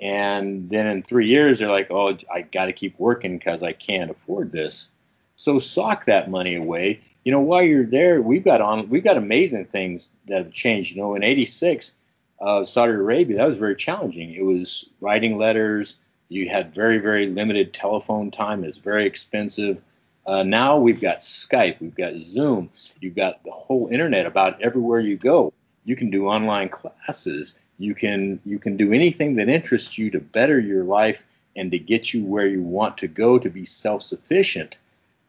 and 0.00 0.68
then 0.68 0.88
in 0.88 1.04
three 1.04 1.28
years 1.28 1.60
they're 1.60 1.70
like, 1.70 1.92
Oh, 1.92 2.16
I 2.34 2.40
gotta 2.40 2.72
keep 2.72 2.98
working 2.98 3.38
because 3.38 3.62
I 3.62 3.72
can't 3.72 4.10
afford 4.10 4.50
this. 4.50 4.88
So 5.36 5.60
sock 5.60 6.06
that 6.06 6.30
money 6.30 6.56
away. 6.56 7.00
You 7.24 7.30
know, 7.30 7.40
while 7.40 7.62
you're 7.62 7.86
there, 7.86 8.20
we've 8.20 8.44
got 8.44 8.60
on 8.60 8.88
we've 8.88 9.04
got 9.04 9.16
amazing 9.16 9.66
things 9.66 10.10
that 10.26 10.38
have 10.38 10.52
changed. 10.52 10.96
You 10.96 11.02
know, 11.02 11.14
in 11.14 11.22
eighty 11.22 11.46
six, 11.46 11.92
uh, 12.40 12.64
Saudi 12.64 12.92
Arabia, 12.92 13.36
that 13.36 13.46
was 13.46 13.58
very 13.58 13.76
challenging. 13.76 14.34
It 14.34 14.44
was 14.44 14.88
writing 15.00 15.38
letters, 15.38 15.98
you 16.32 16.48
had 16.48 16.74
very, 16.74 16.98
very 16.98 17.26
limited 17.26 17.72
telephone 17.74 18.30
time. 18.30 18.64
It's 18.64 18.78
very 18.78 19.06
expensive. 19.06 19.82
Uh, 20.26 20.42
now 20.42 20.78
we've 20.78 21.00
got 21.00 21.18
Skype, 21.18 21.80
we've 21.80 21.94
got 21.94 22.14
Zoom, 22.20 22.70
you've 23.00 23.16
got 23.16 23.42
the 23.44 23.50
whole 23.50 23.88
internet 23.90 24.24
about 24.24 24.60
everywhere 24.62 25.00
you 25.00 25.16
go. 25.16 25.52
You 25.84 25.96
can 25.96 26.10
do 26.10 26.28
online 26.28 26.68
classes. 26.68 27.58
You 27.78 27.94
can 27.94 28.40
you 28.44 28.58
can 28.58 28.76
do 28.76 28.92
anything 28.92 29.34
that 29.36 29.48
interests 29.48 29.98
you 29.98 30.10
to 30.10 30.20
better 30.20 30.60
your 30.60 30.84
life 30.84 31.24
and 31.56 31.70
to 31.72 31.78
get 31.78 32.14
you 32.14 32.24
where 32.24 32.46
you 32.46 32.62
want 32.62 32.96
to 32.98 33.08
go 33.08 33.38
to 33.38 33.50
be 33.50 33.64
self-sufficient. 33.64 34.78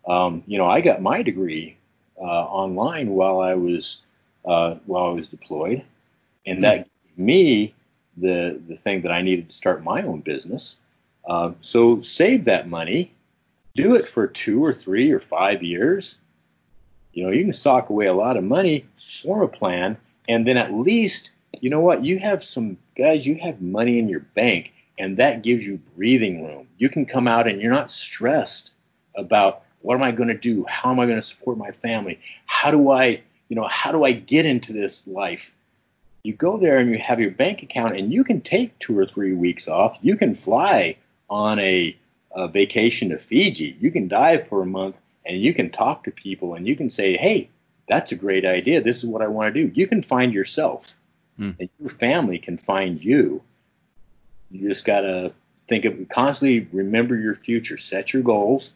Um, 0.08 0.44
you 0.46 0.58
know, 0.58 0.68
I 0.68 0.82
got 0.82 1.02
my 1.02 1.24
degree 1.24 1.76
uh, 2.22 2.24
online 2.24 3.10
while 3.10 3.40
I 3.42 3.56
was 3.56 4.02
uh, 4.46 4.76
while 4.86 5.08
I 5.08 5.14
was 5.14 5.30
deployed, 5.30 5.84
and 6.46 6.64
that 6.64 6.78
gave 6.78 7.18
me 7.18 7.74
the 8.18 8.62
the 8.68 8.76
thing 8.76 9.02
that 9.02 9.12
I 9.12 9.22
needed 9.24 9.50
to 9.50 9.56
start 9.56 9.84
my 9.84 10.04
own 10.04 10.22
business. 10.22 10.78
Uh, 11.28 11.52
so 11.62 12.00
save 12.00 12.46
that 12.46 12.70
money, 12.70 13.14
do 13.76 13.96
it 13.96 14.08
for 14.08 14.28
two 14.28 14.64
or 14.64 14.74
three 14.74 15.12
or 15.12 15.20
five 15.20 15.64
years. 15.64 16.18
You 17.14 17.26
know, 17.26 17.32
you 17.32 17.44
can 17.44 17.54
sock 17.54 17.90
away 17.90 18.08
a 18.08 18.14
lot 18.14 18.38
of 18.38 18.44
money, 18.44 18.86
form 19.22 19.42
a 19.42 19.48
plan, 19.48 19.98
and 20.28 20.48
then 20.48 20.58
at 20.58 20.74
least, 20.74 21.30
you 21.62 21.70
know 21.70 21.80
what, 21.80 22.04
you 22.04 22.20
have 22.20 22.44
some 22.44 22.78
guys, 22.98 23.26
you 23.26 23.36
have 23.36 23.62
money 23.62 24.00
in 24.00 24.10
your 24.10 24.22
bank, 24.22 24.74
and 24.98 25.18
that 25.18 25.44
gives 25.44 25.66
you 25.66 25.80
breathing 25.96 26.44
room. 26.44 26.68
You 26.78 26.90
can 26.90 27.06
come 27.06 27.28
out 27.28 27.48
and 27.48 27.62
you're 27.62 27.74
not 27.74 27.92
stressed 27.92 28.74
about 29.16 29.64
what 29.82 29.96
am 29.96 30.04
I 30.04 30.12
going 30.12 30.30
to 30.30 30.38
do? 30.38 30.66
How 30.68 30.92
am 30.92 31.00
I 31.00 31.06
going 31.06 31.18
to 31.18 31.22
support 31.22 31.58
my 31.58 31.72
family? 31.72 32.20
How 32.46 32.72
do 32.72 32.90
I, 32.90 33.22
you 33.50 33.56
know, 33.56 33.68
how 33.68 33.92
do 33.92 34.04
I 34.04 34.14
get 34.14 34.46
into 34.46 34.74
this 34.74 35.06
life? 35.06 35.54
You 36.24 36.34
go 36.34 36.58
there 36.58 36.78
and 36.78 36.90
you 36.90 36.98
have 37.00 37.20
your 37.20 37.32
bank 37.32 37.64
account 37.64 37.98
and 37.98 38.12
you 38.12 38.24
can 38.24 38.40
take 38.40 38.80
two 38.80 38.98
or 38.98 39.06
three 39.06 39.34
weeks 39.34 39.68
off. 39.68 39.98
You 40.02 40.16
can 40.16 40.36
fly 40.36 40.96
on 41.30 41.60
a, 41.60 41.96
a 42.36 42.48
vacation 42.48 43.10
to 43.10 43.20
Fiji. 43.20 43.78
You 43.80 43.92
can 43.92 44.08
dive 44.08 44.48
for 44.48 44.62
a 44.62 44.66
month 44.66 45.00
and 45.26 45.42
you 45.42 45.54
can 45.54 45.70
talk 45.70 46.04
to 46.04 46.12
people 46.12 46.56
and 46.56 46.68
you 46.68 46.76
can 46.76 46.90
say, 46.90 47.18
hey, 47.18 47.50
that's 47.88 48.12
a 48.12 48.16
great 48.16 48.46
idea. 48.46 48.82
This 48.82 48.98
is 48.98 49.06
what 49.06 49.22
I 49.22 49.28
want 49.28 49.54
to 49.54 49.68
do. 49.68 49.72
You 49.74 49.88
can 49.88 50.02
find 50.02 50.34
yourself, 50.34 50.86
mm. 51.40 51.56
and 51.60 51.70
your 51.80 51.90
family 51.90 52.40
can 52.40 52.58
find 52.58 53.04
you. 53.04 53.42
You 54.52 54.70
just 54.70 54.86
got 54.86 55.02
to 55.02 55.34
think 55.68 55.86
of 55.86 55.96
constantly 56.10 56.68
remember 56.72 57.18
your 57.18 57.36
future, 57.36 57.78
set 57.78 58.14
your 58.14 58.24
goals, 58.24 58.76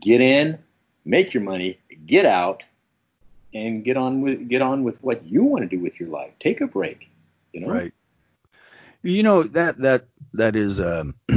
get 0.00 0.20
in, 0.20 0.58
make 1.04 1.34
your 1.34 1.42
money, 1.42 1.78
get 2.06 2.24
out, 2.24 2.62
and 3.54 3.84
get 3.84 3.96
on 3.96 4.20
with 4.20 4.48
get 4.48 4.62
on 4.62 4.84
with 4.84 5.02
what 5.02 5.24
you 5.24 5.44
want 5.44 5.68
to 5.68 5.76
do 5.76 5.82
with 5.82 5.98
your 5.98 6.08
life. 6.08 6.32
Take 6.38 6.60
a 6.60 6.66
break. 6.66 7.08
You 7.52 7.60
know. 7.60 7.68
Right. 7.68 7.92
You 9.02 9.22
know 9.22 9.42
that 9.42 9.78
that 9.78 10.06
that 10.34 10.56
is 10.56 10.80
um, 10.80 11.14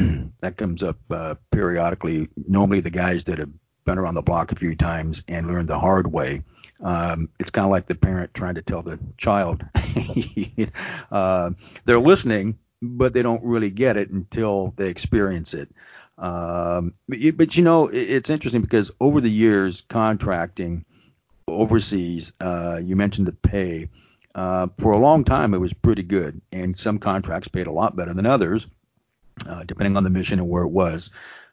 that 0.42 0.58
comes 0.58 0.84
up 0.84 0.98
uh, 1.10 1.36
periodically. 1.52 2.30
Normally, 2.48 2.82
the 2.82 2.90
guys 2.90 3.24
that 3.26 3.40
have 3.40 3.52
been 3.86 3.98
around 3.98 4.16
the 4.16 4.22
block 4.22 4.52
a 4.52 4.56
few 4.56 4.76
times 4.76 5.24
and 5.28 5.48
learned 5.48 5.68
the 5.68 5.80
hard 5.80 6.12
way. 6.12 6.44
Um, 6.82 7.30
it's 7.40 7.52
kind 7.52 7.66
of 7.66 7.72
like 7.72 7.88
the 7.88 7.96
parent 7.96 8.34
trying 8.34 8.56
to 8.56 8.62
tell 8.62 8.82
the 8.82 9.00
child. 9.18 9.66
uh, 11.12 11.52
they're 11.86 12.00
listening, 12.00 12.58
but 12.82 13.14
they 13.14 13.22
don't 13.22 13.44
really 13.44 13.70
get 13.70 13.98
it 13.98 14.10
until 14.12 14.74
they 14.78 14.90
experience 14.90 15.54
it. 15.54 15.70
Um, 16.18 16.94
but, 17.08 17.20
but, 17.36 17.58
you 17.58 17.64
know, 17.64 17.88
it, 17.88 17.98
it's 17.98 18.30
interesting 18.30 18.62
because 18.62 18.92
over 19.00 19.22
the 19.22 19.32
years, 19.32 19.82
contracting 19.90 20.86
overseas, 21.48 22.34
uh, 22.40 22.80
you 22.84 22.96
mentioned 22.96 23.28
the 23.28 23.34
pay. 23.34 23.90
Uh, 24.36 24.68
for 24.78 24.92
a 24.92 25.00
long 25.00 25.24
time, 25.24 25.54
it 25.54 25.60
was 25.60 25.74
pretty 25.74 26.04
good, 26.04 26.40
and 26.52 26.78
some 26.78 27.00
contracts 27.00 27.48
paid 27.48 27.68
a 27.68 27.72
lot 27.72 27.96
better 27.96 28.14
than 28.14 28.28
others, 28.28 28.68
uh, 29.48 29.64
depending 29.64 29.98
on 29.98 30.04
the 30.04 30.10
mission 30.10 30.40
and 30.40 30.50
where 30.50 30.64
it 30.64 30.72
was. 30.72 31.12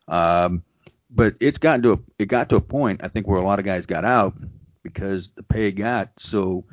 Um, 0.08 0.62
but 1.10 1.34
it's 1.40 1.58
gotten 1.58 1.82
to 1.82 1.92
a, 1.92 1.98
it 2.18 2.26
got 2.26 2.48
to 2.50 2.56
a 2.56 2.60
point, 2.60 3.02
I 3.02 3.08
think, 3.08 3.26
where 3.26 3.38
a 3.38 3.44
lot 3.44 3.58
of 3.58 3.64
guys 3.64 3.86
got 3.86 4.04
out 4.04 4.34
because 4.82 5.30
the 5.30 5.42
pay 5.42 5.72
got 5.72 6.10
so 6.18 6.64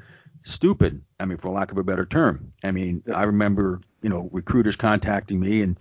stupid. 0.44 1.02
I 1.20 1.26
mean, 1.26 1.38
for 1.38 1.50
lack 1.50 1.72
of 1.72 1.78
a 1.78 1.84
better 1.84 2.06
term. 2.06 2.52
I 2.64 2.72
mean, 2.72 3.04
I 3.14 3.24
remember, 3.24 3.82
you 4.02 4.10
know, 4.10 4.30
recruiters 4.32 4.76
contacting 4.76 5.40
me 5.40 5.62
and 5.62 5.78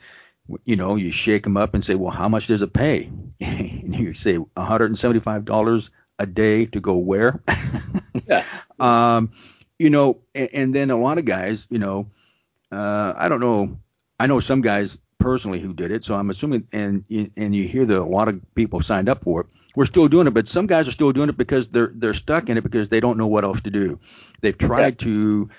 you 0.64 0.76
know, 0.76 0.97
you 0.97 1.12
shake 1.12 1.45
them 1.45 1.57
up 1.57 1.74
and 1.74 1.85
say, 1.85 1.95
well, 1.95 2.11
how 2.11 2.28
much 2.28 2.47
does 2.47 2.62
it 2.62 2.72
pay? 2.72 3.11
and 3.41 3.95
you 3.95 4.14
say 4.14 4.37
$175 4.37 5.91
a 6.18 6.26
day 6.26 6.66
to 6.66 6.80
go 6.80 6.97
where? 6.97 7.43
yeah. 8.26 8.45
Um, 8.80 9.30
you 9.78 9.91
know, 9.91 10.22
and, 10.35 10.49
and, 10.53 10.74
then 10.74 10.91
a 10.91 10.99
lot 10.99 11.18
of 11.18 11.24
guys, 11.24 11.68
you 11.70 11.78
know, 11.78 12.11
uh, 12.72 13.14
I 13.16 13.28
don't 13.28 13.39
know. 13.39 13.78
I 14.18 14.26
know 14.26 14.41
some 14.41 14.61
guys 14.61 14.99
personally 15.23 15.61
who 15.61 15.73
did 15.73 15.91
it, 15.91 16.05
so 16.05 16.14
I'm 16.14 16.31
assuming, 16.31 16.66
and 16.73 17.05
and 17.37 17.55
you 17.55 17.66
hear 17.66 17.87
that 17.87 17.99
a 17.99 18.05
lot 18.05 18.29
of 18.29 18.41
people 18.55 18.81
signed 18.81 19.09
up 19.09 19.23
for 19.23 19.43
it. 19.43 19.47
We're 19.77 19.87
still 19.87 20.09
doing 20.09 20.27
it, 20.27 20.35
but 20.35 20.49
some 20.49 20.66
guys 20.66 20.89
are 20.89 20.93
still 20.93 21.12
doing 21.12 21.29
it 21.29 21.37
because 21.37 21.68
they're 21.68 21.93
they're 21.95 22.14
stuck 22.14 22.51
in 22.51 22.59
it 22.59 22.62
because 22.62 22.89
they 22.89 23.01
don't 23.01 23.16
know 23.16 23.29
what 23.29 23.45
else 23.45 23.61
to 23.62 23.70
do. 23.70 23.99
They've 24.41 24.57
tried 24.57 25.01
yeah. 25.01 25.07
to, 25.07 25.51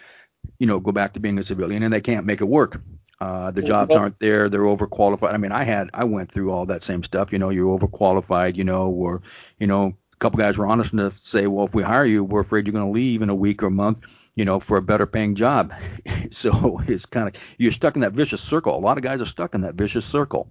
you 0.60 0.68
know, 0.68 0.80
go 0.80 0.92
back 0.92 1.14
to 1.14 1.20
being 1.20 1.40
a 1.40 1.44
civilian 1.44 1.82
and 1.84 1.94
they 1.94 2.02
can't 2.02 2.26
make 2.26 2.42
it 2.42 2.46
work. 2.46 2.82
Uh, 3.20 3.52
the 3.52 3.62
jobs 3.62 3.96
aren't 3.96 4.20
there. 4.20 4.50
They're 4.50 4.62
overqualified. 4.62 5.34
I 5.34 5.38
mean, 5.38 5.54
I 5.54 5.64
had, 5.64 5.90
I 5.94 6.04
went 6.04 6.30
through 6.30 6.52
all 6.52 6.66
that 6.66 6.84
same 6.84 7.04
stuff. 7.04 7.32
You 7.32 7.40
know, 7.40 7.50
you're 7.50 7.80
overqualified. 7.80 8.58
You 8.58 8.66
know, 8.66 8.90
or 8.90 9.22
you 9.60 9.68
know, 9.68 9.96
a 10.12 10.18
couple 10.18 10.38
guys 10.40 10.58
were 10.58 10.68
honest 10.68 10.92
enough 10.92 11.18
to 11.18 11.26
say, 11.26 11.48
well, 11.48 11.66
if 11.66 11.74
we 11.74 11.84
hire 11.84 12.06
you, 12.06 12.24
we're 12.24 12.42
afraid 12.42 12.68
you're 12.68 12.74
going 12.74 12.86
to 12.86 12.92
leave 12.92 13.22
in 13.22 13.30
a 13.30 13.36
week 13.36 13.64
or 13.64 13.68
a 13.68 13.72
month. 13.72 14.02
You 14.36 14.46
know, 14.46 14.60
for 14.60 14.78
a 14.78 14.82
better 14.82 15.06
paying 15.06 15.36
job. 15.36 15.72
so 16.32 16.82
it's 16.88 17.06
kind 17.06 17.28
of 17.28 17.36
you're 17.58 17.72
stuck 17.72 17.96
in 17.96 18.02
that 18.02 18.14
vicious 18.14 18.42
circle. 18.42 18.76
A 18.76 18.80
lot 18.80 18.98
of 18.98 19.04
guys 19.04 19.22
are 19.22 19.26
stuck 19.26 19.54
in 19.54 19.62
that 19.62 19.76
vicious 19.76 20.06
circle. 20.06 20.50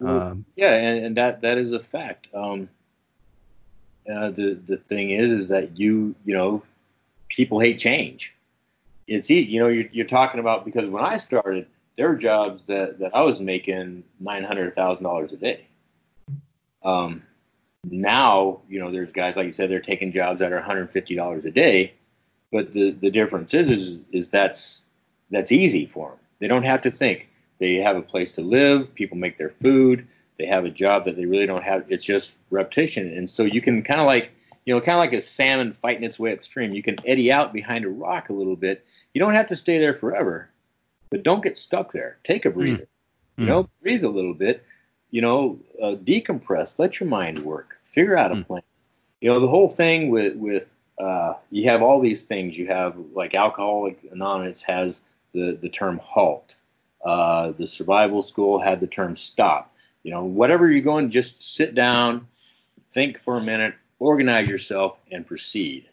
Um, 0.00 0.44
yeah, 0.56 0.74
and, 0.74 1.06
and, 1.06 1.16
that 1.16 1.40
that 1.42 1.58
is 1.58 1.72
a 1.72 1.80
fact. 1.80 2.28
Um, 2.32 2.68
uh, 4.10 4.30
the 4.30 4.58
the 4.66 4.76
thing 4.76 5.10
is, 5.10 5.32
is 5.32 5.48
that 5.48 5.78
you 5.78 6.14
you 6.24 6.34
know, 6.34 6.62
people 7.28 7.58
hate 7.58 7.78
change. 7.78 8.34
It's 9.06 9.30
easy. 9.30 9.50
You 9.50 9.60
know, 9.60 9.68
you're, 9.68 9.88
you're 9.90 10.06
talking 10.06 10.38
about 10.38 10.64
because 10.64 10.88
when 10.88 11.04
I 11.04 11.16
started 11.16 11.66
there 11.98 12.08
were 12.08 12.16
jobs 12.16 12.64
that, 12.64 13.00
that 13.00 13.14
I 13.14 13.22
was 13.22 13.40
making 13.40 14.04
nine 14.20 14.44
hundred 14.44 14.74
thousand 14.76 15.02
dollars 15.02 15.32
a 15.32 15.36
day. 15.36 15.66
Um, 16.84 17.24
now, 17.84 18.60
you 18.68 18.78
know, 18.78 18.92
there's 18.92 19.12
guys 19.12 19.36
like 19.36 19.46
you 19.46 19.52
said, 19.52 19.68
they're 19.68 19.80
taking 19.80 20.12
jobs 20.12 20.38
that 20.38 20.52
are 20.52 20.56
one 20.56 20.64
hundred 20.64 20.92
fifty 20.92 21.16
dollars 21.16 21.44
a 21.44 21.50
day, 21.50 21.94
but 22.52 22.72
the 22.72 22.92
the 22.92 23.10
difference 23.10 23.54
is 23.54 23.70
is 23.70 23.98
is 24.12 24.28
that's 24.28 24.84
that's 25.30 25.52
easy 25.52 25.86
for 25.86 26.10
them. 26.10 26.18
They 26.40 26.48
don't 26.48 26.64
have 26.64 26.82
to 26.82 26.90
think. 26.90 27.28
They 27.58 27.74
have 27.76 27.96
a 27.96 28.02
place 28.02 28.34
to 28.36 28.42
live. 28.42 28.94
People 28.94 29.18
make 29.18 29.36
their 29.38 29.50
food. 29.62 30.06
They 30.38 30.46
have 30.46 30.64
a 30.64 30.70
job 30.70 31.04
that 31.06 31.16
they 31.16 31.26
really 31.26 31.46
don't 31.46 31.64
have. 31.64 31.84
It's 31.88 32.04
just 32.04 32.36
repetition, 32.50 33.12
and 33.16 33.28
so 33.28 33.44
you 33.44 33.60
can 33.60 33.82
kind 33.82 34.00
of 34.00 34.06
like 34.06 34.30
you 34.64 34.74
know, 34.74 34.80
kind 34.82 34.96
of 34.96 35.00
like 35.00 35.14
a 35.14 35.20
salmon 35.20 35.72
fighting 35.72 36.04
its 36.04 36.18
way 36.18 36.32
upstream. 36.32 36.74
You 36.74 36.82
can 36.82 36.98
eddy 37.06 37.32
out 37.32 37.54
behind 37.54 37.86
a 37.86 37.88
rock 37.88 38.28
a 38.28 38.34
little 38.34 38.56
bit. 38.56 38.84
You 39.14 39.18
don't 39.18 39.34
have 39.34 39.48
to 39.48 39.56
stay 39.56 39.78
there 39.78 39.94
forever 39.94 40.50
but 41.10 41.22
don't 41.22 41.42
get 41.42 41.58
stuck 41.58 41.92
there. 41.92 42.18
Take 42.24 42.44
a 42.44 42.50
breather. 42.50 42.82
Mm. 42.82 42.86
You 43.38 43.46
know, 43.46 43.64
mm. 43.64 43.68
breathe 43.82 44.04
a 44.04 44.08
little 44.08 44.34
bit. 44.34 44.64
You 45.10 45.22
know, 45.22 45.58
uh, 45.82 45.94
decompress. 45.94 46.78
Let 46.78 47.00
your 47.00 47.08
mind 47.08 47.38
work. 47.40 47.76
Figure 47.90 48.16
out 48.16 48.32
a 48.32 48.36
mm. 48.36 48.46
plan. 48.46 48.62
You 49.20 49.30
know, 49.30 49.40
the 49.40 49.48
whole 49.48 49.68
thing 49.68 50.10
with 50.10 50.36
with 50.36 50.74
uh, 50.98 51.34
you 51.50 51.68
have 51.70 51.82
all 51.82 52.00
these 52.00 52.24
things. 52.24 52.56
You 52.58 52.66
have 52.68 52.96
like 53.14 53.34
Alcoholic 53.34 54.00
Anonymous 54.10 54.62
has 54.62 55.00
the 55.32 55.58
the 55.60 55.68
term 55.68 55.98
halt. 55.98 56.54
Uh, 57.04 57.52
the 57.52 57.66
survival 57.66 58.22
school 58.22 58.58
had 58.58 58.80
the 58.80 58.86
term 58.86 59.14
stop. 59.14 59.72
You 60.02 60.12
know, 60.12 60.24
whatever 60.24 60.70
you're 60.70 60.82
going, 60.82 61.10
just 61.10 61.42
sit 61.42 61.74
down, 61.74 62.26
think 62.90 63.20
for 63.20 63.36
a 63.36 63.42
minute, 63.42 63.74
organize 63.98 64.48
yourself, 64.48 64.98
and 65.12 65.26
proceed. 65.26 65.88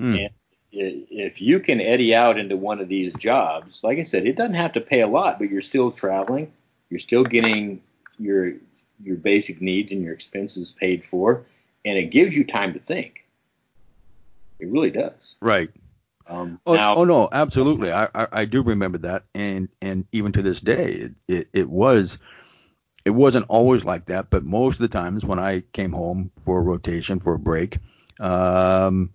Mm. 0.00 0.30
And 0.72 1.06
if 1.10 1.40
you 1.40 1.60
can 1.60 1.80
eddy 1.80 2.14
out 2.14 2.38
into 2.38 2.56
one 2.56 2.80
of 2.80 2.88
these 2.88 3.14
jobs, 3.14 3.82
like 3.84 3.98
I 3.98 4.02
said, 4.02 4.26
it 4.26 4.36
doesn't 4.36 4.54
have 4.54 4.72
to 4.72 4.80
pay 4.80 5.02
a 5.02 5.06
lot, 5.06 5.38
but 5.38 5.50
you're 5.50 5.60
still 5.60 5.92
traveling, 5.92 6.52
you're 6.90 6.98
still 6.98 7.24
getting 7.24 7.80
your 8.18 8.54
your 9.02 9.16
basic 9.16 9.60
needs 9.60 9.92
and 9.92 10.02
your 10.02 10.14
expenses 10.14 10.72
paid 10.72 11.04
for, 11.04 11.44
and 11.84 11.98
it 11.98 12.10
gives 12.10 12.36
you 12.36 12.44
time 12.44 12.72
to 12.72 12.78
think. 12.78 13.23
It 14.64 14.70
really 14.70 14.90
does. 14.90 15.36
Right. 15.42 15.70
Um, 16.26 16.58
oh, 16.66 16.74
now, 16.74 16.94
oh 16.94 17.04
no, 17.04 17.28
absolutely. 17.30 17.92
I, 17.92 18.08
I, 18.14 18.26
I 18.32 18.44
do 18.46 18.62
remember 18.62 18.96
that, 18.98 19.24
and 19.34 19.68
and 19.82 20.06
even 20.12 20.32
to 20.32 20.42
this 20.42 20.58
day, 20.58 20.86
it, 20.86 21.12
it, 21.28 21.48
it 21.52 21.68
was 21.68 22.16
it 23.04 23.10
wasn't 23.10 23.44
always 23.50 23.84
like 23.84 24.06
that, 24.06 24.30
but 24.30 24.42
most 24.42 24.76
of 24.76 24.80
the 24.80 24.88
times 24.88 25.22
when 25.22 25.38
I 25.38 25.64
came 25.74 25.92
home 25.92 26.30
for 26.46 26.60
a 26.60 26.62
rotation 26.62 27.20
for 27.20 27.34
a 27.34 27.38
break, 27.38 27.76
um, 28.20 29.10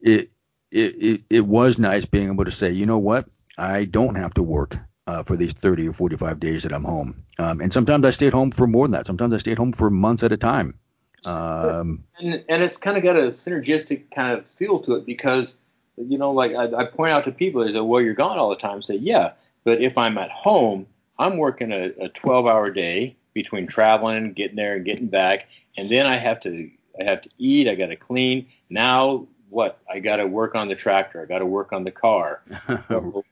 it 0.00 0.30
it, 0.70 0.94
it, 1.02 1.20
it 1.28 1.46
was 1.46 1.80
nice 1.80 2.04
being 2.04 2.32
able 2.32 2.44
to 2.44 2.52
say, 2.52 2.70
you 2.70 2.86
know 2.86 2.98
what, 2.98 3.28
I 3.58 3.84
don't 3.84 4.14
have 4.14 4.32
to 4.34 4.44
work 4.44 4.78
uh, 5.08 5.24
for 5.24 5.36
these 5.36 5.52
30 5.54 5.88
or 5.88 5.92
45 5.92 6.38
days 6.38 6.62
that 6.62 6.72
I'm 6.72 6.84
home. 6.84 7.16
Um, 7.40 7.60
and 7.60 7.72
sometimes 7.72 8.06
I 8.06 8.10
stayed 8.12 8.32
home 8.32 8.52
for 8.52 8.68
more 8.68 8.86
than 8.86 8.92
that. 8.92 9.06
Sometimes 9.06 9.34
I 9.34 9.38
stayed 9.38 9.58
home 9.58 9.72
for 9.72 9.90
months 9.90 10.22
at 10.22 10.30
a 10.30 10.36
time. 10.36 10.78
Um, 11.24 12.04
and, 12.18 12.44
and 12.48 12.62
it's 12.62 12.76
kind 12.76 12.96
of 12.96 13.02
got 13.02 13.16
a 13.16 13.28
synergistic 13.28 14.10
kind 14.10 14.36
of 14.36 14.46
feel 14.46 14.80
to 14.80 14.94
it 14.94 15.06
because, 15.06 15.56
you 15.96 16.18
know, 16.18 16.32
like 16.32 16.54
I, 16.54 16.64
I 16.74 16.84
point 16.84 17.12
out 17.12 17.24
to 17.24 17.32
people, 17.32 17.62
is 17.62 17.74
say, 17.74 17.80
well, 17.80 18.00
you're 18.00 18.14
gone 18.14 18.38
all 18.38 18.50
the 18.50 18.56
time. 18.56 18.82
Say, 18.82 18.96
yeah, 18.96 19.32
but 19.64 19.80
if 19.80 19.96
I'm 19.96 20.18
at 20.18 20.30
home, 20.30 20.86
I'm 21.18 21.36
working 21.36 21.72
a, 21.72 21.92
a 22.00 22.08
12 22.08 22.46
hour 22.46 22.70
day 22.70 23.16
between 23.34 23.66
traveling, 23.66 24.32
getting 24.32 24.56
there 24.56 24.74
and 24.74 24.84
getting 24.84 25.06
back. 25.06 25.46
And 25.76 25.90
then 25.90 26.06
I 26.06 26.16
have 26.16 26.40
to, 26.42 26.70
I 27.00 27.04
have 27.04 27.22
to 27.22 27.30
eat. 27.38 27.68
I 27.68 27.74
got 27.74 27.86
to 27.86 27.96
clean. 27.96 28.46
Now 28.68 29.26
what 29.52 29.80
I 29.92 29.98
got 30.00 30.16
to 30.16 30.26
work 30.26 30.54
on 30.54 30.68
the 30.68 30.74
tractor. 30.74 31.22
I 31.22 31.26
got 31.26 31.38
to 31.38 31.46
work 31.46 31.72
on 31.72 31.84
the 31.84 31.90
car. 31.90 32.42
So, 32.88 33.24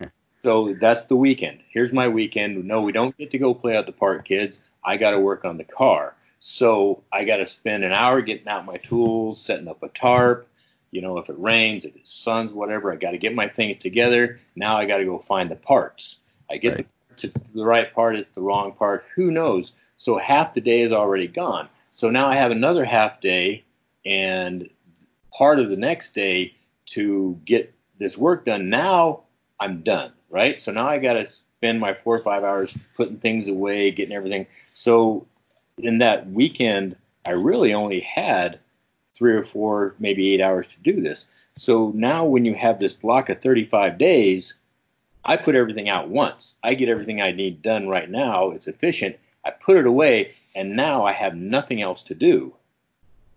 so, 0.42 0.74
that's 0.80 1.04
the 1.04 1.16
weekend. 1.16 1.60
Here's 1.68 1.92
my 1.92 2.08
weekend. 2.08 2.64
No, 2.64 2.80
we 2.80 2.92
don't 2.92 3.16
get 3.18 3.30
to 3.32 3.38
go 3.38 3.52
play 3.52 3.76
out 3.76 3.84
the 3.84 3.92
park, 3.92 4.26
kids. 4.26 4.60
I 4.82 4.96
got 4.96 5.10
to 5.10 5.20
work 5.20 5.44
on 5.44 5.58
the 5.58 5.64
car. 5.64 6.14
So 6.40 7.04
I 7.12 7.24
got 7.24 7.36
to 7.36 7.46
spend 7.46 7.84
an 7.84 7.92
hour 7.92 8.22
getting 8.22 8.48
out 8.48 8.64
my 8.64 8.78
tools, 8.78 9.40
setting 9.40 9.68
up 9.68 9.82
a 9.82 9.88
tarp. 9.88 10.48
You 10.90 11.02
know, 11.02 11.18
if 11.18 11.28
it 11.28 11.38
rains, 11.38 11.84
if 11.84 11.94
it 11.94 12.08
suns, 12.08 12.52
whatever, 12.52 12.92
I 12.92 12.96
got 12.96 13.12
to 13.12 13.18
get 13.18 13.34
my 13.34 13.46
things 13.46 13.80
together. 13.80 14.40
Now 14.56 14.76
I 14.76 14.86
got 14.86 14.96
to 14.96 15.04
go 15.04 15.18
find 15.18 15.50
the 15.50 15.56
parts. 15.56 16.18
I 16.50 16.56
get 16.56 16.74
right. 16.74 16.86
the, 17.16 17.28
to 17.28 17.40
the 17.54 17.64
right 17.64 17.94
part, 17.94 18.16
it's 18.16 18.32
the 18.32 18.40
wrong 18.40 18.72
part. 18.72 19.04
Who 19.14 19.30
knows? 19.30 19.72
So 19.98 20.18
half 20.18 20.54
the 20.54 20.60
day 20.60 20.80
is 20.80 20.92
already 20.92 21.28
gone. 21.28 21.68
So 21.92 22.10
now 22.10 22.28
I 22.28 22.36
have 22.36 22.50
another 22.50 22.84
half 22.84 23.20
day, 23.20 23.64
and 24.04 24.68
part 25.32 25.60
of 25.60 25.68
the 25.68 25.76
next 25.76 26.14
day 26.14 26.54
to 26.86 27.38
get 27.44 27.72
this 27.98 28.16
work 28.16 28.46
done. 28.46 28.70
Now 28.70 29.24
I'm 29.60 29.82
done, 29.82 30.12
right? 30.30 30.60
So 30.60 30.72
now 30.72 30.88
I 30.88 30.98
got 30.98 31.12
to 31.14 31.28
spend 31.28 31.78
my 31.78 31.94
four 31.94 32.16
or 32.16 32.20
five 32.20 32.42
hours 32.42 32.76
putting 32.96 33.18
things 33.18 33.48
away, 33.48 33.90
getting 33.90 34.14
everything. 34.14 34.46
So 34.72 35.26
in 35.84 35.98
that 35.98 36.30
weekend, 36.30 36.96
I 37.24 37.32
really 37.32 37.74
only 37.74 38.00
had 38.00 38.58
three 39.14 39.32
or 39.32 39.44
four, 39.44 39.94
maybe 39.98 40.32
eight 40.32 40.40
hours 40.40 40.66
to 40.68 40.92
do 40.92 41.00
this. 41.00 41.26
So 41.56 41.92
now 41.94 42.24
when 42.24 42.44
you 42.44 42.54
have 42.54 42.78
this 42.78 42.94
block 42.94 43.28
of 43.28 43.40
35 43.40 43.98
days, 43.98 44.54
I 45.24 45.36
put 45.36 45.54
everything 45.54 45.88
out 45.88 46.08
once. 46.08 46.54
I 46.62 46.74
get 46.74 46.88
everything 46.88 47.20
I 47.20 47.32
need 47.32 47.62
done 47.62 47.88
right 47.88 48.08
now. 48.08 48.50
It's 48.50 48.68
efficient. 48.68 49.16
I 49.44 49.50
put 49.50 49.76
it 49.76 49.86
away, 49.86 50.32
and 50.54 50.76
now 50.76 51.04
I 51.04 51.12
have 51.12 51.34
nothing 51.34 51.82
else 51.82 52.02
to 52.04 52.14
do. 52.14 52.54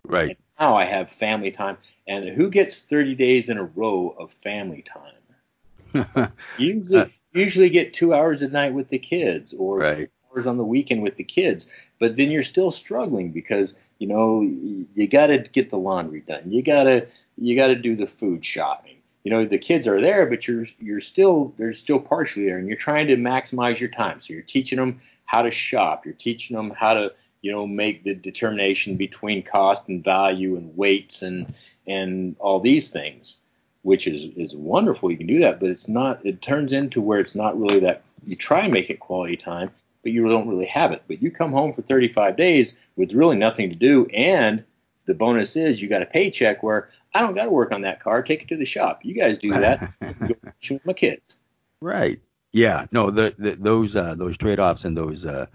Right. 0.06 0.30
And 0.30 0.38
now 0.60 0.76
I 0.76 0.86
have 0.86 1.12
family 1.12 1.52
time. 1.52 1.78
And 2.08 2.30
who 2.30 2.50
gets 2.50 2.80
30 2.82 3.16
days 3.16 3.50
in 3.50 3.58
a 3.58 3.64
row 3.64 4.16
of 4.18 4.32
family 4.34 4.84
time? 4.84 6.32
usually, 6.58 7.00
uh, 7.00 7.08
usually 7.34 7.70
get 7.70 7.94
two 7.94 8.14
hours 8.14 8.42
a 8.42 8.48
night 8.48 8.74
with 8.74 8.90
the 8.90 9.00
kids 9.00 9.54
or 9.54 9.78
right. 9.78 10.10
Hours 10.34 10.48
on 10.48 10.58
the 10.58 10.64
weekend 10.64 11.04
with 11.04 11.16
the 11.18 11.24
kids. 11.24 11.68
But 12.00 12.16
then 12.16 12.32
you're 12.32 12.44
still 12.44 12.72
struggling 12.72 13.32
because 13.32 13.74
you 14.00 14.08
know 14.08 14.42
you 14.42 15.08
got 15.08 15.28
to 15.28 15.40
get 15.40 15.70
the 15.70 15.78
laundry 15.78 16.22
done. 16.22 16.52
You 16.52 16.62
gotta 16.64 17.08
you 17.38 17.56
got 17.56 17.68
to 17.68 17.76
do 17.76 17.96
the 17.96 18.08
food 18.08 18.46
shopping. 18.46 18.98
you 19.24 19.32
know 19.32 19.46
the 19.46 19.58
kids 19.58 19.88
are 19.88 20.02
there, 20.02 20.26
but 20.26 20.48
you're 20.48 20.66
you're 20.80 21.00
still 21.00 21.54
they're 21.58 21.74
still 21.74 22.00
partially 22.00 22.46
there, 22.46 22.58
and 22.58 22.68
you're 22.68 22.78
trying 22.78 23.08
to 23.08 23.16
maximize 23.16 23.80
your 23.80 23.90
time. 23.90 24.22
So 24.22 24.34
you're 24.34 24.44
teaching 24.44 24.78
them 24.78 25.00
how 25.26 25.42
to 25.42 25.52
shop, 25.52 26.06
you're 26.06 26.14
teaching 26.14 26.56
them 26.56 26.72
how 26.72 26.94
to 26.94 27.14
you 27.42 27.52
know 27.52 27.66
make 27.68 28.04
the 28.04 28.14
determination 28.16 28.98
between 28.98 29.44
cost 29.44 29.88
and 29.88 30.04
value 30.04 30.58
and 30.58 30.76
weights 30.76 31.22
and 31.22 31.54
and 31.88 32.36
all 32.40 32.60
these 32.60 32.90
things, 32.90 33.38
which 33.84 34.08
is 34.08 34.26
is 34.36 34.56
wonderful. 34.56 35.12
You 35.12 35.18
can 35.18 35.28
do 35.28 35.40
that, 35.40 35.60
but 35.60 35.70
it's 35.70 35.88
not. 35.88 36.26
It 36.26 36.42
turns 36.42 36.74
into 36.74 37.02
where 37.02 37.20
it's 37.20 37.36
not 37.36 37.60
really 37.60 37.80
that. 37.82 38.04
You 38.26 38.36
try 38.38 38.62
and 38.62 38.74
make 38.74 38.90
it 38.90 39.00
quality 39.02 39.36
time, 39.36 39.72
but 40.04 40.12
you 40.12 40.28
don't 40.28 40.48
really 40.48 40.66
have 40.66 40.92
it. 40.92 41.04
But 41.08 41.22
you 41.22 41.32
come 41.32 41.52
home 41.52 41.74
for 41.74 41.82
35 41.82 42.38
days 42.38 42.76
with 42.96 43.14
really 43.14 43.38
nothing 43.38 43.70
to 43.70 43.76
do, 43.76 44.06
and 44.14 44.64
the 45.06 45.14
bonus 45.14 45.56
is 45.56 45.82
you 45.82 45.90
got 45.90 46.02
a 46.02 46.06
paycheck 46.06 46.64
where 46.64 46.90
I 47.14 47.22
don't 47.22 47.36
got 47.36 47.46
to 47.46 47.52
work 47.52 47.72
on 47.72 47.82
that 47.82 48.02
car. 48.02 48.24
Take 48.24 48.44
it 48.44 48.48
to 48.50 48.58
the 48.58 48.66
shop. 48.66 49.02
You 49.04 49.14
guys 49.14 49.38
do 49.38 49.50
that. 49.52 49.94
with 50.70 50.86
my 50.86 50.94
kids. 50.94 51.38
Right. 51.82 52.20
Yeah. 52.52 52.86
No. 52.92 53.12
The, 53.12 53.36
the 53.38 53.52
those 53.56 53.96
uh, 53.96 54.16
those 54.16 54.38
trade 54.38 54.60
offs 54.60 54.86
and 54.86 54.96
those 54.96 55.26
uh, 55.26 55.48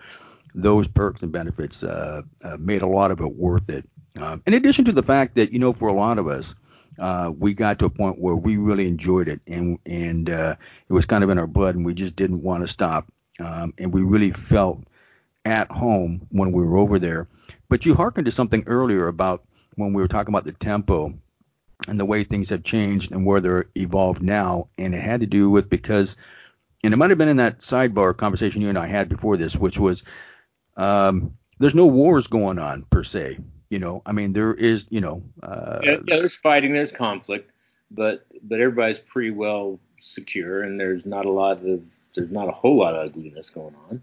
those 0.55 0.88
perks 0.88 1.22
and 1.22 1.32
benefits 1.32 1.82
uh, 1.82 2.22
uh, 2.42 2.57
made 2.59 2.82
a 2.82 2.86
lot 2.86 3.11
of 3.11 3.20
it 3.20 3.34
worth 3.36 3.68
it. 3.70 3.88
Um, 4.20 4.42
in 4.46 4.55
addition 4.55 4.84
to 4.86 4.92
the 4.92 5.03
fact 5.03 5.34
that 5.36 5.53
you 5.53 5.59
know 5.59 5.72
for 5.72 5.88
a 5.88 5.94
lot 5.94 6.18
of 6.18 6.26
us. 6.26 6.55
Uh, 6.99 7.32
we 7.38 7.55
got 7.55 7.78
to 7.78 7.84
a 7.84 7.90
point 7.90 8.18
where 8.18 8.34
we 8.34 8.57
really 8.57 8.88
enjoyed 8.88 9.28
it, 9.28 9.40
and 9.46 9.78
and 9.86 10.28
uh, 10.28 10.57
it 10.88 10.92
was 10.92 11.07
kind 11.07 11.22
of 11.22 11.30
in 11.30 11.38
our 11.38 11.46
blood, 11.46 11.76
and 11.76 11.86
we 11.86 11.94
just 11.94 12.16
didn't 12.16 12.42
want 12.42 12.61
to 12.61 12.66
stop. 12.66 13.07
Um, 13.39 13.72
and 13.78 13.93
we 13.93 14.03
really 14.03 14.32
felt 14.32 14.82
at 15.45 15.70
home 15.70 16.26
when 16.30 16.53
we 16.53 16.62
were 16.62 16.76
over 16.76 16.99
there. 16.99 17.28
But 17.68 17.86
you 17.86 17.95
hearkened 17.95 18.26
to 18.26 18.32
something 18.32 18.64
earlier 18.66 19.09
about 19.09 19.45
when 19.76 19.93
we 19.93 20.03
were 20.03 20.09
talking 20.09 20.32
about 20.32 20.45
the 20.45 20.53
tempo 20.53 21.14
and 21.86 21.99
the 21.99 22.05
way 22.05 22.24
things 22.24 22.51
have 22.51 22.64
changed 22.64 23.12
and 23.12 23.24
where 23.24 23.41
they're 23.41 23.66
evolved 23.76 24.22
now. 24.22 24.68
And 24.76 24.95
it 24.95 25.01
had 25.01 25.20
to 25.20 25.26
do 25.26 25.49
with 25.49 25.70
because, 25.70 26.16
and 26.82 26.93
it 26.93 26.97
might 26.97 27.11
have 27.11 27.18
been 27.18 27.28
in 27.28 27.36
that 27.36 27.61
sidebar 27.61 28.16
conversation 28.16 28.62
you 28.62 28.68
and 28.68 28.78
I 28.78 28.86
had 28.86 29.09
before 29.09 29.36
this, 29.36 29.55
which 29.55 29.78
was 29.78 30.03
um, 30.76 31.34
there's 31.59 31.74
no 31.74 31.86
wars 31.86 32.26
going 32.26 32.59
on 32.59 32.84
per 32.91 33.05
se. 33.05 33.39
You 33.70 33.78
know, 33.78 34.03
I 34.07 34.12
mean, 34.12 34.32
there 34.32 34.55
is, 34.55 34.86
you 34.89 35.01
know, 35.01 35.22
uh, 35.43 35.80
yeah, 35.82 35.99
yeah, 36.07 36.16
there's 36.16 36.34
fighting, 36.43 36.72
there's 36.72 36.93
conflict, 36.93 37.51
but 37.91 38.26
but 38.43 38.61
everybody's 38.61 38.99
pretty 38.99 39.30
well 39.30 39.78
secure, 40.01 40.62
and 40.62 40.80
there's 40.80 41.05
not 41.05 41.26
a 41.26 41.30
lot 41.30 41.62
of 41.64 41.82
there's 42.19 42.31
not 42.33 42.49
a 42.49 42.53
whole 42.53 42.77
lot 42.77 42.95
of 42.95 43.07
ugliness 43.07 43.49
going 43.51 43.75
on. 43.89 44.03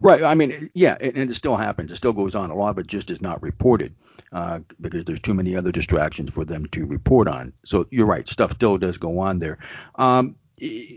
Right. 0.00 0.22
I 0.22 0.34
mean, 0.34 0.70
yeah, 0.74 0.96
and, 1.00 1.30
it 1.30 1.34
still 1.34 1.56
happens. 1.56 1.90
It 1.90 1.96
still 1.96 2.12
goes 2.12 2.34
on. 2.34 2.50
A 2.50 2.54
lot 2.54 2.76
but 2.76 2.86
just 2.86 3.08
is 3.08 3.22
not 3.22 3.40
reported 3.40 3.94
uh, 4.32 4.60
because 4.80 5.04
there's 5.04 5.20
too 5.20 5.32
many 5.32 5.56
other 5.56 5.72
distractions 5.72 6.34
for 6.34 6.44
them 6.44 6.66
to 6.72 6.84
report 6.84 7.28
on. 7.28 7.52
So 7.64 7.86
you're 7.90 8.06
right. 8.06 8.28
Stuff 8.28 8.52
still 8.52 8.78
does 8.78 8.98
go 8.98 9.20
on 9.20 9.38
there. 9.38 9.58
Um, 9.94 10.36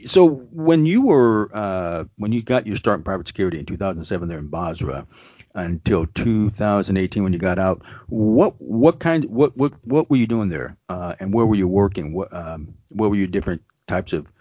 so 0.06 0.28
when 0.52 0.86
you 0.86 1.04
were 1.04 1.50
uh, 1.54 2.06
when 2.18 2.32
you 2.32 2.42
got 2.42 2.68
your 2.68 2.76
start 2.76 3.00
in 3.00 3.04
private 3.04 3.28
security 3.28 3.60
in 3.60 3.66
2007 3.66 4.28
there 4.28 4.40
in 4.40 4.48
Basra 4.48 5.08
until 5.54 6.08
2018 6.08 7.24
when 7.24 7.32
you 7.32 7.40
got 7.40 7.58
out, 7.58 7.84
what 8.08 8.56
what 8.60 9.00
kind 9.00 9.26
what 9.26 9.56
what 9.56 9.72
what 9.86 10.10
were 10.10 10.18
you 10.18 10.28
doing 10.28 10.50
there, 10.50 10.78
uh, 10.90 11.16
and 11.20 11.34
where 11.34 11.46
were 11.46 11.56
you 11.56 11.68
working? 11.68 12.14
What 12.14 12.34
um, 12.34 12.74
what 12.90 13.10
were 13.12 13.16
your 13.16 13.28
different 13.28 13.62
types 13.88 14.14
of 14.14 14.32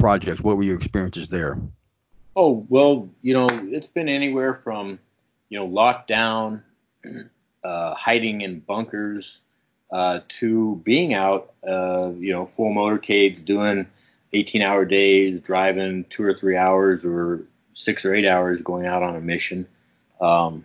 projects? 0.00 0.40
What 0.40 0.56
were 0.56 0.62
your 0.62 0.76
experiences 0.76 1.28
there? 1.28 1.58
Oh 2.34 2.66
well, 2.68 3.08
you 3.22 3.34
know, 3.34 3.46
it's 3.50 3.86
been 3.86 4.08
anywhere 4.08 4.54
from 4.54 4.98
you 5.48 5.58
know 5.58 5.68
lockdown, 5.68 6.62
uh, 7.64 7.94
hiding 7.94 8.40
in 8.40 8.60
bunkers, 8.60 9.42
uh, 9.92 10.20
to 10.28 10.80
being 10.84 11.14
out, 11.14 11.52
uh, 11.66 12.10
you 12.16 12.32
know, 12.32 12.46
full 12.46 12.72
motorcades, 12.72 13.44
doing 13.44 13.86
18-hour 14.32 14.84
days, 14.84 15.40
driving 15.40 16.04
two 16.10 16.22
or 16.22 16.34
three 16.34 16.56
hours 16.56 17.04
or 17.04 17.42
six 17.72 18.04
or 18.04 18.14
eight 18.14 18.26
hours, 18.26 18.62
going 18.62 18.86
out 18.86 19.02
on 19.02 19.16
a 19.16 19.20
mission. 19.20 19.66
Um, 20.20 20.64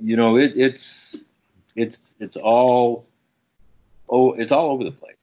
you 0.00 0.16
know, 0.16 0.36
it, 0.36 0.52
it's 0.56 1.22
it's 1.74 2.14
it's 2.20 2.36
all 2.36 3.06
oh, 4.08 4.32
it's 4.34 4.52
all 4.52 4.70
over 4.70 4.84
the 4.84 4.90
place. 4.90 5.17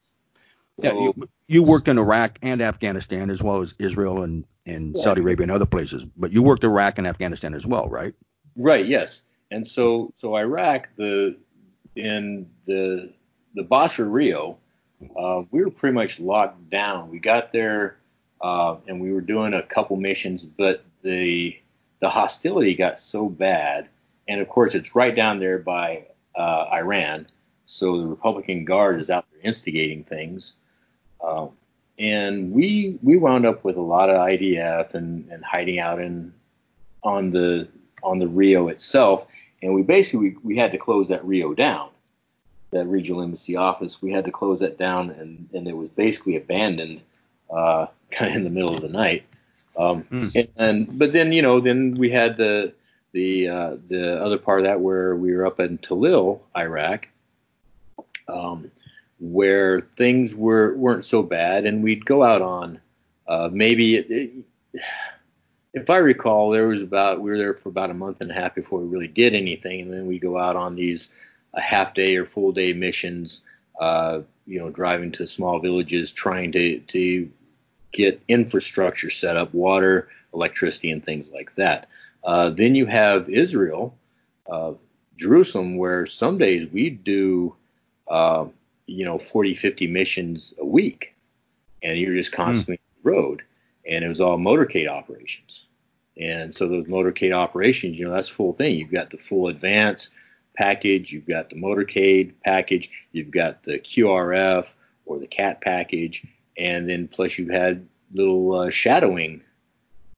Yeah, 0.78 0.92
you, 0.92 1.28
you 1.48 1.62
worked 1.62 1.88
in 1.88 1.98
Iraq 1.98 2.38
and 2.42 2.60
Afghanistan 2.60 3.30
as 3.30 3.42
well 3.42 3.62
as 3.62 3.74
Israel 3.78 4.22
and 4.22 4.44
in 4.66 4.92
yeah. 4.94 5.02
Saudi 5.02 5.22
Arabia 5.22 5.44
and 5.44 5.50
other 5.50 5.66
places. 5.66 6.04
But 6.16 6.32
you 6.32 6.42
worked 6.42 6.64
Iraq 6.64 6.98
and 6.98 7.06
Afghanistan 7.06 7.54
as 7.54 7.64
well, 7.64 7.88
right? 7.88 8.14
Right. 8.56 8.86
Yes. 8.86 9.22
And 9.50 9.66
so 9.66 10.12
so 10.18 10.36
Iraq 10.36 10.88
the 10.96 11.36
in 11.94 12.50
the 12.66 13.12
the 13.54 13.62
Basra 13.62 14.04
Rio, 14.04 14.58
uh, 15.16 15.42
we 15.50 15.64
were 15.64 15.70
pretty 15.70 15.94
much 15.94 16.20
locked 16.20 16.68
down. 16.68 17.10
We 17.10 17.20
got 17.20 17.52
there 17.52 17.96
uh, 18.40 18.76
and 18.86 19.00
we 19.00 19.12
were 19.12 19.20
doing 19.20 19.54
a 19.54 19.62
couple 19.62 19.96
missions, 19.96 20.44
but 20.44 20.84
the 21.02 21.56
the 22.00 22.08
hostility 22.08 22.74
got 22.74 23.00
so 23.00 23.28
bad, 23.28 23.88
and 24.28 24.40
of 24.40 24.48
course 24.48 24.74
it's 24.74 24.94
right 24.94 25.14
down 25.14 25.40
there 25.40 25.58
by 25.58 26.04
uh, 26.34 26.66
Iran, 26.72 27.26
so 27.64 28.00
the 28.00 28.06
Republican 28.06 28.64
Guard 28.64 29.00
is 29.00 29.08
out 29.08 29.24
there 29.32 29.40
instigating 29.42 30.04
things. 30.04 30.54
Um, 31.22 31.50
and 31.98 32.52
we 32.52 32.98
we 33.02 33.16
wound 33.16 33.46
up 33.46 33.64
with 33.64 33.76
a 33.76 33.82
lot 33.82 34.10
of 34.10 34.16
IDF 34.16 34.94
and, 34.94 35.28
and 35.30 35.44
hiding 35.44 35.78
out 35.78 36.00
in 36.00 36.32
on 37.02 37.30
the 37.30 37.68
on 38.02 38.18
the 38.18 38.28
Rio 38.28 38.68
itself, 38.68 39.26
and 39.62 39.74
we 39.74 39.82
basically 39.82 40.30
we, 40.30 40.36
we 40.42 40.56
had 40.56 40.72
to 40.72 40.78
close 40.78 41.08
that 41.08 41.24
Rio 41.24 41.54
down, 41.54 41.88
that 42.70 42.86
regional 42.86 43.22
embassy 43.22 43.56
office. 43.56 44.02
We 44.02 44.12
had 44.12 44.24
to 44.26 44.30
close 44.30 44.60
that 44.60 44.78
down, 44.78 45.10
and 45.10 45.48
and 45.54 45.66
it 45.66 45.76
was 45.76 45.88
basically 45.88 46.36
abandoned, 46.36 47.00
uh, 47.50 47.86
kind 48.10 48.30
of 48.30 48.36
in 48.36 48.44
the 48.44 48.50
middle 48.50 48.74
of 48.74 48.82
the 48.82 48.88
night. 48.88 49.24
Um, 49.78 50.04
mm. 50.04 50.34
and, 50.34 50.48
and 50.56 50.98
but 50.98 51.12
then 51.12 51.32
you 51.32 51.42
know 51.42 51.60
then 51.60 51.94
we 51.94 52.10
had 52.10 52.36
the 52.36 52.72
the 53.12 53.48
uh, 53.48 53.76
the 53.88 54.22
other 54.22 54.38
part 54.38 54.60
of 54.60 54.66
that 54.66 54.80
where 54.80 55.16
we 55.16 55.34
were 55.34 55.46
up 55.46 55.60
in 55.60 55.78
Tallil, 55.78 56.40
Iraq. 56.56 57.06
Um, 58.28 58.70
where 59.18 59.80
things 59.80 60.34
were 60.34 60.74
weren't 60.76 61.04
so 61.04 61.22
bad, 61.22 61.64
and 61.66 61.82
we'd 61.82 62.04
go 62.04 62.22
out 62.22 62.42
on 62.42 62.80
uh, 63.26 63.48
maybe 63.52 63.96
it, 63.96 64.10
it, 64.10 64.32
if 65.72 65.90
I 65.90 65.98
recall, 65.98 66.50
there 66.50 66.68
was 66.68 66.82
about 66.82 67.20
we 67.20 67.30
were 67.30 67.38
there 67.38 67.54
for 67.54 67.68
about 67.68 67.90
a 67.90 67.94
month 67.94 68.20
and 68.20 68.30
a 68.30 68.34
half 68.34 68.54
before 68.54 68.80
we 68.80 68.88
really 68.88 69.08
did 69.08 69.34
anything, 69.34 69.82
and 69.82 69.92
then 69.92 70.06
we 70.06 70.18
go 70.18 70.38
out 70.38 70.56
on 70.56 70.74
these 70.74 71.10
a 71.54 71.60
half 71.60 71.94
day 71.94 72.16
or 72.16 72.26
full 72.26 72.52
day 72.52 72.72
missions. 72.72 73.42
Uh, 73.78 74.22
you 74.46 74.58
know, 74.58 74.70
driving 74.70 75.12
to 75.12 75.26
small 75.26 75.58
villages, 75.58 76.12
trying 76.12 76.52
to 76.52 76.78
to 76.80 77.30
get 77.92 78.22
infrastructure 78.28 79.10
set 79.10 79.36
up, 79.36 79.52
water, 79.52 80.08
electricity, 80.32 80.90
and 80.90 81.04
things 81.04 81.30
like 81.30 81.54
that. 81.56 81.88
Uh, 82.24 82.50
then 82.50 82.74
you 82.74 82.86
have 82.86 83.28
Israel, 83.28 83.96
uh, 84.48 84.72
Jerusalem, 85.16 85.76
where 85.76 86.06
some 86.06 86.38
days 86.38 86.70
we 86.72 86.90
do 86.90 87.54
uh, 88.08 88.46
you 88.86 89.04
know 89.04 89.18
40 89.18 89.54
50 89.54 89.86
missions 89.86 90.54
a 90.58 90.64
week 90.64 91.14
and 91.82 91.98
you're 91.98 92.14
just 92.14 92.30
hmm. 92.30 92.42
constantly 92.42 92.76
mm. 92.76 92.80
on 92.80 93.02
the 93.02 93.10
road 93.10 93.42
and 93.88 94.04
it 94.04 94.08
was 94.08 94.20
all 94.20 94.38
motorcade 94.38 94.88
operations 94.88 95.66
and 96.16 96.54
so 96.54 96.68
those 96.68 96.86
motorcade 96.86 97.34
operations 97.34 97.98
you 97.98 98.06
know 98.06 98.14
that's 98.14 98.30
a 98.30 98.34
full 98.34 98.52
thing 98.52 98.76
you've 98.76 98.92
got 98.92 99.10
the 99.10 99.18
full 99.18 99.48
advance 99.48 100.10
package 100.56 101.12
you've 101.12 101.26
got 101.26 101.50
the 101.50 101.56
motorcade 101.56 102.32
package 102.44 102.90
you've 103.12 103.30
got 103.30 103.62
the 103.64 103.78
qrf 103.78 104.72
or 105.04 105.18
the 105.18 105.26
cat 105.26 105.60
package 105.60 106.24
and 106.56 106.88
then 106.88 107.06
plus 107.08 107.38
you've 107.38 107.50
had 107.50 107.86
little 108.14 108.54
uh, 108.54 108.70
shadowing 108.70 109.42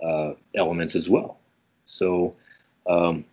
uh, 0.04 0.32
elements 0.54 0.94
as 0.94 1.10
well 1.10 1.38
so 1.86 2.36
um, 2.88 3.24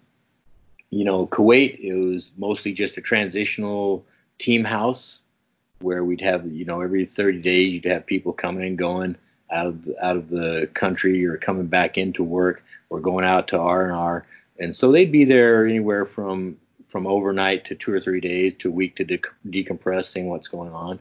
you 0.89 1.03
know 1.03 1.27
kuwait 1.27 1.79
it 1.79 1.93
was 1.93 2.31
mostly 2.37 2.73
just 2.73 2.97
a 2.97 3.01
transitional 3.01 4.03
team 4.39 4.63
house 4.63 5.21
where 5.79 6.03
we'd 6.03 6.21
have 6.21 6.45
you 6.51 6.65
know 6.65 6.81
every 6.81 7.05
30 7.05 7.41
days 7.41 7.73
you'd 7.73 7.85
have 7.85 8.05
people 8.05 8.33
coming 8.33 8.65
and 8.65 8.77
going 8.77 9.15
out 9.51 9.67
of 9.67 9.89
out 10.01 10.17
of 10.17 10.29
the 10.29 10.69
country 10.73 11.25
or 11.25 11.37
coming 11.37 11.67
back 11.67 11.97
into 11.97 12.23
work 12.23 12.63
or 12.89 12.99
going 12.99 13.25
out 13.25 13.47
to 13.49 13.57
R 13.57 13.83
and 13.83 13.93
R, 13.93 14.25
and 14.59 14.75
so 14.75 14.91
they'd 14.91 15.11
be 15.11 15.25
there 15.25 15.65
anywhere 15.65 16.05
from 16.05 16.57
from 16.87 17.07
overnight 17.07 17.65
to 17.65 17.75
two 17.75 17.91
or 17.91 17.99
three 17.99 18.21
days 18.21 18.53
to 18.59 18.69
a 18.69 18.71
week 18.71 18.95
to 18.95 19.03
de- 19.03 20.23
what's 20.23 20.47
going 20.47 20.71
on. 20.71 20.99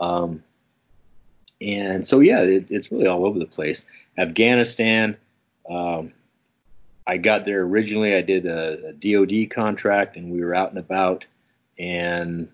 Um, 0.00 0.42
and 1.60 2.06
so 2.06 2.20
yeah, 2.20 2.40
it, 2.40 2.70
it's 2.70 2.90
really 2.90 3.06
all 3.06 3.26
over 3.26 3.38
the 3.38 3.46
place. 3.46 3.84
Afghanistan, 4.16 5.16
um, 5.68 6.12
I 7.06 7.18
got 7.18 7.44
there 7.44 7.60
originally. 7.62 8.14
I 8.14 8.22
did 8.22 8.46
a, 8.46 8.88
a 8.88 8.92
DoD 8.92 9.50
contract, 9.50 10.16
and 10.16 10.30
we 10.30 10.42
were 10.42 10.54
out 10.54 10.70
and 10.70 10.78
about, 10.78 11.24
and 11.78 12.48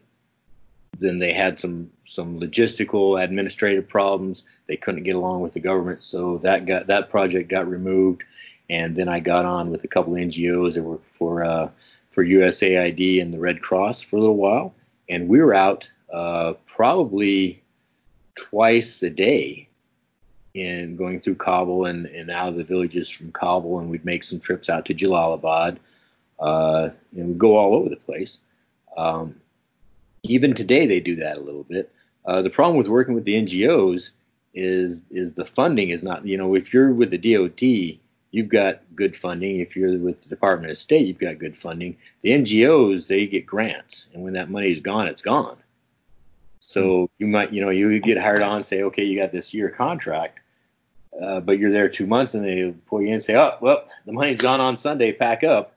then 1.02 1.18
they 1.18 1.32
had 1.32 1.58
some 1.58 1.90
some 2.04 2.40
logistical 2.40 3.22
administrative 3.22 3.88
problems. 3.88 4.44
They 4.66 4.76
couldn't 4.76 5.02
get 5.02 5.16
along 5.16 5.42
with 5.42 5.52
the 5.52 5.60
government, 5.60 6.02
so 6.02 6.38
that 6.38 6.66
got 6.66 6.86
that 6.86 7.10
project 7.10 7.48
got 7.48 7.68
removed. 7.68 8.22
And 8.70 8.96
then 8.96 9.08
I 9.08 9.20
got 9.20 9.44
on 9.44 9.70
with 9.70 9.84
a 9.84 9.88
couple 9.88 10.14
NGOs 10.14 10.74
that 10.74 10.82
worked 10.82 11.06
for 11.18 11.44
uh, 11.44 11.70
for 12.10 12.24
USAID 12.24 13.20
and 13.20 13.32
the 13.32 13.38
Red 13.38 13.60
Cross 13.60 14.02
for 14.02 14.16
a 14.16 14.20
little 14.20 14.36
while, 14.36 14.74
and 15.08 15.28
we 15.28 15.40
were 15.40 15.54
out 15.54 15.88
uh, 16.12 16.54
probably 16.66 17.62
twice 18.34 19.02
a 19.02 19.10
day 19.10 19.68
in 20.54 20.96
going 20.96 21.20
through 21.20 21.36
Kabul 21.36 21.86
and, 21.86 22.06
and 22.06 22.30
out 22.30 22.48
of 22.48 22.56
the 22.56 22.64
villages 22.64 23.08
from 23.08 23.32
Kabul, 23.32 23.78
and 23.78 23.90
we'd 23.90 24.04
make 24.04 24.24
some 24.24 24.40
trips 24.40 24.68
out 24.68 24.84
to 24.86 24.94
Jalalabad. 24.94 25.78
Uh, 26.38 26.90
and 27.16 27.28
we'd 27.28 27.38
go 27.38 27.56
all 27.56 27.74
over 27.74 27.88
the 27.88 27.96
place. 27.96 28.40
Um, 28.96 29.36
even 30.22 30.54
today, 30.54 30.86
they 30.86 31.00
do 31.00 31.16
that 31.16 31.36
a 31.36 31.40
little 31.40 31.64
bit. 31.64 31.92
Uh, 32.24 32.42
the 32.42 32.50
problem 32.50 32.76
with 32.76 32.88
working 32.88 33.14
with 33.14 33.24
the 33.24 33.34
NGOs 33.34 34.10
is 34.54 35.04
is 35.10 35.32
the 35.32 35.44
funding 35.44 35.90
is 35.90 36.02
not. 36.02 36.26
You 36.26 36.36
know, 36.36 36.54
if 36.54 36.72
you're 36.72 36.92
with 36.92 37.10
the 37.10 37.18
DoD 37.18 37.98
you've 38.32 38.48
got 38.48 38.80
good 38.96 39.16
funding. 39.16 39.60
If 39.60 39.76
you're 39.76 39.96
with 39.98 40.20
the 40.22 40.28
Department 40.28 40.72
of 40.72 40.78
State, 40.78 41.06
you've 41.06 41.18
got 41.18 41.38
good 41.38 41.56
funding. 41.56 41.96
The 42.22 42.30
NGOs, 42.30 43.06
they 43.06 43.26
get 43.26 43.46
grants, 43.46 44.06
and 44.12 44.24
when 44.24 44.32
that 44.32 44.50
money 44.50 44.72
is 44.72 44.80
gone, 44.80 45.06
it's 45.06 45.22
gone. 45.22 45.58
So 46.60 47.08
you 47.18 47.26
might, 47.26 47.52
you 47.52 47.60
know, 47.60 47.70
you 47.70 48.00
get 48.00 48.18
hired 48.18 48.42
on 48.42 48.62
say, 48.62 48.82
okay, 48.84 49.04
you 49.04 49.20
got 49.20 49.30
this 49.30 49.54
year 49.54 49.68
contract, 49.68 50.40
uh, 51.22 51.40
but 51.40 51.58
you're 51.58 51.70
there 51.70 51.88
two 51.88 52.06
months, 52.06 52.34
and 52.34 52.44
they 52.44 52.74
pull 52.86 53.02
you 53.02 53.08
in 53.08 53.14
and 53.14 53.22
say, 53.22 53.36
oh, 53.36 53.56
well, 53.60 53.84
the 54.06 54.12
money's 54.12 54.40
gone 54.40 54.60
on 54.60 54.76
Sunday, 54.76 55.12
pack 55.12 55.44
up. 55.44 55.76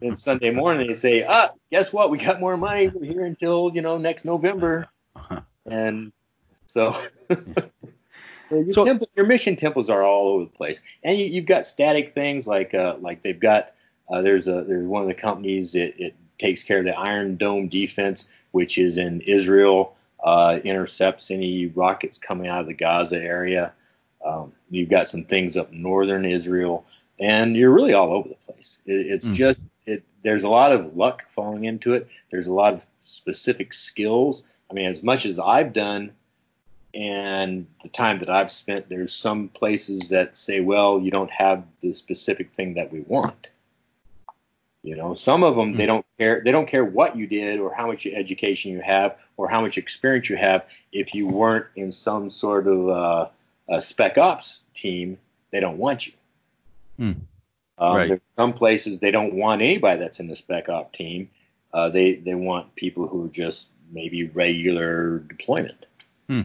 Then 0.00 0.16
Sunday 0.16 0.50
morning 0.50 0.88
they 0.88 0.94
say, 0.94 1.24
ah, 1.28 1.50
guess 1.70 1.92
what? 1.92 2.10
We 2.10 2.18
got 2.18 2.40
more 2.40 2.56
money. 2.56 2.88
We're 2.88 3.04
here 3.04 3.24
until 3.24 3.70
you 3.74 3.82
know 3.82 3.98
next 3.98 4.24
November, 4.24 4.88
and 5.66 6.12
so. 6.66 7.00
your, 8.50 8.72
so, 8.72 8.84
tempo, 8.84 9.06
your 9.16 9.26
mission 9.26 9.56
tempos 9.56 9.90
are 9.90 10.02
all 10.02 10.28
over 10.28 10.44
the 10.44 10.50
place, 10.50 10.82
and 11.02 11.18
you, 11.18 11.34
have 11.36 11.46
got 11.46 11.66
static 11.66 12.14
things 12.14 12.46
like 12.46 12.74
uh, 12.74 12.96
like 13.00 13.22
they've 13.22 13.38
got 13.38 13.72
uh, 14.08 14.22
there's 14.22 14.48
a 14.48 14.64
there's 14.66 14.86
one 14.86 15.02
of 15.02 15.08
the 15.08 15.14
companies 15.14 15.74
it, 15.74 15.94
it 15.98 16.16
takes 16.38 16.64
care 16.64 16.78
of 16.78 16.84
the 16.84 16.96
Iron 16.96 17.36
Dome 17.36 17.68
defense, 17.68 18.28
which 18.50 18.78
is 18.78 18.98
in 18.98 19.20
Israel, 19.20 19.94
uh, 20.24 20.58
intercepts 20.64 21.30
any 21.30 21.66
rockets 21.66 22.18
coming 22.18 22.48
out 22.48 22.62
of 22.62 22.66
the 22.66 22.74
Gaza 22.74 23.20
area. 23.20 23.72
Um, 24.24 24.52
you've 24.70 24.88
got 24.88 25.08
some 25.08 25.24
things 25.24 25.56
up 25.56 25.72
northern 25.72 26.24
Israel, 26.24 26.84
and 27.20 27.54
you're 27.54 27.70
really 27.70 27.92
all 27.92 28.12
over 28.12 28.30
the 28.30 28.52
place. 28.52 28.80
It, 28.86 29.06
it's 29.06 29.28
mm. 29.28 29.34
just 29.34 29.66
it. 29.86 30.02
There's 30.22 30.42
a 30.42 30.48
lot 30.48 30.72
of 30.72 30.96
luck 30.96 31.24
falling 31.28 31.64
into 31.64 31.94
it. 31.94 32.08
There's 32.30 32.46
a 32.46 32.52
lot 32.52 32.74
of 32.74 32.86
specific 33.00 33.72
skills. 33.72 34.42
I 34.70 34.74
mean, 34.74 34.86
as 34.86 35.02
much 35.02 35.26
as 35.26 35.38
I've 35.38 35.72
done 35.72 36.12
and 36.94 37.66
the 37.82 37.88
time 37.88 38.18
that 38.20 38.30
I've 38.30 38.50
spent, 38.50 38.88
there's 38.88 39.12
some 39.12 39.48
places 39.48 40.08
that 40.08 40.36
say, 40.36 40.60
well, 40.60 41.00
you 41.00 41.10
don't 41.10 41.30
have 41.30 41.64
the 41.80 41.92
specific 41.92 42.52
thing 42.52 42.74
that 42.74 42.92
we 42.92 43.00
want. 43.00 43.50
You 44.82 44.96
know, 44.96 45.12
some 45.12 45.42
of 45.42 45.56
them 45.56 45.74
mm 45.74 45.76
they 45.76 45.86
don't 45.86 46.06
care. 46.18 46.40
They 46.42 46.52
don't 46.52 46.66
care 46.66 46.84
what 46.84 47.16
you 47.16 47.26
did 47.26 47.60
or 47.60 47.74
how 47.74 47.86
much 47.86 48.06
education 48.06 48.72
you 48.72 48.80
have 48.80 49.16
or 49.36 49.48
how 49.48 49.60
much 49.60 49.76
experience 49.76 50.30
you 50.30 50.36
have. 50.36 50.64
If 50.90 51.14
you 51.14 51.26
weren't 51.26 51.66
in 51.76 51.92
some 51.92 52.30
sort 52.30 52.66
of 52.66 52.88
uh, 52.88 53.28
a 53.68 53.82
spec 53.82 54.16
ops 54.16 54.62
team, 54.74 55.18
they 55.50 55.60
don't 55.60 55.76
want 55.76 56.06
you. 56.06 56.14
Mm. 57.00 57.20
Um, 57.78 57.96
right. 57.96 58.08
There's 58.08 58.20
some 58.36 58.52
places 58.52 59.00
they 59.00 59.10
don't 59.10 59.34
want 59.34 59.62
anybody 59.62 59.98
that's 59.98 60.20
in 60.20 60.28
the 60.28 60.36
spec 60.36 60.68
op 60.68 60.92
team. 60.92 61.30
Uh, 61.72 61.88
they 61.88 62.16
they 62.16 62.34
want 62.34 62.74
people 62.74 63.06
who 63.06 63.26
are 63.26 63.30
just 63.30 63.68
maybe 63.90 64.28
regular 64.28 65.20
deployment. 65.20 65.86
Hmm. 66.28 66.42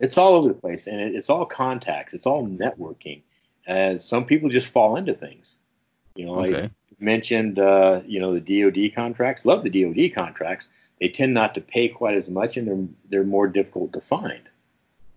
It's 0.00 0.16
all 0.16 0.34
over 0.34 0.48
the 0.48 0.54
place, 0.54 0.86
and 0.86 1.00
it, 1.00 1.14
it's 1.14 1.28
all 1.28 1.44
contacts. 1.44 2.14
It's 2.14 2.26
all 2.26 2.46
networking. 2.46 3.22
And 3.66 4.00
some 4.00 4.24
people 4.24 4.48
just 4.48 4.68
fall 4.68 4.96
into 4.96 5.12
things. 5.12 5.58
You 6.14 6.26
know, 6.26 6.40
okay. 6.40 6.62
like 6.62 6.70
mentioned, 6.98 7.58
uh, 7.58 8.00
you 8.06 8.20
know, 8.20 8.38
the 8.38 8.62
DoD 8.62 8.94
contracts. 8.94 9.44
Love 9.44 9.62
the 9.62 9.70
DoD 9.70 10.14
contracts. 10.14 10.68
They 11.00 11.08
tend 11.08 11.34
not 11.34 11.54
to 11.54 11.60
pay 11.60 11.88
quite 11.88 12.16
as 12.16 12.30
much, 12.30 12.56
and 12.56 12.66
they're 12.66 12.88
they're 13.10 13.24
more 13.24 13.46
difficult 13.46 13.92
to 13.92 14.00
find. 14.00 14.42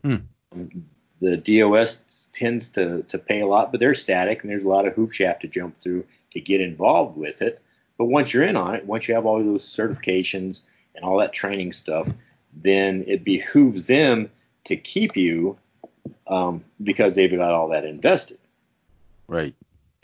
Hmm. 0.03 0.15
Um, 0.51 0.85
the 1.21 1.37
DOS 1.37 2.29
tends 2.33 2.69
to 2.69 3.03
to 3.03 3.17
pay 3.17 3.41
a 3.41 3.47
lot, 3.47 3.71
but 3.71 3.79
they're 3.79 3.93
static, 3.93 4.41
and 4.41 4.49
there's 4.49 4.63
a 4.63 4.69
lot 4.69 4.87
of 4.87 4.93
hoops 4.93 5.19
you 5.19 5.27
have 5.27 5.39
to 5.39 5.47
jump 5.47 5.79
through 5.79 6.05
to 6.31 6.41
get 6.41 6.61
involved 6.61 7.17
with 7.17 7.41
it. 7.41 7.61
But 7.97 8.05
once 8.05 8.33
you're 8.33 8.43
in 8.43 8.55
on 8.55 8.75
it, 8.75 8.85
once 8.85 9.07
you 9.07 9.15
have 9.15 9.25
all 9.25 9.43
those 9.43 9.63
certifications 9.63 10.63
and 10.95 11.05
all 11.05 11.19
that 11.19 11.33
training 11.33 11.73
stuff, 11.73 12.09
then 12.53 13.05
it 13.07 13.23
behooves 13.23 13.83
them 13.83 14.31
to 14.65 14.75
keep 14.75 15.15
you 15.15 15.57
um, 16.27 16.63
because 16.81 17.15
they've 17.15 17.31
got 17.31 17.51
all 17.51 17.69
that 17.69 17.85
invested. 17.85 18.39
Right. 19.27 19.53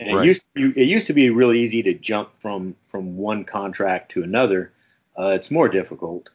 And 0.00 0.14
right. 0.14 0.24
it 0.24 0.26
used 0.28 0.42
to 0.54 0.72
be, 0.72 0.80
it 0.80 0.86
used 0.86 1.06
to 1.08 1.12
be 1.12 1.30
really 1.30 1.60
easy 1.60 1.82
to 1.82 1.94
jump 1.94 2.34
from 2.34 2.76
from 2.88 3.16
one 3.16 3.44
contract 3.44 4.12
to 4.12 4.22
another. 4.22 4.72
Uh, 5.18 5.30
it's 5.30 5.50
more 5.50 5.68
difficult. 5.68 6.30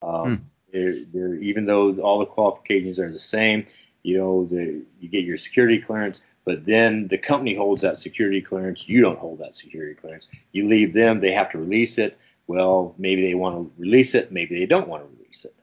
Um, 0.00 0.36
hmm. 0.36 0.42
they're, 0.72 1.04
they're, 1.04 1.34
even 1.34 1.66
though 1.66 1.94
all 2.00 2.18
the 2.20 2.26
qualifications 2.26 2.98
are 2.98 3.12
the 3.12 3.18
same, 3.18 3.66
you 4.02 4.18
know, 4.18 4.44
the, 4.46 4.82
you 5.00 5.08
get 5.08 5.24
your 5.24 5.36
security 5.36 5.78
clearance, 5.78 6.22
but 6.44 6.64
then 6.64 7.08
the 7.08 7.18
company 7.18 7.54
holds 7.54 7.82
that 7.82 7.98
security 7.98 8.40
clearance. 8.40 8.88
You 8.88 9.00
don't 9.00 9.18
hold 9.18 9.38
that 9.38 9.54
security 9.54 9.94
clearance. 9.94 10.28
You 10.52 10.68
leave 10.68 10.92
them, 10.92 11.20
they 11.20 11.32
have 11.32 11.50
to 11.52 11.58
release 11.58 11.98
it. 11.98 12.18
Well, 12.46 12.94
maybe 12.98 13.22
they 13.22 13.34
want 13.34 13.56
to 13.56 13.72
release 13.80 14.14
it, 14.14 14.32
maybe 14.32 14.58
they 14.58 14.66
don't 14.66 14.88
want 14.88 15.04
to 15.04 15.16
release 15.16 15.44
it. 15.44 15.54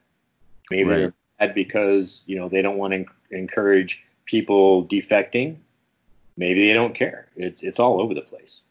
Maybe 0.71 0.89
right. 0.89 0.97
they're 0.97 1.13
bad 1.39 1.55
because 1.55 2.23
you 2.25 2.37
know 2.37 2.47
they 2.47 2.61
don't 2.61 2.77
want 2.77 2.93
to 2.93 3.05
encourage 3.31 4.03
people 4.25 4.85
defecting. 4.85 5.57
Maybe 6.37 6.67
they 6.67 6.73
don't 6.73 6.95
care. 6.95 7.27
It's 7.35 7.63
it's 7.63 7.79
all 7.79 7.99
over 7.99 8.13
the 8.13 8.21
place, 8.21 8.63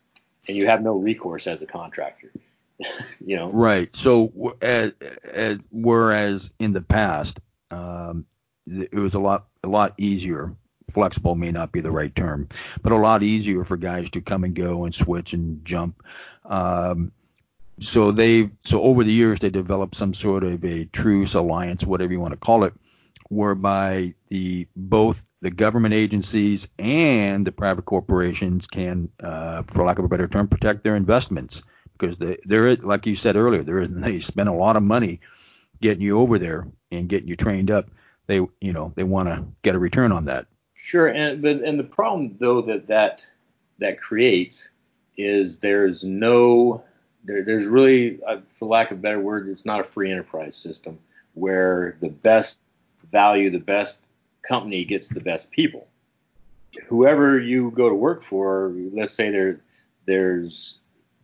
and 0.46 0.56
you 0.56 0.66
have 0.66 0.82
no 0.82 0.94
recourse 0.94 1.46
as 1.46 1.60
a 1.60 1.66
contractor. 1.66 2.30
you 3.24 3.36
know. 3.36 3.50
Right. 3.50 3.94
So 3.94 4.56
as, 4.62 4.92
as 5.24 5.58
whereas 5.70 6.52
in 6.58 6.72
the 6.72 6.80
past, 6.80 7.40
um, 7.70 8.26
it 8.70 8.94
was 8.94 9.14
a 9.14 9.18
lot 9.18 9.46
a 9.64 9.68
lot 9.68 9.94
easier. 9.98 10.54
Flexible 10.90 11.34
may 11.34 11.52
not 11.52 11.70
be 11.70 11.80
the 11.80 11.90
right 11.90 12.14
term, 12.14 12.48
but 12.82 12.92
a 12.92 12.96
lot 12.96 13.22
easier 13.22 13.64
for 13.64 13.76
guys 13.76 14.08
to 14.10 14.22
come 14.22 14.44
and 14.44 14.54
go 14.54 14.84
and 14.84 14.94
switch 14.94 15.34
and 15.34 15.62
jump. 15.64 16.02
Um, 16.46 17.12
so 17.80 18.10
they 18.10 18.50
so 18.64 18.82
over 18.82 19.04
the 19.04 19.12
years 19.12 19.38
they 19.38 19.50
developed 19.50 19.94
some 19.94 20.14
sort 20.14 20.44
of 20.44 20.64
a 20.64 20.84
truce 20.86 21.34
alliance, 21.34 21.84
whatever 21.84 22.12
you 22.12 22.20
want 22.20 22.32
to 22.32 22.38
call 22.38 22.64
it, 22.64 22.72
whereby 23.28 24.14
the 24.28 24.66
both 24.74 25.22
the 25.40 25.50
government 25.50 25.94
agencies 25.94 26.68
and 26.78 27.46
the 27.46 27.52
private 27.52 27.84
corporations 27.84 28.66
can, 28.66 29.08
uh, 29.22 29.62
for 29.68 29.84
lack 29.84 29.98
of 29.98 30.04
a 30.04 30.08
better 30.08 30.26
term, 30.26 30.48
protect 30.48 30.82
their 30.82 30.96
investments 30.96 31.62
because 31.96 32.16
they 32.18 32.38
they're 32.44 32.76
like 32.76 33.06
you 33.06 33.14
said 33.14 33.36
earlier, 33.36 33.62
they 33.86 34.20
spend 34.20 34.48
a 34.48 34.52
lot 34.52 34.76
of 34.76 34.82
money 34.82 35.20
getting 35.80 36.02
you 36.02 36.18
over 36.18 36.38
there 36.38 36.66
and 36.90 37.08
getting 37.08 37.28
you 37.28 37.36
trained 37.36 37.70
up 37.70 37.88
they 38.29 38.37
you 38.61 38.72
know 38.72 38.93
they 38.95 39.05
want 39.05 39.29
to 39.29 39.45
get 39.62 39.74
a 39.74 39.79
return 39.79 40.12
on 40.12 40.26
that. 40.26 40.47
Sure, 40.74 41.09
and 41.09 41.43
but 41.43 41.57
and 41.57 41.79
the 41.79 41.85
problem 41.85 42.37
though 42.39 42.62
that 42.62 42.87
that 42.87 43.29
that 43.79 44.01
creates 44.01 44.70
is 45.16 45.59
there's 45.59 46.05
no 46.05 46.85
there, 47.24 47.43
there's 47.43 47.66
really 47.66 48.20
uh, 48.26 48.39
for 48.49 48.68
lack 48.68 48.93
of 48.93 48.99
a 48.99 49.01
better 49.01 49.20
word 49.20 49.49
it's 49.49 49.66
not 49.66 49.81
a 49.81 49.85
free 49.85 50.11
enterprise 50.11 50.55
system 50.55 50.99
where 51.35 51.97
the 52.01 52.09
best 52.09 52.61
value 53.11 53.51
the 53.51 53.59
best 53.59 54.07
company 54.43 54.85
gets 54.85 55.09
the 55.09 55.20
best 55.20 55.51
people 55.51 55.89
whoever 56.87 57.39
you 57.39 57.70
go 57.70 57.89
to 57.89 57.95
work 57.95 58.22
for 58.22 58.72
let's 58.93 59.12
say 59.12 59.31
there 59.31 59.61
there's 60.07 60.79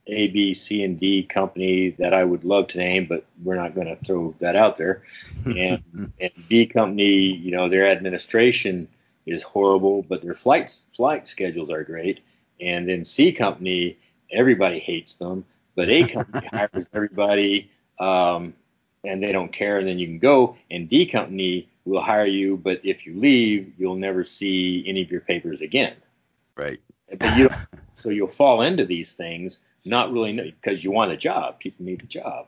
a, 0.07 0.29
B, 0.29 0.53
C, 0.55 0.83
and 0.83 1.01
D 1.01 1.23
company 1.23 1.91
that 1.99 2.13
I 2.13 2.25
would 2.25 2.45
love 2.45 2.69
to 2.69 2.79
name, 2.79 3.07
but 3.09 3.25
we're 3.43 3.57
not 3.57 3.75
going 3.75 3.87
to 3.87 3.97
throw 4.05 4.35
that 4.41 4.57
out 4.57 4.77
there. 4.77 5.03
And, 5.47 5.83
and 6.21 6.31
B 6.49 6.67
company, 6.67 7.35
you 7.35 7.51
know, 7.51 7.69
their 7.69 7.87
administration 7.87 8.89
is 9.27 9.43
horrible, 9.43 10.03
but 10.03 10.23
their 10.23 10.35
flights 10.35 10.85
flight 10.95 11.29
schedules 11.29 11.71
are 11.71 11.83
great. 11.83 12.21
And 12.61 12.89
then 12.89 13.05
C 13.05 13.33
company, 13.33 13.99
everybody 14.31 14.79
hates 14.79 15.15
them, 15.15 15.45
but 15.75 15.89
A 15.89 16.07
company 16.07 16.47
hires 16.53 16.87
everybody, 16.93 17.71
um, 17.99 18.55
and 19.05 19.23
they 19.23 19.33
don't 19.33 19.53
care, 19.53 19.79
and 19.79 19.89
then 19.89 19.99
you 19.99 20.07
can 20.07 20.19
go. 20.19 20.57
And 20.71 20.89
D 20.89 21.07
company 21.07 21.69
will 21.85 22.01
hire 22.01 22.27
you, 22.27 22.57
but 22.57 22.81
if 22.85 23.07
you 23.07 23.19
leave, 23.19 23.73
you'll 23.79 23.97
never 23.97 24.25
see 24.25 24.85
any 24.87 25.03
of 25.03 25.11
your 25.11 25.21
papers 25.21 25.61
again. 25.61 25.95
Right. 26.57 26.81
But 27.19 27.37
you, 27.37 27.49
so 27.97 28.11
you'll 28.11 28.29
fall 28.29 28.63
into 28.63 28.85
these 28.85 29.13
things 29.13 29.61
not 29.85 30.13
really 30.13 30.55
because 30.61 30.83
you 30.83 30.91
want 30.91 31.13
a 31.13 31.17
job. 31.17 31.59
People 31.59 31.85
need 31.85 32.03
a 32.03 32.07
job. 32.07 32.47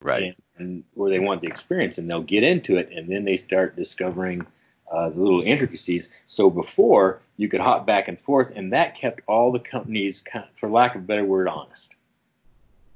Right. 0.00 0.22
And, 0.24 0.34
and, 0.58 0.84
or 0.94 1.10
they 1.10 1.18
want 1.18 1.40
the 1.40 1.48
experience 1.48 1.98
and 1.98 2.08
they'll 2.08 2.22
get 2.22 2.44
into 2.44 2.76
it 2.76 2.90
and 2.94 3.10
then 3.10 3.24
they 3.24 3.36
start 3.36 3.76
discovering 3.76 4.46
uh, 4.90 5.08
the 5.08 5.20
little 5.20 5.42
intricacies. 5.42 6.10
So 6.26 6.50
before 6.50 7.20
you 7.36 7.48
could 7.48 7.60
hop 7.60 7.86
back 7.86 8.08
and 8.08 8.20
forth 8.20 8.52
and 8.54 8.72
that 8.72 8.94
kept 8.94 9.20
all 9.26 9.52
the 9.52 9.58
companies, 9.58 10.22
for 10.54 10.70
lack 10.70 10.94
of 10.94 11.02
a 11.02 11.04
better 11.04 11.24
word, 11.24 11.48
honest. 11.48 11.96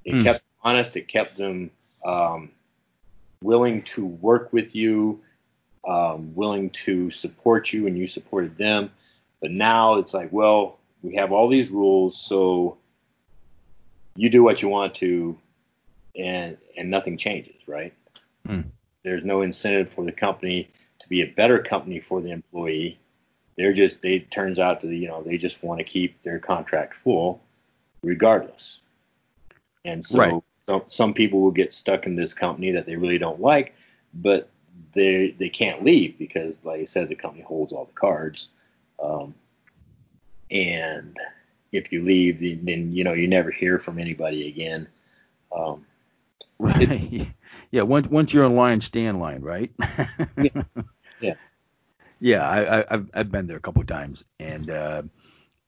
It 0.05 0.15
mm. 0.15 0.25
kept 0.25 0.43
honest. 0.63 0.97
It 0.97 1.09
kept 1.09 1.37
them 1.37 1.71
um, 2.05 2.51
willing 3.43 3.83
to 3.83 4.07
work 4.07 4.53
with 4.53 4.75
you, 4.75 5.21
um, 5.87 6.35
willing 6.35 6.71
to 6.71 7.11
support 7.11 7.73
you, 7.73 7.87
and 7.87 7.97
you 7.97 8.07
supported 8.07 8.57
them. 8.57 8.91
But 9.41 9.51
now 9.51 9.97
it's 9.97 10.15
like, 10.15 10.31
well, 10.33 10.79
we 11.03 11.15
have 11.17 11.33
all 11.33 11.49
these 11.49 11.71
rules, 11.71 12.19
so 12.19 12.77
you 14.17 14.29
do 14.31 14.43
what 14.43 14.63
you 14.63 14.69
want 14.69 14.95
to, 14.97 15.39
and 16.17 16.57
and 16.77 16.91
nothing 16.91 17.17
changes, 17.17 17.57
right? 17.67 17.93
Hmm. 18.47 18.63
there's 19.03 19.25
no 19.25 19.43
incentive 19.43 19.91
for 19.91 20.05
the 20.05 20.13
company 20.13 20.71
to 20.99 21.09
be 21.09 21.21
a 21.21 21.27
better 21.27 21.63
company 21.63 22.01
for 22.01 22.21
the 22.21 22.31
employee. 22.31 22.99
They're 23.57 23.73
just 23.73 24.03
they 24.03 24.21
turns 24.21 24.59
out 24.59 24.81
to 24.81 24.89
you 24.89 25.09
know 25.09 25.23
they 25.23 25.37
just 25.37 25.63
want 25.63 25.79
to 25.79 25.85
keep 25.85 26.23
their 26.23 26.39
contract 26.39 26.95
full 26.95 27.43
regardless. 28.03 28.81
And 29.85 30.05
so 30.05 30.19
Right. 30.19 30.43
some 30.67 30.83
some 30.89 31.15
people 31.15 31.41
will 31.41 31.51
get 31.51 31.73
stuck 31.73 32.07
in 32.07 32.17
this 32.17 32.35
company 32.35 32.73
that 32.73 32.87
they 32.87 32.97
really 32.97 33.19
don't 33.19 33.41
like, 33.41 33.75
but 34.15 34.49
they 34.93 35.35
they 35.39 35.49
can't 35.49 35.85
leave 35.85 36.19
because 36.19 36.59
like 36.65 36.81
I 36.81 36.85
said 36.85 37.09
the 37.09 37.15
company 37.15 37.43
holds 37.43 37.73
all 37.73 37.85
the 37.85 37.93
cards. 37.93 38.49
Um, 39.03 39.35
and 40.51 41.17
if 41.73 41.93
you 41.93 42.03
leave 42.03 42.41
then- 42.65 42.93
you 42.93 43.05
know 43.05 43.13
you 43.13 43.29
never 43.29 43.51
hear 43.51 43.79
from 43.79 43.99
anybody 43.99 44.49
again. 44.49 44.89
Um, 45.57 45.87
Right. 46.59 47.27
yeah. 47.71 47.83
Once 47.83 48.07
once 48.09 48.35
you're 48.35 48.45
in 48.45 48.55
line, 48.55 48.81
stay 48.83 49.05
in 49.07 49.19
line, 49.19 49.41
right? 49.43 49.71
Yeah. 50.37 50.63
Yeah. 51.21 51.35
Yeah. 52.21 52.49
I, 52.49 52.81
I 52.81 52.85
I've 52.91 53.11
I've 53.15 53.31
been 53.33 53.47
there 53.47 53.57
a 53.57 53.61
couple 53.61 53.81
of 53.81 53.87
times, 53.89 54.25
and 54.39 54.71
uh, 54.71 55.03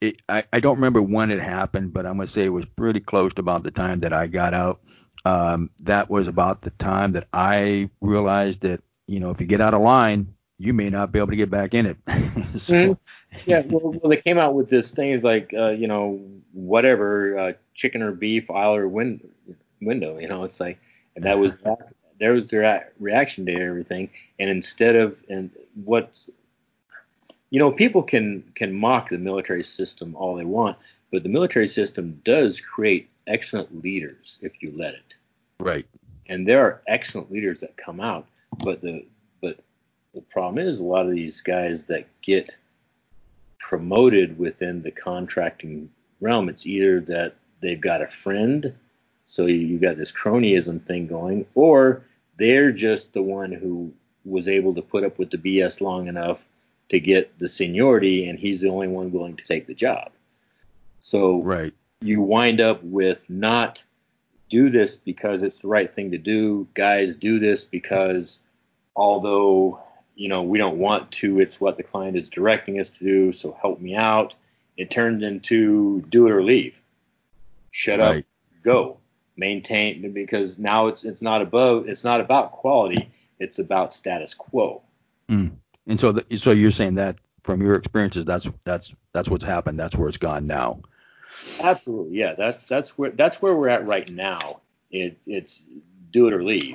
it 0.03 0.21
I 0.29 0.45
I 0.53 0.61
don't 0.61 0.77
remember 0.77 1.01
when 1.01 1.31
it 1.31 1.41
happened, 1.41 1.95
but 1.95 2.05
I'm 2.05 2.17
gonna 2.17 2.29
say 2.29 2.45
it 2.45 2.49
was 2.51 2.67
pretty 2.67 3.01
close 3.01 3.33
to 3.35 3.41
about 3.41 3.63
the 3.63 3.71
time 3.71 4.01
that 4.01 4.13
I 4.13 4.27
got 4.27 4.53
out. 4.53 4.81
Um, 5.25 5.71
that 5.81 6.11
was 6.11 6.29
about 6.29 6.61
the 6.63 6.71
time 6.73 7.13
that 7.13 7.27
I 7.33 7.89
realized 8.03 8.61
that 8.63 8.83
you 9.07 9.19
know 9.21 9.31
if 9.31 9.41
you 9.41 9.47
get 9.47 9.61
out 9.63 9.73
of 9.75 9.81
line, 9.81 10.35
you 10.63 10.73
may 10.73 10.89
not 10.89 11.11
be 11.11 11.19
able 11.19 11.29
to 11.29 11.37
get 11.37 11.51
back 11.51 11.75
in 11.75 11.87
it. 11.87 11.97
so, 12.61 12.73
Mhm. 12.73 12.99
yeah, 13.47 13.63
well, 13.67 13.91
well, 13.91 14.09
they 14.09 14.19
came 14.19 14.39
out 14.39 14.55
with 14.55 14.71
this 14.71 14.93
thing 14.93 15.11
is 15.11 15.25
like, 15.25 15.53
uh, 15.53 15.71
you 15.71 15.89
know, 15.89 16.21
whatever, 16.53 17.37
uh, 17.37 17.53
chicken 17.75 18.01
or 18.01 18.13
beef, 18.13 18.49
aisle 18.49 18.77
or 18.77 18.87
win- 18.87 19.29
window. 19.81 20.19
You 20.19 20.29
know, 20.29 20.45
it's 20.45 20.61
like, 20.61 20.79
and 21.17 21.25
that 21.25 21.39
was 21.39 21.57
there 22.21 22.33
was 22.33 22.47
their 22.49 22.93
reaction 23.01 23.45
to 23.47 23.53
everything. 23.61 24.09
And 24.39 24.49
instead 24.49 24.95
of 24.95 25.17
and 25.29 25.51
what, 25.85 26.25
you 27.51 27.59
know, 27.59 27.73
people 27.73 28.05
can 28.05 28.45
can 28.55 28.73
mock 28.73 29.11
the 29.11 29.19
military 29.19 29.65
system 29.65 30.15
all 30.15 30.37
they 30.37 30.45
want, 30.45 30.77
but 31.11 31.25
the 31.25 31.29
military 31.29 31.67
system 31.67 32.21
does 32.25 32.61
create 32.61 33.09
excellent 33.27 33.83
leaders 33.83 34.39
if 34.43 34.63
you 34.63 34.73
let 34.77 34.95
it. 34.95 35.15
Right. 35.59 35.87
And 36.29 36.47
there 36.47 36.61
are 36.65 36.83
excellent 36.87 37.33
leaders 37.33 37.59
that 37.61 37.77
come 37.77 37.99
out, 38.01 38.27
but 38.63 38.81
the 38.81 39.05
but 39.41 39.59
the 40.15 40.21
problem 40.21 40.67
is 40.67 40.79
a 40.79 40.85
lot 40.85 41.07
of 41.07 41.13
these 41.13 41.41
guys 41.41 41.85
that 41.85 42.07
get 42.23 42.51
promoted 43.59 44.39
within 44.39 44.83
the 44.83 44.91
contracting 44.91 45.89
realm, 46.21 46.49
it's 46.49 46.67
either 46.67 47.01
that 47.01 47.35
they've 47.61 47.81
got 47.81 48.03
a 48.03 48.09
friend, 48.09 48.75
so 49.25 49.47
you, 49.47 49.79
got 49.79 49.97
this 49.97 50.13
cronyism 50.13 50.85
thing 50.85 51.07
going, 51.07 51.47
or 51.55 52.05
they're 52.37 52.73
just 52.73 53.13
the 53.13 53.23
one 53.23 53.53
who 53.53 53.93
was 54.25 54.49
able 54.49 54.75
to 54.75 54.83
put 54.83 55.05
up 55.05 55.19
with 55.19 55.31
the 55.31 55.39
BS 55.39 55.81
long 55.81 56.09
enough 56.09 56.45
to 56.91 57.01
get 57.01 57.39
the 57.39 57.49
seniority, 57.49 58.29
and 58.29 58.39
he's 58.39 58.61
the 58.61 58.69
only 58.69 58.89
one 58.89 59.11
willing 59.11 59.37
to 59.37 59.45
take 59.45 59.67
the 59.67 59.75
job. 59.75 60.11
So 61.01 61.41
Right. 61.41 61.73
you 62.01 62.21
wind 62.21 62.61
up 62.61 62.83
with 62.83 63.29
not 63.31 63.83
do 64.51 64.69
this 64.69 64.97
because 64.97 65.43
it's 65.43 65.63
the 65.63 65.69
right 65.69 65.93
thing 65.93 66.11
to 66.11 66.19
do. 66.19 66.69
Guys 66.75 67.17
do 67.17 67.39
this 67.39 67.65
because 67.65 68.41
although 68.95 69.81
you 70.15 70.29
know 70.29 70.43
we 70.43 70.59
don't 70.59 70.79
want 70.79 71.11
to, 71.13 71.41
it's 71.41 71.61
what 71.61 71.77
the 71.77 71.83
client 71.83 72.17
is 72.17 72.29
directing 72.29 72.79
us 72.81 72.91
to 72.91 73.05
do. 73.05 73.33
So 73.33 73.57
help 73.61 73.81
me 73.81 73.95
out. 73.95 74.35
It 74.77 74.91
turned 74.91 75.23
into 75.23 76.03
do 76.09 76.27
it 76.27 76.33
or 76.33 76.43
leave. 76.43 76.81
Shut 77.71 78.01
up, 78.01 78.23
go. 78.63 78.99
Maintain 79.37 80.13
because 80.13 80.59
now 80.59 80.89
it's 80.89 81.05
it's 81.05 81.23
not 81.23 81.41
above 81.41 81.89
it's 81.89 82.05
not 82.05 82.21
about 82.21 82.53
quality. 82.53 83.11
It's 83.39 83.59
about 83.59 83.93
status 83.93 84.35
quo. 84.35 84.83
Mm. 85.29 85.57
And 85.87 85.99
so 85.99 86.13
the, 86.13 86.37
so 86.37 86.51
you're 86.53 86.71
saying 86.71 86.95
that 86.95 87.17
from 87.43 87.61
your 87.63 87.75
experiences, 87.75 88.25
that's 88.25 88.49
that's 88.65 88.95
that's 89.13 89.29
what's 89.29 89.45
happened. 89.45 89.79
That's 89.79 89.97
where 89.97 90.09
it's 90.09 90.19
gone 90.19 90.47
now. 90.47 90.81
Absolutely, 91.61 92.19
yeah. 92.19 92.35
That's 92.37 92.65
that's 92.65 92.97
where 92.97 93.11
that's 93.11 93.41
where 93.43 93.55
we're 93.55 93.69
at 93.69 93.87
right 93.87 94.09
now. 94.11 94.61
It, 94.91 95.19
it's 95.27 95.65
do 96.11 96.29
it 96.29 96.35
or 96.35 96.45
leave. 96.45 96.75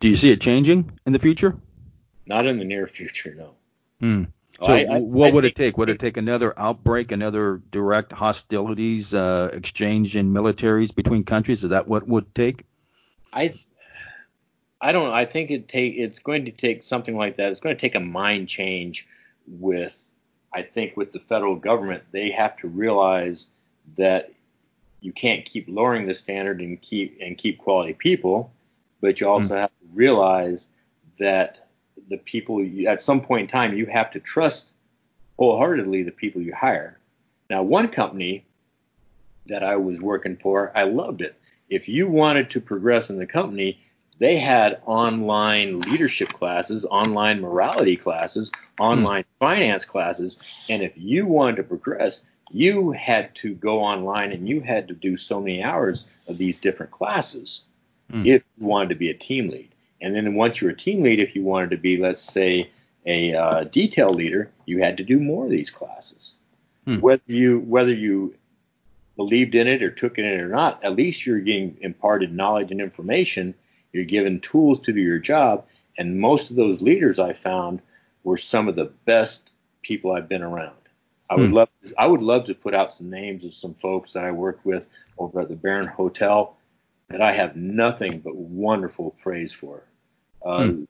Do 0.00 0.08
you 0.08 0.16
see 0.16 0.30
it 0.30 0.40
changing 0.40 0.90
in 1.06 1.12
the 1.12 1.18
future? 1.18 1.56
Not 2.30 2.46
in 2.46 2.58
the 2.58 2.64
near 2.64 2.86
future, 2.86 3.34
no. 3.36 3.50
Hmm. 3.98 4.22
Oh, 4.60 4.66
So 4.66 4.72
I- 4.72 4.86
I- 4.94 5.00
what 5.00 5.30
I 5.30 5.32
would 5.32 5.44
it 5.44 5.56
take? 5.56 5.76
Would 5.76 5.90
it 5.90 5.98
take 5.98 6.16
another 6.16 6.54
outbreak, 6.56 7.10
another 7.10 7.60
direct 7.72 8.12
hostilities 8.12 9.12
uh, 9.12 9.50
exchange 9.52 10.14
in 10.14 10.32
militaries 10.32 10.94
between 10.94 11.24
countries? 11.24 11.64
Is 11.64 11.70
that 11.70 11.88
what 11.88 12.06
would 12.06 12.32
take? 12.32 12.62
I 13.32 13.52
I 14.80 14.92
don't 14.92 15.08
know. 15.08 15.12
I 15.12 15.24
think 15.26 15.50
it 15.50 15.68
take 15.68 15.96
it's 15.96 16.20
going 16.20 16.44
to 16.44 16.52
take 16.52 16.84
something 16.84 17.16
like 17.16 17.36
that. 17.36 17.50
It's 17.50 17.58
going 17.58 17.74
to 17.74 17.80
take 17.80 17.96
a 17.96 18.00
mind 18.00 18.48
change 18.48 19.08
with 19.48 20.14
I 20.52 20.62
think 20.62 20.96
with 20.96 21.10
the 21.10 21.18
federal 21.18 21.56
government. 21.56 22.04
They 22.12 22.30
have 22.30 22.56
to 22.58 22.68
realize 22.68 23.50
that 23.96 24.32
you 25.00 25.12
can't 25.12 25.44
keep 25.44 25.66
lowering 25.68 26.06
the 26.06 26.14
standard 26.14 26.60
and 26.60 26.80
keep 26.80 27.18
and 27.20 27.36
keep 27.36 27.58
quality 27.58 27.94
people, 27.94 28.52
but 29.00 29.20
you 29.20 29.28
also 29.28 29.56
have 29.56 29.70
to 29.70 29.86
realize 29.92 30.68
that 31.18 31.66
the 32.08 32.18
people 32.18 32.62
you, 32.62 32.88
at 32.88 33.02
some 33.02 33.20
point 33.20 33.42
in 33.42 33.46
time 33.48 33.76
you 33.76 33.86
have 33.86 34.10
to 34.12 34.20
trust 34.20 34.70
wholeheartedly 35.38 36.02
the 36.02 36.10
people 36.10 36.42
you 36.42 36.54
hire. 36.54 36.98
Now, 37.48 37.62
one 37.62 37.88
company 37.88 38.44
that 39.46 39.62
I 39.62 39.76
was 39.76 40.00
working 40.00 40.36
for, 40.36 40.70
I 40.76 40.84
loved 40.84 41.22
it. 41.22 41.34
If 41.68 41.88
you 41.88 42.08
wanted 42.08 42.50
to 42.50 42.60
progress 42.60 43.10
in 43.10 43.18
the 43.18 43.26
company, 43.26 43.80
they 44.18 44.36
had 44.36 44.80
online 44.84 45.80
leadership 45.80 46.28
classes, 46.32 46.84
online 46.84 47.40
morality 47.40 47.96
classes, 47.96 48.52
online 48.78 49.24
finance 49.38 49.84
classes, 49.84 50.36
and 50.68 50.82
if 50.82 50.92
you 50.96 51.26
wanted 51.26 51.56
to 51.56 51.62
progress, 51.62 52.22
you 52.50 52.90
had 52.90 53.34
to 53.36 53.54
go 53.54 53.80
online 53.80 54.32
and 54.32 54.48
you 54.48 54.60
had 54.60 54.88
to 54.88 54.94
do 54.94 55.16
so 55.16 55.40
many 55.40 55.62
hours 55.62 56.06
of 56.28 56.36
these 56.36 56.58
different 56.58 56.92
classes 56.92 57.62
Hmm. 58.10 58.26
if 58.26 58.42
you 58.58 58.66
wanted 58.66 58.88
to 58.88 58.94
be 58.96 59.10
a 59.10 59.14
team 59.14 59.48
lead. 59.48 59.68
And 60.00 60.14
then 60.14 60.34
once 60.34 60.60
you're 60.60 60.70
a 60.70 60.76
team 60.76 61.02
lead, 61.02 61.20
if 61.20 61.34
you 61.34 61.42
wanted 61.42 61.70
to 61.70 61.76
be, 61.76 61.96
let's 61.96 62.22
say, 62.22 62.70
a 63.06 63.34
uh, 63.34 63.64
detail 63.64 64.12
leader, 64.12 64.50
you 64.66 64.80
had 64.80 64.96
to 64.96 65.04
do 65.04 65.18
more 65.18 65.44
of 65.44 65.50
these 65.50 65.70
classes. 65.70 66.34
Hmm. 66.86 67.00
Whether 67.00 67.22
you 67.26 67.60
whether 67.60 67.92
you 67.92 68.34
believed 69.16 69.54
in 69.54 69.66
it 69.66 69.82
or 69.82 69.90
took 69.90 70.18
it 70.18 70.24
in 70.24 70.40
or 70.40 70.48
not, 70.48 70.82
at 70.82 70.96
least 70.96 71.26
you're 71.26 71.40
getting 71.40 71.76
imparted 71.80 72.32
knowledge 72.32 72.70
and 72.70 72.80
information. 72.80 73.54
You're 73.92 74.04
given 74.04 74.40
tools 74.40 74.80
to 74.80 74.92
do 74.92 75.00
your 75.00 75.18
job. 75.18 75.66
And 75.98 76.20
most 76.20 76.50
of 76.50 76.56
those 76.56 76.80
leaders 76.80 77.18
I 77.18 77.32
found 77.32 77.82
were 78.24 78.36
some 78.36 78.68
of 78.68 78.76
the 78.76 78.92
best 79.04 79.50
people 79.82 80.12
I've 80.12 80.28
been 80.28 80.42
around. 80.42 80.76
I 81.28 81.36
would 81.36 81.50
Hmm. 81.50 81.56
love 81.56 81.68
I 81.98 82.06
would 82.06 82.22
love 82.22 82.44
to 82.46 82.54
put 82.54 82.74
out 82.74 82.92
some 82.92 83.10
names 83.10 83.44
of 83.44 83.54
some 83.54 83.74
folks 83.74 84.12
that 84.12 84.24
I 84.24 84.30
worked 84.30 84.64
with 84.64 84.88
over 85.18 85.40
at 85.40 85.48
the 85.48 85.56
Baron 85.56 85.86
Hotel 85.86 86.56
that 87.08 87.20
I 87.20 87.32
have 87.32 87.56
nothing 87.56 88.20
but 88.20 88.36
wonderful 88.36 89.16
praise 89.22 89.52
for. 89.52 89.82
Uh, 90.44 90.64
Hmm. 90.66 90.84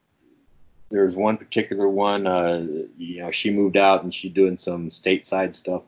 There's 0.90 1.14
one 1.14 1.36
particular 1.36 1.88
one, 1.88 2.26
uh, 2.26 2.66
you 2.98 3.20
know, 3.20 3.30
she 3.30 3.51
moved 3.51 3.76
out 3.76 4.03
and 4.03 4.12
she's 4.12 4.32
doing 4.32 4.57
some 4.57 4.90
stateside 4.90 5.55
stuff. 5.55 5.82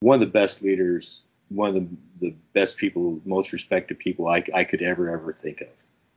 One 0.00 0.14
of 0.14 0.20
the 0.20 0.30
best 0.30 0.60
leaders, 0.60 1.22
one 1.48 1.68
of 1.70 1.74
the, 1.74 1.88
the 2.20 2.34
best 2.52 2.76
people, 2.76 3.18
most 3.24 3.52
respected 3.54 3.98
people 3.98 4.28
I, 4.28 4.44
I 4.54 4.64
could 4.64 4.82
ever 4.82 5.08
ever 5.08 5.32
think 5.32 5.62
of. 5.62 5.68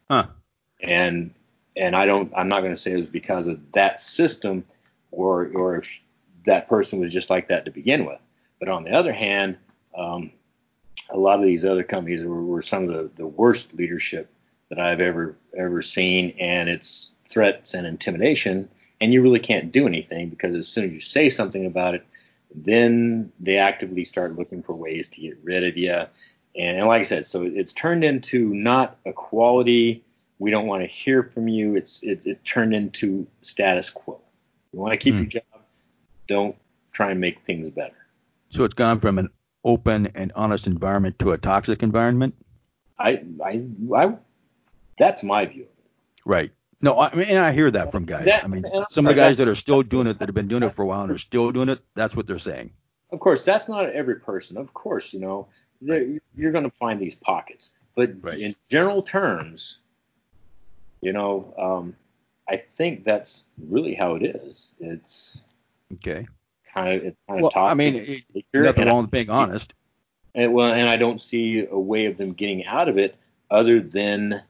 Huh. 0.09 0.27
And 0.81 1.33
and 1.77 1.95
I 1.95 2.05
don't, 2.05 2.31
I'm 2.35 2.49
not 2.49 2.59
going 2.59 2.73
to 2.73 2.79
say 2.79 2.91
it 2.91 2.97
was 2.97 3.09
because 3.09 3.47
of 3.47 3.71
that 3.71 4.01
system, 4.01 4.65
or 5.11 5.47
or 5.53 5.77
if 5.77 6.01
that 6.45 6.67
person 6.67 6.99
was 6.99 7.13
just 7.13 7.29
like 7.29 7.47
that 7.47 7.63
to 7.65 7.71
begin 7.71 8.05
with. 8.05 8.19
But 8.59 8.67
on 8.67 8.83
the 8.83 8.91
other 8.91 9.13
hand, 9.13 9.57
um, 9.97 10.31
a 11.09 11.17
lot 11.17 11.39
of 11.39 11.45
these 11.45 11.63
other 11.63 11.83
companies 11.83 12.25
were, 12.25 12.43
were 12.43 12.61
some 12.61 12.89
of 12.89 12.89
the, 12.89 13.09
the 13.15 13.27
worst 13.27 13.73
leadership 13.73 14.29
that 14.69 14.79
I've 14.79 15.01
ever 15.01 15.37
ever 15.57 15.81
seen, 15.81 16.35
and 16.39 16.69
it's 16.69 17.11
threats 17.29 17.73
and 17.73 17.85
intimidation, 17.87 18.69
and 19.01 19.13
you 19.13 19.21
really 19.21 19.39
can't 19.39 19.71
do 19.71 19.87
anything 19.87 20.29
because 20.29 20.55
as 20.55 20.67
soon 20.67 20.85
as 20.85 20.93
you 20.93 20.99
say 20.99 21.29
something 21.29 21.65
about 21.65 21.95
it, 21.95 22.05
then 22.53 23.31
they 23.39 23.57
actively 23.57 24.03
start 24.03 24.35
looking 24.35 24.63
for 24.63 24.73
ways 24.73 25.07
to 25.09 25.21
get 25.21 25.37
rid 25.43 25.63
of 25.63 25.77
you. 25.77 26.03
And 26.57 26.87
like 26.87 27.01
I 27.01 27.03
said, 27.03 27.25
so 27.25 27.43
it's 27.43 27.73
turned 27.73 28.03
into 28.03 28.53
not 28.53 28.97
equality. 29.05 30.03
We 30.39 30.51
don't 30.51 30.67
want 30.67 30.83
to 30.83 30.87
hear 30.87 31.23
from 31.23 31.47
you. 31.47 31.75
It's 31.75 32.03
it, 32.03 32.25
it 32.25 32.43
turned 32.45 32.73
into 32.73 33.27
status 33.41 33.89
quo. 33.89 34.19
You 34.73 34.79
want 34.79 34.93
to 34.93 34.97
keep 34.97 35.13
Hmm. 35.13 35.19
your 35.21 35.27
job. 35.27 35.43
Don't 36.27 36.55
try 36.91 37.11
and 37.11 37.19
make 37.19 37.41
things 37.45 37.69
better. 37.69 37.95
So 38.49 38.63
it's 38.63 38.73
gone 38.73 38.99
from 38.99 39.17
an 39.19 39.29
open 39.63 40.07
and 40.15 40.31
honest 40.35 40.67
environment 40.67 41.19
to 41.19 41.31
a 41.31 41.37
toxic 41.37 41.83
environment. 41.83 42.35
I 42.99 43.23
I 43.43 43.63
I 43.93 44.15
that's 44.97 45.23
my 45.23 45.45
view. 45.45 45.67
Right. 46.25 46.51
No, 46.81 46.99
I 46.99 47.13
mean, 47.15 47.27
and 47.29 47.39
I 47.39 47.51
hear 47.51 47.71
that 47.71 47.91
from 47.91 48.05
guys. 48.05 48.25
That- 48.25 48.43
I 48.43 48.47
mean, 48.47 48.63
some 48.89 49.05
of 49.05 49.15
the 49.15 49.19
guys 49.21 49.37
that 49.37 49.47
are 49.47 49.55
still 49.55 49.81
doing 49.81 50.07
it, 50.07 50.19
that 50.19 50.27
have 50.27 50.35
been 50.35 50.47
doing 50.47 50.63
it 50.63 50.71
for 50.73 50.83
a 50.83 50.85
while 50.85 51.01
and 51.01 51.11
are 51.11 51.17
still 51.17 51.51
doing 51.51 51.69
it, 51.69 51.79
that's 51.95 52.15
what 52.15 52.27
they're 52.27 52.39
saying. 52.39 52.71
Of 53.11 53.19
course, 53.19 53.43
that's 53.45 53.69
not 53.69 53.89
every 53.91 54.15
person. 54.15 54.57
Of 54.57 54.73
course, 54.73 55.13
you 55.13 55.19
know, 55.19 55.47
there- 55.81 56.19
you're 56.35 56.51
going 56.51 56.63
to 56.63 56.75
find 56.77 56.99
these 56.99 57.15
pockets. 57.15 57.71
But 57.95 58.11
Right. 58.21 58.39
in 58.39 58.55
general 58.69 59.01
terms, 59.01 59.79
you 61.01 61.13
know, 61.13 61.53
um, 61.57 61.95
I 62.47 62.57
think 62.57 63.03
that's 63.05 63.45
really 63.57 63.95
how 63.95 64.15
it 64.15 64.23
is. 64.23 64.75
It's 64.79 65.43
Okay. 65.93 66.27
kind 66.73 66.93
of 66.99 67.05
it's 67.05 67.17
kind 67.27 67.39
Well, 67.41 67.47
of 67.47 67.53
toxic. 67.53 67.71
I 67.71 67.73
mean, 67.73 67.95
it, 68.33 68.45
nothing 68.53 68.87
wrong 68.87 69.03
with 69.03 69.11
being 69.11 69.29
honest. 69.29 69.73
And 70.35 70.53
well, 70.53 70.73
and 70.73 70.89
I 70.89 70.97
don't 70.97 71.21
see 71.21 71.65
a 71.65 71.79
way 71.79 72.05
of 72.05 72.17
them 72.17 72.33
getting 72.33 72.65
out 72.65 72.89
of 72.89 72.97
it 72.97 73.15
other 73.49 73.79
than 73.79 74.41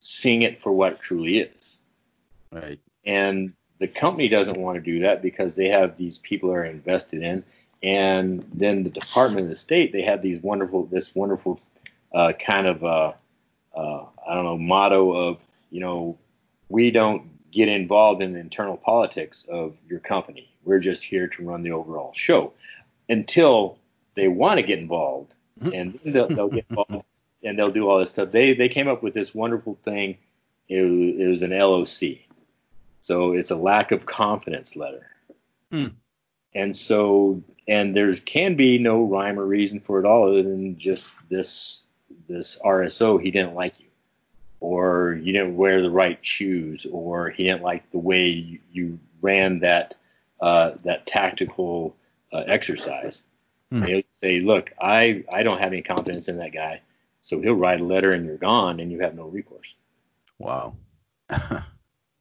seeing 0.00 0.42
it 0.42 0.58
for 0.58 0.72
what 0.72 0.94
it 0.94 1.00
truly 1.00 1.38
is. 1.38 1.78
Right. 2.50 2.80
And 3.04 3.52
the 3.78 3.86
company 3.86 4.28
doesn't 4.28 4.58
want 4.58 4.76
to 4.76 4.80
do 4.80 5.00
that 5.00 5.22
because 5.22 5.54
they 5.54 5.68
have 5.68 5.96
these 5.96 6.18
people 6.18 6.52
are 6.52 6.64
invested 6.64 7.22
in, 7.22 7.44
and 7.82 8.44
then 8.52 8.82
the 8.82 8.90
Department 8.90 9.44
of 9.44 9.48
the 9.48 9.56
State 9.56 9.92
they 9.92 10.02
have 10.02 10.20
these 10.20 10.42
wonderful 10.42 10.84
this 10.86 11.14
wonderful 11.14 11.60
uh, 12.12 12.32
kind 12.32 12.66
of 12.66 12.84
uh, 12.84 13.12
uh, 13.74 14.04
I 14.28 14.34
don't 14.34 14.44
know 14.44 14.58
motto 14.58 15.12
of 15.12 15.38
you 15.70 15.80
know 15.80 16.18
we 16.68 16.90
don't 16.90 17.22
get 17.50 17.68
involved 17.68 18.22
in 18.22 18.32
the 18.32 18.40
internal 18.40 18.76
politics 18.76 19.46
of 19.48 19.76
your 19.88 20.00
company. 20.00 20.52
We're 20.64 20.78
just 20.78 21.02
here 21.02 21.26
to 21.28 21.42
run 21.42 21.62
the 21.62 21.72
overall 21.72 22.12
show 22.12 22.52
until 23.08 23.78
they 24.14 24.28
want 24.28 24.60
to 24.60 24.62
get 24.66 24.78
involved, 24.78 25.32
and 25.60 25.98
then 26.04 26.12
they'll, 26.12 26.28
they'll 26.28 26.48
get 26.48 26.66
involved 26.68 27.04
and 27.42 27.58
they'll 27.58 27.70
do 27.70 27.88
all 27.88 27.98
this 27.98 28.10
stuff. 28.10 28.30
They 28.30 28.54
they 28.54 28.68
came 28.68 28.88
up 28.88 29.02
with 29.02 29.14
this 29.14 29.34
wonderful 29.34 29.78
thing. 29.84 30.18
It 30.68 30.82
was, 30.82 31.20
it 31.20 31.28
was 31.28 31.42
an 31.42 31.50
LOC, 31.50 32.18
so 33.00 33.32
it's 33.32 33.50
a 33.50 33.56
lack 33.56 33.92
of 33.92 34.06
confidence 34.06 34.76
letter. 34.76 35.06
Hmm. 35.70 35.88
And 36.54 36.76
so 36.76 37.42
and 37.68 37.94
there 37.94 38.14
can 38.14 38.56
be 38.56 38.78
no 38.78 39.04
rhyme 39.04 39.38
or 39.38 39.46
reason 39.46 39.80
for 39.80 40.00
it 40.00 40.06
all 40.06 40.28
other 40.28 40.42
than 40.42 40.78
just 40.78 41.14
this 41.28 41.80
this 42.28 42.58
RSO 42.64 43.22
he 43.22 43.30
didn't 43.30 43.54
like 43.54 43.80
you, 43.80 43.88
or 44.60 45.18
you 45.22 45.32
didn't 45.32 45.56
wear 45.56 45.82
the 45.82 45.90
right 45.90 46.18
shoes, 46.24 46.86
or 46.90 47.30
he 47.30 47.44
didn't 47.44 47.62
like 47.62 47.90
the 47.90 47.98
way 47.98 48.28
you, 48.28 48.58
you 48.72 48.98
ran 49.20 49.60
that 49.60 49.94
uh, 50.40 50.72
that 50.84 51.06
tactical 51.06 51.96
uh, 52.32 52.44
exercise. 52.46 53.22
Hmm. 53.70 53.82
He'll 53.82 54.02
say, 54.20 54.40
look, 54.40 54.72
I 54.80 55.24
I 55.32 55.42
don't 55.42 55.60
have 55.60 55.72
any 55.72 55.82
confidence 55.82 56.28
in 56.28 56.38
that 56.38 56.52
guy, 56.52 56.80
so 57.30 57.40
he'll 57.40 57.54
write 57.54 57.80
a 57.80 57.84
letter 57.84 58.10
and 58.10 58.26
you're 58.26 58.36
gone 58.36 58.80
and 58.80 58.90
you 58.90 58.98
have 58.98 59.14
no 59.14 59.22
recourse. 59.24 59.76
Wow. 60.38 60.76
wow. 61.30 61.62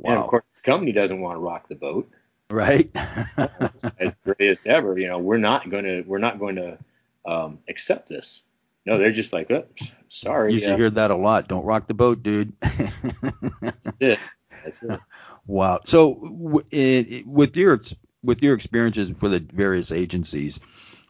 And 0.05 0.19
of 0.19 0.27
course, 0.27 0.43
the 0.55 0.71
company 0.71 0.91
doesn't 0.91 1.19
want 1.19 1.35
to 1.35 1.39
rock 1.39 1.67
the 1.67 1.73
boat. 1.73 2.07
Right. 2.51 2.91
as 2.95 4.13
great 4.23 4.51
as 4.51 4.59
ever, 4.67 4.99
you 4.99 5.07
know, 5.07 5.17
we're 5.17 5.37
not 5.37 5.71
going 5.71 5.83
to 5.83 6.03
we're 6.03 6.19
not 6.19 6.37
going 6.37 6.57
to 6.57 6.77
um, 7.25 7.57
accept 7.67 8.07
this. 8.07 8.43
No, 8.85 8.99
they're 8.99 9.11
just 9.11 9.33
like, 9.33 9.49
oh, 9.49 9.65
sorry, 10.09 10.53
you 10.53 10.59
should 10.59 10.73
uh, 10.73 10.77
hear 10.77 10.89
that 10.91 11.09
a 11.09 11.15
lot. 11.15 11.47
Don't 11.47 11.65
rock 11.65 11.87
the 11.87 11.93
boat, 11.95 12.21
dude. 12.21 12.53
that's 12.61 13.97
it. 13.99 14.19
That's 14.63 14.83
it. 14.83 14.99
Wow. 15.47 15.79
So, 15.85 16.15
w- 16.15 16.65
i- 16.71 17.23
with 17.25 17.57
your 17.57 17.81
with 18.23 18.43
your 18.43 18.53
experiences 18.53 19.11
for 19.17 19.27
the 19.27 19.39
various 19.39 19.91
agencies, 19.91 20.59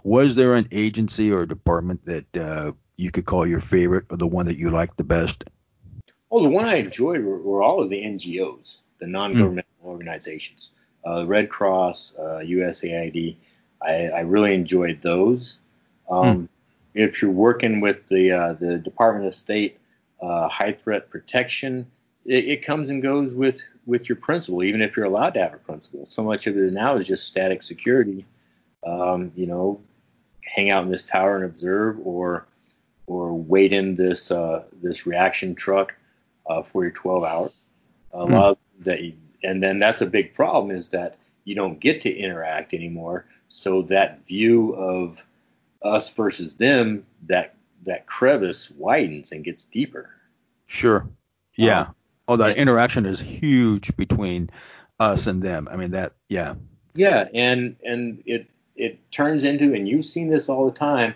was 0.04 0.36
there 0.36 0.56
an 0.56 0.70
agency 0.72 1.32
or 1.32 1.46
department 1.46 2.06
that 2.06 2.38
uh, 2.38 2.72
you 3.00 3.12
could 3.12 3.26
call 3.26 3.48
your 3.48 3.62
favorite 3.62 4.06
or 4.10 4.18
the 4.18 4.28
one 4.28 4.46
that 4.46 4.58
you 4.58 4.70
liked 4.70 4.98
the 4.98 5.04
best? 5.04 5.46
Well, 6.30 6.44
the 6.44 6.50
one 6.50 6.66
I 6.66 6.76
enjoyed 6.76 7.24
were, 7.24 7.40
were 7.40 7.64
all 7.64 7.82
of 7.82 7.90
the 7.90 8.02
NGOs, 8.02 8.80
the 9.00 9.08
non-governmental 9.08 9.72
organizations, 9.86 10.72
uh, 11.08 11.26
Red 11.26 11.50
Cross, 11.50 12.16
uh, 12.20 12.42
USAID. 12.44 13.38
I, 13.82 14.10
I 14.10 14.20
really 14.20 14.54
enjoyed 14.54 15.02
those. 15.02 15.60
Um, 16.10 16.50
If 16.94 17.22
you're 17.22 17.32
working 17.32 17.80
with 17.82 18.08
the 18.08 18.32
uh, 18.32 18.54
the 18.54 18.78
Department 18.78 19.28
of 19.28 19.36
State 19.36 19.80
uh, 20.22 20.50
high 20.50 20.74
threat 20.74 21.10
protection, 21.10 21.86
it, 22.26 22.46
it 22.46 22.66
comes 22.66 22.90
and 22.90 23.02
goes 23.02 23.34
with 23.34 23.62
with 23.86 24.10
your 24.10 24.18
principal, 24.18 24.64
even 24.64 24.82
if 24.82 24.98
you're 24.98 25.06
allowed 25.06 25.36
to 25.36 25.40
have 25.40 25.54
a 25.54 25.58
principal. 25.58 26.06
So 26.10 26.24
much 26.24 26.48
of 26.48 26.58
it 26.58 26.74
now 26.74 26.98
is 26.98 27.08
just 27.08 27.28
static 27.28 27.64
security. 27.64 28.26
Um, 28.86 29.32
you 29.36 29.46
know, 29.46 29.80
hang 30.44 30.70
out 30.70 30.84
in 30.84 30.92
this 30.92 31.06
tower 31.06 31.38
and 31.38 31.46
observe, 31.46 32.00
or 32.04 32.46
or 33.10 33.34
wait 33.34 33.74
in 33.74 33.96
this 33.96 34.32
uh, 34.32 34.64
this 34.82 35.06
reaction 35.08 35.56
truck 35.56 35.96
uh, 36.50 36.62
for 36.64 36.84
your 36.84 36.92
12 36.94 37.24
hours. 37.24 37.66
A 38.14 38.26
Hmm. 38.26 38.34
lot 38.34 38.52
of 38.52 38.58
that, 38.86 39.02
you, 39.02 39.14
and 39.44 39.62
then 39.64 39.80
that's 39.80 40.02
a 40.02 40.06
big 40.06 40.34
problem 40.36 40.76
is 40.76 40.90
that 40.90 41.18
you 41.46 41.56
don't 41.56 41.80
get 41.80 42.02
to 42.04 42.12
interact 42.16 42.74
anymore. 42.74 43.26
So 43.50 43.84
that 43.84 44.26
view 44.28 44.74
of 44.76 45.26
us 45.82 46.10
versus 46.12 46.56
them, 46.56 47.06
that 47.28 47.56
that 47.86 48.06
crevice 48.08 48.72
widens 48.72 49.32
and 49.32 49.44
gets 49.44 49.66
deeper. 49.66 50.10
Sure. 50.68 51.08
Yeah. 51.56 51.88
Um, 51.88 51.96
oh, 52.28 52.38
that 52.38 52.56
yeah. 52.56 52.62
interaction 52.62 53.06
is 53.06 53.20
huge 53.20 53.96
between 53.98 54.50
us 55.00 55.28
and 55.28 55.42
them. 55.42 55.68
I 55.72 55.78
mean 55.78 55.92
that. 55.92 56.14
Yeah. 56.30 56.56
Yeah, 56.96 57.28
and 57.34 57.76
and 57.84 58.22
it 58.26 58.48
it 58.76 59.12
turns 59.12 59.44
into, 59.44 59.74
and 59.74 59.88
you've 59.88 60.06
seen 60.06 60.30
this 60.30 60.50
all 60.50 60.66
the 60.66 60.72
time. 60.78 61.16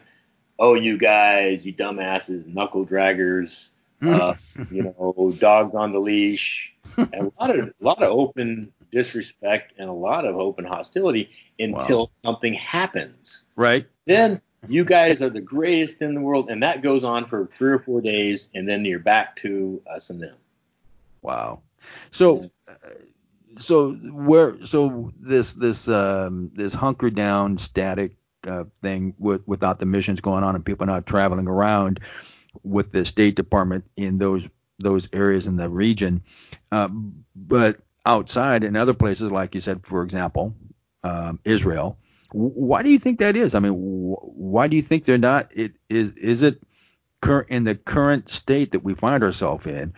Oh, 0.60 0.76
you 0.76 0.98
guys, 0.98 1.66
you 1.66 1.74
dumbasses, 1.74 2.46
knuckle 2.46 2.86
draggers, 2.86 3.72
uh, 4.02 4.36
you 4.72 4.84
know, 4.84 5.34
dogs 5.40 5.74
on 5.76 5.92
the 5.92 6.00
leash, 6.00 6.74
and 6.98 7.14
a 7.14 7.32
lot 7.40 7.58
of 7.58 7.68
a 7.68 7.74
lot 7.84 8.04
of 8.04 8.10
open 8.10 8.72
disrespect 8.92 9.74
and 9.78 9.90
a 9.90 9.94
lot 9.94 10.26
of 10.26 10.36
open 10.36 10.66
hostility 10.66 11.30
until 11.60 12.12
something 12.24 12.54
happens. 12.54 13.44
right. 13.56 13.88
Then 14.06 14.42
you 14.68 14.86
guys 14.86 15.22
are 15.22 15.30
the 15.30 15.42
greatest 15.42 16.02
in 16.02 16.14
the 16.14 16.22
world, 16.22 16.50
and 16.50 16.64
that 16.64 16.82
goes 16.82 17.04
on 17.04 17.26
for 17.26 17.46
three 17.48 17.72
or 17.72 17.80
four 17.80 18.02
days, 18.02 18.50
and 18.54 18.68
then 18.68 18.86
you're 18.86 19.00
back 19.00 19.36
to 19.38 19.82
us 19.94 20.10
and 20.10 20.22
them. 20.22 20.36
Wow. 21.22 21.62
So, 22.12 22.50
uh, 22.68 22.74
so 23.58 23.92
where, 23.92 24.64
so 24.66 25.12
this 25.20 25.54
this 25.54 25.88
um, 25.88 26.52
this 26.54 26.74
hunker 26.74 27.10
down 27.10 27.58
static 27.58 28.16
uh, 28.48 28.66
thing 28.82 29.16
with, 29.20 29.48
without 29.48 29.80
the 29.80 29.86
missions 29.86 30.22
going 30.22 30.44
on 30.44 30.56
and 30.56 30.66
people 30.66 30.88
not 30.88 31.06
traveling 31.06 31.48
around 31.48 32.00
with 32.64 32.92
the 32.92 33.06
State 33.06 33.36
Department 33.36 33.86
in 33.98 34.18
those 34.20 34.48
those 34.80 35.10
areas 35.14 35.48
in 35.48 35.58
the 35.58 35.70
region, 35.70 36.24
uh, 36.72 36.90
but 37.36 37.80
outside 38.06 38.64
in 38.64 38.76
other 38.76 38.94
places, 38.96 39.32
like 39.32 39.56
you 39.56 39.62
said, 39.62 39.86
for 39.86 40.04
example, 40.04 40.56
um, 41.04 41.40
Israel. 41.46 41.98
Why 42.34 42.84
do 42.84 42.90
you 42.92 43.00
think 43.00 43.20
that 43.20 43.38
is? 43.38 43.56
I 43.56 43.60
mean, 43.60 43.74
wh- 43.74 44.38
why 44.38 44.68
do 44.68 44.76
you 44.76 44.82
think 44.82 45.06
they're 45.06 45.18
not? 45.20 45.52
It 45.56 45.74
is 45.90 46.14
is 46.14 46.44
it 46.44 46.62
current 47.22 47.50
in 47.52 47.64
the 47.66 47.76
current 47.76 48.30
state 48.30 48.74
that 48.74 48.84
we 48.84 48.96
find 48.96 49.24
ourselves 49.24 49.68
in? 49.68 49.94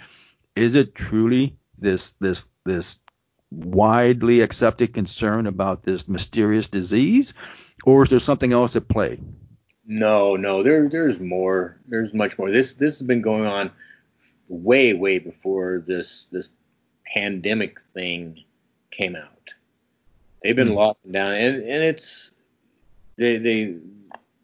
is 0.56 0.76
it 0.76 0.96
truly 0.96 1.58
this 1.80 2.14
this 2.22 2.50
this 2.66 3.02
widely 3.52 4.42
accepted 4.42 4.94
concern 4.94 5.48
about 5.48 5.84
this 5.84 6.10
mysterious 6.10 6.68
disease 6.68 7.34
or 7.84 8.04
is 8.04 8.10
there 8.10 8.20
something 8.20 8.54
else 8.54 8.76
at 8.76 8.88
play 8.88 9.20
No, 9.88 10.36
no, 10.36 10.64
there 10.64 10.90
there's 10.90 11.20
more. 11.20 11.78
There's 11.88 12.14
much 12.14 12.38
more. 12.40 12.50
This 12.52 12.74
this 12.74 12.98
has 13.00 13.08
been 13.08 13.22
going 13.22 13.46
on 13.46 13.72
way 14.48 14.94
way 14.94 15.20
before 15.20 15.84
this 15.86 16.26
this 16.32 16.50
pandemic 17.14 17.80
thing 17.94 18.44
came 18.92 19.16
out. 19.16 19.54
They've 20.42 20.56
been 20.56 20.70
Hmm. 20.70 20.74
locking 20.74 21.12
down, 21.12 21.34
and 21.34 21.56
and 21.64 21.84
it's 21.84 22.32
they 23.18 23.38
they 23.38 23.76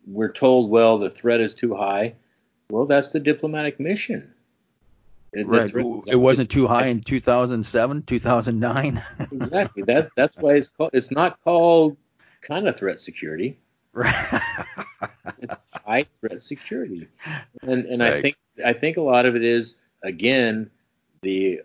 we're 0.06 0.32
told 0.32 0.70
well 0.70 1.00
the 1.00 1.10
threat 1.10 1.40
is 1.42 1.54
too 1.56 1.76
high. 1.76 2.14
Well, 2.70 2.86
that's 2.86 3.12
the 3.12 3.20
diplomatic 3.20 3.80
mission. 3.80 4.34
The 5.34 5.44
right 5.44 5.74
it 6.08 6.16
wasn't 6.16 6.50
too 6.50 6.68
high 6.68 6.88
in 6.88 7.02
2007 7.02 8.04
2009 8.04 9.02
exactly 9.32 9.84
that 9.84 10.10
that's 10.18 10.36
why 10.38 10.56
it's 10.56 10.68
called 10.68 10.92
it's 10.94 11.10
not 11.10 11.42
called 11.44 11.96
kind 12.42 12.68
of 12.68 12.78
threat 12.78 13.00
security. 13.00 13.58
right 13.94 14.42
high 15.92 16.06
threat 16.20 16.42
security. 16.44 17.08
And 17.62 17.86
and 17.86 18.04
I 18.04 18.22
think 18.22 18.38
I 18.66 18.74
think 18.74 18.98
a 18.98 19.02
lot 19.02 19.26
of 19.26 19.36
it 19.36 19.44
is 19.44 19.78
again 20.04 20.70
the 21.22 21.62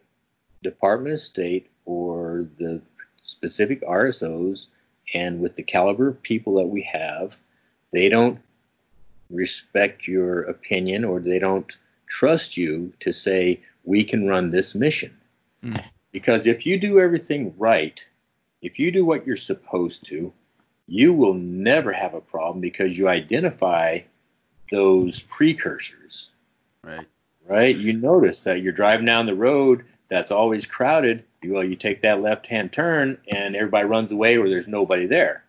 Department 0.63 1.15
of 1.15 1.21
State 1.21 1.71
or 1.85 2.49
the 2.59 2.81
specific 3.23 3.83
RSOs 3.83 4.69
and 5.15 5.41
with 5.41 5.57
the 5.57 5.63
caliber 5.63 6.09
of 6.09 6.23
people 6.23 6.57
that 6.57 6.67
we 6.67 6.83
have, 6.83 7.37
they 7.93 8.09
don't 8.09 8.41
respect 9.31 10.07
your 10.07 10.43
opinion 10.43 11.05
or 11.05 11.21
they 11.21 11.39
don't 11.39 11.77
trust 12.07 12.57
you 12.57 12.93
to 13.01 13.13
say 13.13 13.61
we 13.85 14.05
can 14.05 14.27
run 14.27 14.51
this 14.51 14.75
mission. 14.75 15.17
Hmm. 15.63 15.77
Because 16.13 16.47
if 16.47 16.67
you 16.67 16.79
do 16.79 16.99
everything 16.99 17.55
right, 17.59 18.05
if 18.63 18.79
you 18.79 18.91
do 18.91 19.05
what 19.05 19.27
you're 19.27 19.37
supposed 19.37 20.07
to, 20.07 20.33
you 20.87 21.13
will 21.13 21.35
never 21.35 21.93
have 21.93 22.15
a 22.15 22.21
problem 22.21 22.61
because 22.61 22.97
you 22.97 23.09
identify 23.09 24.01
those 24.71 25.21
precursors, 25.23 26.31
right 26.83 27.07
right? 27.49 27.77
You 27.77 27.93
notice 27.93 28.43
that 28.45 28.63
you're 28.63 28.73
driving 28.73 29.07
down 29.07 29.27
the 29.27 29.35
road 29.35 29.85
that's 30.09 30.31
always 30.31 30.67
crowded. 30.67 31.25
You, 31.43 31.55
well, 31.55 31.65
you 31.65 31.77
take 31.77 32.03
that 32.03 32.23
left-hand 32.23 32.73
turn 32.73 33.19
and 33.31 33.57
everybody 33.57 33.87
runs 33.87 34.13
away 34.13 34.39
where 34.39 34.49
there's 34.49 34.69
nobody 34.69 35.07
there. 35.07 35.45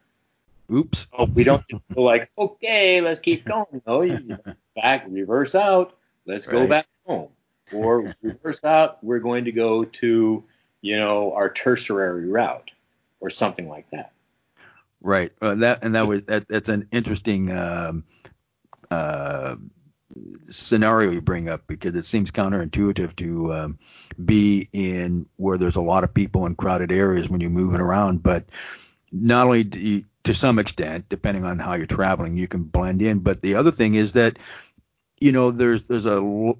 oops 0.72 1.08
Oh, 1.18 1.26
we 1.26 1.44
don't 1.44 1.68
just 1.70 1.84
go 1.94 2.02
like, 2.04 2.30
okay, 2.38 3.02
let's 3.02 3.20
keep 3.20 3.46
going. 3.46 3.82
No, 3.86 4.02
you 4.02 4.38
back, 4.76 5.06
reverse 5.08 5.56
out. 5.56 5.98
Let's 6.26 6.46
go 6.46 6.68
back 6.68 6.88
home. 7.06 7.30
Or 7.72 8.14
reverse 8.22 8.64
out. 8.64 9.04
We're 9.04 9.20
going 9.20 9.46
to 9.46 9.52
go 9.52 9.86
to, 9.86 10.44
you 10.82 11.00
know, 11.00 11.34
our 11.34 11.50
tertiary 11.50 12.28
route 12.28 12.72
or 13.20 13.30
something 13.30 13.68
like 13.68 13.90
that. 13.92 14.12
Right. 15.08 15.32
Uh, 15.41 15.55
that 15.55 15.86
and 15.86 15.95
that 15.95 16.05
was 16.05 16.24
that. 16.24 16.49
That's 16.49 16.68
an 16.68 16.89
interesting 16.91 17.49
um, 17.49 18.03
uh, 18.91 19.55
scenario 20.49 21.12
you 21.12 21.22
bring 21.22 21.47
up 21.47 21.66
because 21.66 21.95
it 21.95 22.03
seems 22.03 22.30
counterintuitive 22.30 23.16
to 23.16 23.53
um, 23.53 23.80
be 24.26 24.68
in 24.74 25.26
where 25.38 25.58
there's 25.58 25.78
a 25.78 25.82
lot 25.82 26.03
of 26.03 26.14
people 26.14 26.45
in 26.45 26.55
crowded 26.55 26.91
areas 26.91 27.30
when 27.30 27.39
you're 27.39 27.49
moving 27.49 27.80
around. 27.80 28.22
But 28.22 28.49
not 29.14 29.45
only 29.45 29.64
do 29.64 29.80
you, 29.80 30.03
to 30.26 30.34
some 30.34 30.60
extent, 30.60 31.08
depending 31.08 31.45
on 31.45 31.58
how 31.58 31.76
you're 31.76 31.88
traveling, 31.88 32.36
you 32.36 32.49
can 32.49 32.64
blend 32.64 33.01
in. 33.01 33.20
But 33.20 33.41
the 33.41 33.55
other 33.55 33.72
thing 33.72 33.95
is 33.95 34.12
that 34.12 34.38
you 35.22 35.32
know 35.32 35.51
there's 35.51 35.84
there's 35.84 36.05
a 36.05 36.53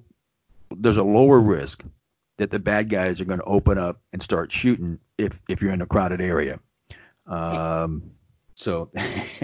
there's 0.70 0.96
a 0.96 1.04
lower 1.04 1.38
risk 1.38 1.84
that 2.38 2.50
the 2.50 2.58
bad 2.58 2.88
guys 2.88 3.20
are 3.20 3.26
going 3.26 3.40
to 3.40 3.44
open 3.44 3.76
up 3.76 4.00
and 4.14 4.22
start 4.22 4.50
shooting 4.50 4.98
if 5.18 5.38
if 5.50 5.60
you're 5.60 5.72
in 5.72 5.82
a 5.82 5.86
crowded 5.86 6.22
area. 6.22 6.58
Um, 7.26 8.12
so 8.58 8.90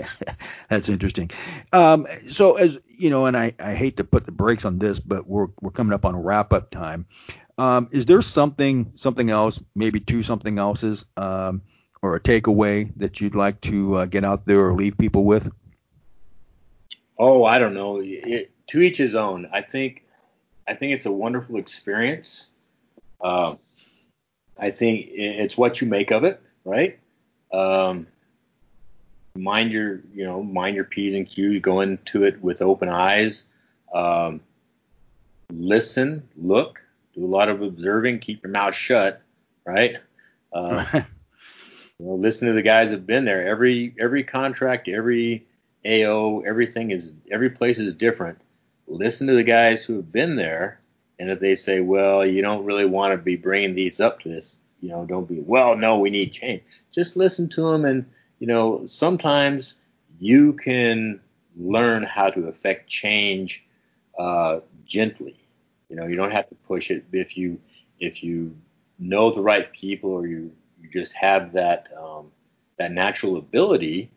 that's 0.69 0.89
interesting. 0.89 1.31
Um, 1.73 2.07
so 2.29 2.57
as 2.57 2.79
you 2.89 3.11
know, 3.11 3.27
and 3.27 3.37
I, 3.37 3.55
I 3.61 3.75
hate 3.75 3.97
to 3.99 4.05
put 4.05 4.27
the 4.27 4.33
brakes 4.33 4.65
on 4.65 4.79
this, 4.79 4.99
but 4.99 5.27
we're 5.27 5.47
we're 5.61 5.71
coming 5.71 5.93
up 5.93 6.05
on 6.05 6.21
wrap 6.21 6.53
up 6.53 6.71
time. 6.71 7.07
Um, 7.57 7.89
is 7.93 8.07
there 8.07 8.21
something 8.23 8.93
something 8.97 9.31
else, 9.31 9.63
maybe 9.77 10.01
two 10.01 10.25
something 10.25 10.59
else's, 10.59 11.07
um, 11.17 11.63
or 12.03 12.17
a 12.17 12.21
takeaway 12.21 12.93
that 12.97 13.21
you'd 13.21 13.37
like 13.37 13.61
to 13.63 13.99
uh, 13.99 14.05
get 14.07 14.25
out 14.25 14.47
there 14.47 14.67
or 14.67 14.75
leave 14.75 14.99
people 14.99 15.25
with? 15.25 15.51
Oh, 17.17 17.45
I 17.45 17.61
don't 17.61 17.75
know. 17.75 18.01
It, 18.03 18.51
to 18.69 18.81
each 18.81 18.97
his 18.97 19.15
own. 19.15 19.49
I 19.53 19.63
think 19.63 20.03
I 20.67 20.75
think 20.75 20.93
it's 20.93 21.07
a 21.07 21.13
wonderful 21.13 21.57
experience. 21.59 22.49
Uh, 23.21 23.55
I 24.59 24.73
think 24.73 25.07
it's 25.13 25.57
what 25.57 25.81
you 25.81 25.87
make 25.87 26.11
of 26.11 26.25
it, 26.25 26.43
right? 26.65 26.99
Um, 27.53 28.09
mind 29.37 29.73
your, 29.73 30.01
you 30.15 30.25
know, 30.25 30.43
mind 30.43 30.77
your 30.77 30.85
p's 30.85 31.15
and 31.15 31.29
q's. 31.29 31.61
Go 31.61 31.81
into 31.81 32.25
it 32.25 32.41
with 32.43 32.63
open 32.63 32.89
eyes. 32.89 33.47
Um, 33.93 34.41
listen, 35.51 36.29
look, 36.37 36.81
do 37.15 37.25
a 37.25 37.27
lot 37.27 37.49
of 37.49 37.63
observing. 37.63 38.21
Keep 38.21 38.43
your 38.43 38.53
mouth 38.53 38.75
shut, 38.75 39.23
right? 39.65 39.97
Uh, 40.53 40.85
you 41.99 42.07
know, 42.07 42.15
listen 42.15 42.49
to 42.49 42.55
the 42.55 42.63
guys 42.63 42.91
that 42.91 42.97
have 42.97 43.07
been 43.07 43.25
there. 43.25 43.47
Every 43.47 43.95
every 43.99 44.25
contract, 44.25 44.89
every 44.89 45.47
AO, 45.87 46.41
everything 46.47 46.91
is 46.91 47.13
every 47.31 47.51
place 47.51 47.79
is 47.79 47.95
different. 47.95 48.41
Listen 48.87 49.27
to 49.27 49.35
the 49.35 49.43
guys 49.43 49.85
who 49.85 49.97
have 49.97 50.13
been 50.13 50.37
there 50.37 50.81
and 51.19 51.31
if 51.31 51.41
they 51.41 51.57
say, 51.57 51.81
well, 51.81 52.27
you 52.27 52.43
don't 52.43 52.65
really 52.65 52.85
want 52.85 53.13
to 53.13 53.19
be 53.19 53.37
bringing 53.37 53.75
these 53.75 54.01
up 54.01 54.21
to 54.21 54.29
this, 54.29 54.61
you 54.81 54.89
know, 54.89 55.05
don't 55.05 55.29
be, 55.29 55.41
well, 55.41 55.77
no, 55.77 55.99
we 55.99 56.11
need 56.11 56.33
change. 56.33 56.63
Just 56.93 57.17
listen 57.17 57.49
to 57.51 57.71
them. 57.71 57.85
And, 57.85 58.05
you 58.45 58.49
know, 58.49 58.85
sometimes 58.85 59.77
you 60.21 60.53
can 60.53 61.19
learn 61.57 62.03
how 62.03 62.29
to 62.29 62.47
affect 62.47 62.87
change 62.91 63.67
uh, 64.19 64.61
gently. 64.85 65.35
You 65.89 65.97
know, 65.97 66.07
you 66.07 66.15
don't 66.15 66.31
have 66.31 66.51
to 66.51 66.55
push 66.57 66.91
it. 66.91 67.07
If 67.11 67.39
you, 67.39 67.59
if 68.01 68.23
you 68.23 68.55
know 68.99 69.33
the 69.33 69.41
right 69.41 69.73
people 69.73 70.11
or 70.11 70.27
you, 70.27 70.53
you 70.79 70.91
just 70.91 71.15
have 71.15 71.53
that, 71.55 71.89
um, 71.99 72.27
that 72.77 72.93
natural 72.93 73.39
ability, 73.39 74.11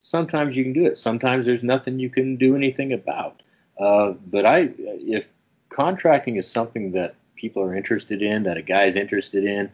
sometimes 0.00 0.56
you 0.56 0.62
can 0.62 0.74
do 0.74 0.86
it. 0.86 0.96
Sometimes 0.96 1.44
there's 1.44 1.64
nothing 1.64 1.98
you 1.98 2.08
can 2.08 2.36
do 2.36 2.54
anything 2.54 2.92
about. 2.92 3.42
Uh, 3.80 4.12
but 4.30 4.46
I, 4.46 4.70
if 4.78 5.28
contracting 5.70 6.36
is 6.36 6.48
something 6.48 6.92
that 6.92 7.16
people 7.34 7.64
are 7.64 7.74
interested 7.74 8.22
in, 8.22 8.44
that 8.44 8.56
a 8.56 8.62
guy's 8.62 8.94
interested 8.94 9.42
in, 9.42 9.72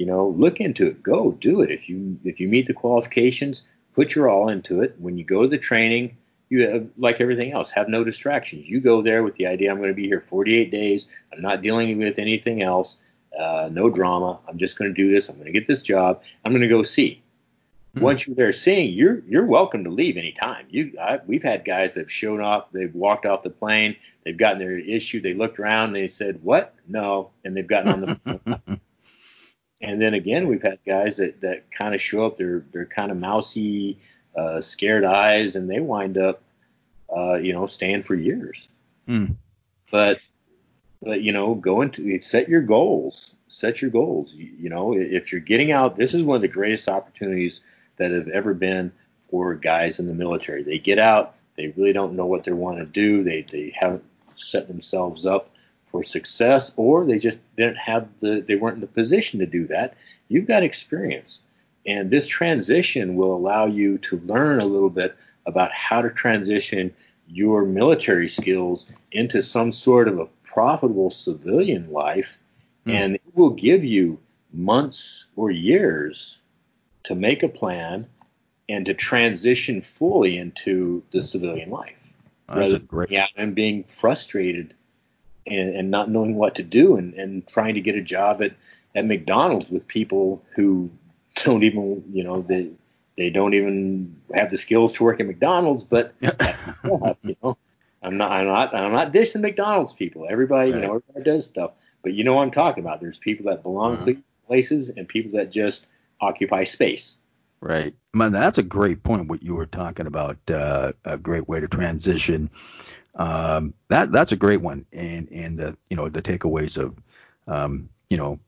you 0.00 0.06
know, 0.06 0.28
look 0.28 0.60
into 0.60 0.86
it. 0.86 1.02
Go 1.02 1.32
do 1.32 1.60
it. 1.60 1.70
If 1.70 1.86
you 1.86 2.18
if 2.24 2.40
you 2.40 2.48
meet 2.48 2.66
the 2.66 2.72
qualifications, 2.72 3.64
put 3.92 4.14
your 4.14 4.30
all 4.30 4.48
into 4.48 4.80
it. 4.80 4.96
When 4.98 5.18
you 5.18 5.24
go 5.24 5.42
to 5.42 5.48
the 5.48 5.58
training, 5.58 6.16
you 6.48 6.66
have, 6.66 6.88
like 6.96 7.20
everything 7.20 7.52
else, 7.52 7.70
have 7.72 7.86
no 7.86 8.02
distractions. 8.02 8.66
You 8.66 8.80
go 8.80 9.02
there 9.02 9.22
with 9.22 9.34
the 9.34 9.46
idea 9.46 9.70
I'm 9.70 9.76
going 9.76 9.90
to 9.90 9.94
be 9.94 10.06
here 10.06 10.24
48 10.26 10.70
days. 10.70 11.06
I'm 11.30 11.42
not 11.42 11.60
dealing 11.60 11.98
with 11.98 12.18
anything 12.18 12.62
else. 12.62 12.96
Uh, 13.38 13.68
no 13.70 13.90
drama. 13.90 14.38
I'm 14.48 14.56
just 14.56 14.78
going 14.78 14.88
to 14.90 14.94
do 14.94 15.12
this. 15.12 15.28
I'm 15.28 15.34
going 15.34 15.52
to 15.52 15.52
get 15.52 15.66
this 15.66 15.82
job. 15.82 16.22
I'm 16.46 16.52
going 16.52 16.62
to 16.62 16.68
go 16.68 16.82
see. 16.82 17.22
Mm-hmm. 17.94 18.02
Once 18.02 18.26
you're 18.26 18.36
there 18.36 18.54
seeing, 18.54 18.94
you're 18.94 19.20
you're 19.28 19.44
welcome 19.44 19.84
to 19.84 19.90
leave 19.90 20.16
anytime. 20.16 20.64
You 20.70 20.94
I, 20.98 21.18
we've 21.26 21.42
had 21.42 21.66
guys 21.66 21.92
that 21.92 22.00
have 22.00 22.10
shown 22.10 22.40
up, 22.40 22.72
they've 22.72 22.94
walked 22.94 23.26
off 23.26 23.42
the 23.42 23.50
plane, 23.50 23.96
they've 24.24 24.34
gotten 24.34 24.60
their 24.60 24.78
issue, 24.78 25.20
they 25.20 25.34
looked 25.34 25.58
around, 25.58 25.92
they 25.92 26.06
said, 26.06 26.42
"What? 26.42 26.74
No," 26.88 27.32
and 27.44 27.54
they've 27.54 27.66
gotten 27.66 27.92
on 27.92 28.00
the. 28.00 28.80
and 29.80 30.00
then 30.00 30.14
again, 30.14 30.46
we've 30.46 30.62
had 30.62 30.78
guys 30.86 31.16
that 31.18 31.40
that 31.40 31.70
kind 31.70 31.94
of 31.94 32.02
show 32.02 32.26
up, 32.26 32.36
they're 32.36 32.64
they're 32.72 32.86
kind 32.86 33.10
of 33.10 33.16
mousy, 33.16 33.98
uh, 34.36 34.60
scared 34.60 35.04
eyes, 35.04 35.56
and 35.56 35.68
they 35.68 35.80
wind 35.80 36.18
up, 36.18 36.42
uh, 37.14 37.34
you 37.34 37.52
know, 37.52 37.66
staying 37.66 38.02
for 38.02 38.14
years. 38.14 38.68
Mm. 39.08 39.36
But 39.90 40.20
but 41.02 41.22
you 41.22 41.32
know, 41.32 41.54
go 41.54 41.80
into 41.82 42.20
set 42.20 42.48
your 42.48 42.62
goals. 42.62 43.34
Set 43.48 43.82
your 43.82 43.90
goals. 43.90 44.34
You, 44.34 44.50
you 44.58 44.68
know, 44.68 44.94
if 44.94 45.32
you're 45.32 45.40
getting 45.40 45.72
out, 45.72 45.96
this 45.96 46.14
is 46.14 46.22
one 46.22 46.36
of 46.36 46.42
the 46.42 46.48
greatest 46.48 46.88
opportunities 46.88 47.62
that 47.96 48.12
have 48.12 48.28
ever 48.28 48.54
been 48.54 48.92
for 49.22 49.54
guys 49.54 49.98
in 49.98 50.06
the 50.06 50.14
military. 50.14 50.62
They 50.62 50.78
get 50.78 50.98
out, 50.98 51.34
they 51.56 51.68
really 51.76 51.92
don't 51.92 52.14
know 52.14 52.26
what 52.26 52.44
they 52.44 52.52
want 52.52 52.78
to 52.78 52.86
do, 52.86 53.22
they, 53.22 53.46
they 53.50 53.72
haven't 53.74 54.04
set 54.34 54.68
themselves 54.68 55.26
up 55.26 55.49
for 55.90 56.02
success, 56.02 56.72
or 56.76 57.04
they 57.04 57.18
just 57.18 57.40
didn't 57.56 57.78
have 57.78 58.08
the, 58.20 58.44
they 58.46 58.54
weren't 58.54 58.76
in 58.76 58.80
the 58.80 58.86
position 58.86 59.40
to 59.40 59.46
do 59.46 59.66
that. 59.66 59.94
You've 60.28 60.46
got 60.46 60.62
experience. 60.62 61.40
And 61.84 62.10
this 62.10 62.26
transition 62.26 63.16
will 63.16 63.34
allow 63.34 63.66
you 63.66 63.98
to 63.98 64.18
learn 64.20 64.60
a 64.60 64.66
little 64.66 64.90
bit 64.90 65.16
about 65.46 65.72
how 65.72 66.02
to 66.02 66.10
transition 66.10 66.94
your 67.26 67.64
military 67.64 68.28
skills 68.28 68.86
into 69.10 69.42
some 69.42 69.72
sort 69.72 70.06
of 70.06 70.18
a 70.18 70.26
profitable 70.44 71.10
civilian 71.10 71.90
life. 71.90 72.38
Mm. 72.86 72.92
And 72.92 73.14
it 73.16 73.22
will 73.34 73.50
give 73.50 73.82
you 73.82 74.18
months 74.52 75.26
or 75.36 75.50
years 75.50 76.38
to 77.04 77.14
make 77.14 77.42
a 77.42 77.48
plan 77.48 78.06
and 78.68 78.86
to 78.86 78.94
transition 78.94 79.82
fully 79.82 80.38
into 80.38 81.02
the 81.12 81.22
civilian 81.22 81.70
life. 81.70 81.96
That's 82.46 82.58
rather 82.58 82.78
great. 82.78 83.10
Yeah, 83.10 83.26
and 83.36 83.54
being 83.54 83.84
frustrated 83.84 84.74
and, 85.50 85.76
and 85.76 85.90
not 85.90 86.10
knowing 86.10 86.34
what 86.34 86.54
to 86.56 86.62
do 86.62 86.96
and, 86.96 87.14
and 87.14 87.46
trying 87.46 87.74
to 87.74 87.80
get 87.80 87.94
a 87.94 88.00
job 88.00 88.42
at, 88.42 88.54
at 88.94 89.06
McDonald's 89.06 89.70
with 89.70 89.86
people 89.86 90.44
who 90.54 90.90
don't 91.44 91.62
even, 91.62 92.04
you 92.12 92.24
know, 92.24 92.42
they 92.42 92.70
they 93.16 93.28
don't 93.28 93.54
even 93.54 94.16
have 94.34 94.50
the 94.50 94.56
skills 94.56 94.94
to 94.94 95.04
work 95.04 95.20
at 95.20 95.26
McDonald's, 95.26 95.84
but 95.84 96.14
you 96.20 97.36
know, 97.42 97.56
I'm 98.02 98.16
not 98.16 98.32
I'm 98.32 98.46
not 98.46 98.74
I'm 98.74 98.92
not 98.92 99.12
dishing 99.12 99.42
McDonald's 99.42 99.92
people. 99.92 100.26
Everybody, 100.28 100.72
right. 100.72 100.80
you 100.80 100.86
know, 100.86 100.96
everybody 100.96 101.24
does 101.24 101.46
stuff. 101.46 101.72
But 102.02 102.14
you 102.14 102.24
know 102.24 102.34
what 102.34 102.42
I'm 102.42 102.50
talking 102.50 102.82
about. 102.82 103.00
There's 103.00 103.18
people 103.18 103.46
that 103.50 103.62
belong 103.62 103.96
uh-huh. 103.96 104.06
to 104.06 104.22
places 104.46 104.88
and 104.88 105.06
people 105.06 105.32
that 105.32 105.50
just 105.50 105.86
occupy 106.20 106.64
space. 106.64 107.18
Right. 107.60 107.94
Man, 108.14 108.32
that's 108.32 108.56
a 108.56 108.62
great 108.62 109.02
point. 109.02 109.28
What 109.28 109.42
you 109.42 109.54
were 109.54 109.66
talking 109.66 110.06
about, 110.06 110.38
uh, 110.50 110.92
a 111.04 111.18
great 111.18 111.46
way 111.46 111.60
to 111.60 111.68
transition. 111.68 112.50
Um, 113.14 113.74
that 113.88 114.12
that's 114.12 114.32
a 114.32 114.36
great 114.36 114.60
one, 114.60 114.86
and 114.92 115.28
and 115.30 115.58
the 115.58 115.76
you 115.88 115.96
know 115.96 116.08
the 116.08 116.22
takeaways 116.22 116.76
of, 116.76 116.96
um, 117.46 117.88
you 118.08 118.16
know, 118.16 118.38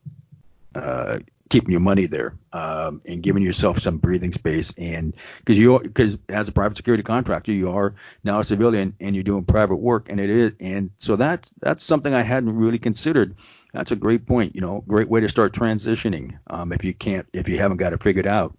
uh, 0.74 1.18
keeping 1.50 1.70
your 1.70 1.80
money 1.80 2.06
there 2.06 2.34
um, 2.52 3.00
and 3.06 3.22
giving 3.22 3.42
yourself 3.42 3.78
some 3.78 3.98
breathing 3.98 4.32
space 4.32 4.72
and 4.78 5.14
because 5.40 5.58
you 5.58 5.78
because 5.80 6.16
as 6.30 6.48
a 6.48 6.52
private 6.52 6.78
security 6.78 7.02
contractor 7.02 7.52
you 7.52 7.70
are 7.70 7.94
now 8.24 8.40
a 8.40 8.44
civilian 8.44 8.94
and 9.00 9.14
you're 9.14 9.22
doing 9.22 9.44
private 9.44 9.76
work 9.76 10.08
and 10.08 10.18
it 10.18 10.30
is 10.30 10.52
and 10.60 10.90
so 10.96 11.14
that's 11.14 11.52
that's 11.60 11.84
something 11.84 12.14
I 12.14 12.22
hadn't 12.22 12.56
really 12.56 12.78
considered 12.78 13.36
that's 13.72 13.90
a 13.90 13.96
great 13.96 14.26
point. 14.26 14.54
You 14.54 14.60
know, 14.60 14.84
great 14.86 15.08
way 15.08 15.20
to 15.20 15.28
start 15.28 15.52
transitioning 15.52 16.38
um, 16.48 16.72
if 16.72 16.84
you 16.84 16.94
can't, 16.94 17.26
if 17.32 17.48
you 17.48 17.58
haven't 17.58 17.78
got 17.78 17.92
it 17.92 18.02
figured 18.02 18.26
out. 18.26 18.56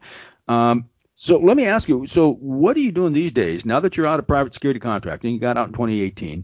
Um, 0.48 0.90
so 1.24 1.38
let 1.38 1.56
me 1.56 1.66
ask 1.66 1.88
you. 1.88 2.06
So 2.06 2.34
what 2.34 2.76
are 2.76 2.82
you 2.82 2.92
doing 2.92 3.14
these 3.14 3.32
days? 3.32 3.64
Now 3.64 3.80
that 3.80 3.96
you're 3.96 4.06
out 4.06 4.20
of 4.20 4.28
private 4.28 4.54
security 4.54 4.82
contracting, 4.82 5.34
you 5.34 5.40
got 5.40 5.56
out 5.56 5.68
in 5.68 5.74
2018. 5.74 6.44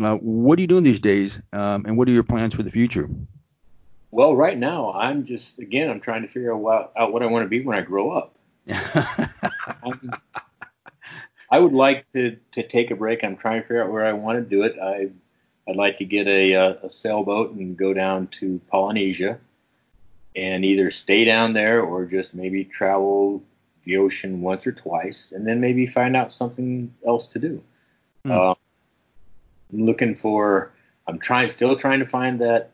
Uh, 0.00 0.16
what 0.16 0.58
are 0.58 0.62
you 0.62 0.66
doing 0.66 0.82
these 0.82 0.98
days, 0.98 1.40
um, 1.52 1.86
and 1.86 1.96
what 1.96 2.08
are 2.08 2.10
your 2.10 2.24
plans 2.24 2.52
for 2.52 2.64
the 2.64 2.70
future? 2.70 3.08
Well, 4.10 4.34
right 4.34 4.58
now 4.58 4.92
I'm 4.94 5.24
just 5.24 5.60
again 5.60 5.88
I'm 5.88 6.00
trying 6.00 6.22
to 6.22 6.28
figure 6.28 6.52
out 6.52 6.58
what, 6.58 6.92
out 6.96 7.12
what 7.12 7.22
I 7.22 7.26
want 7.26 7.44
to 7.44 7.48
be 7.48 7.60
when 7.60 7.78
I 7.78 7.82
grow 7.82 8.10
up. 8.10 8.34
I 11.48 11.60
would 11.60 11.72
like 11.72 12.04
to 12.14 12.36
to 12.54 12.66
take 12.66 12.90
a 12.90 12.96
break. 12.96 13.22
I'm 13.22 13.36
trying 13.36 13.62
to 13.62 13.68
figure 13.68 13.84
out 13.84 13.92
where 13.92 14.04
I 14.04 14.12
want 14.12 14.38
to 14.38 14.56
do 14.56 14.64
it. 14.64 14.76
I 14.82 15.08
I'd 15.68 15.76
like 15.76 15.98
to 15.98 16.04
get 16.04 16.26
a, 16.26 16.54
uh, 16.54 16.74
a 16.82 16.90
sailboat 16.90 17.52
and 17.52 17.76
go 17.76 17.94
down 17.94 18.26
to 18.38 18.60
Polynesia 18.72 19.38
and 20.34 20.64
either 20.64 20.90
stay 20.90 21.24
down 21.24 21.52
there 21.52 21.80
or 21.80 22.06
just 22.06 22.34
maybe 22.34 22.64
travel 22.64 23.44
the 23.86 23.96
ocean 23.96 24.42
once 24.42 24.66
or 24.66 24.72
twice 24.72 25.32
and 25.32 25.46
then 25.46 25.60
maybe 25.60 25.86
find 25.86 26.14
out 26.14 26.32
something 26.32 26.92
else 27.06 27.26
to 27.28 27.38
do. 27.38 27.62
Hmm. 28.24 28.32
Uh, 28.32 28.54
I'm 29.72 29.86
looking 29.86 30.14
for, 30.14 30.72
I'm 31.06 31.18
trying, 31.18 31.48
still 31.48 31.76
trying 31.76 32.00
to 32.00 32.06
find 32.06 32.40
that, 32.40 32.72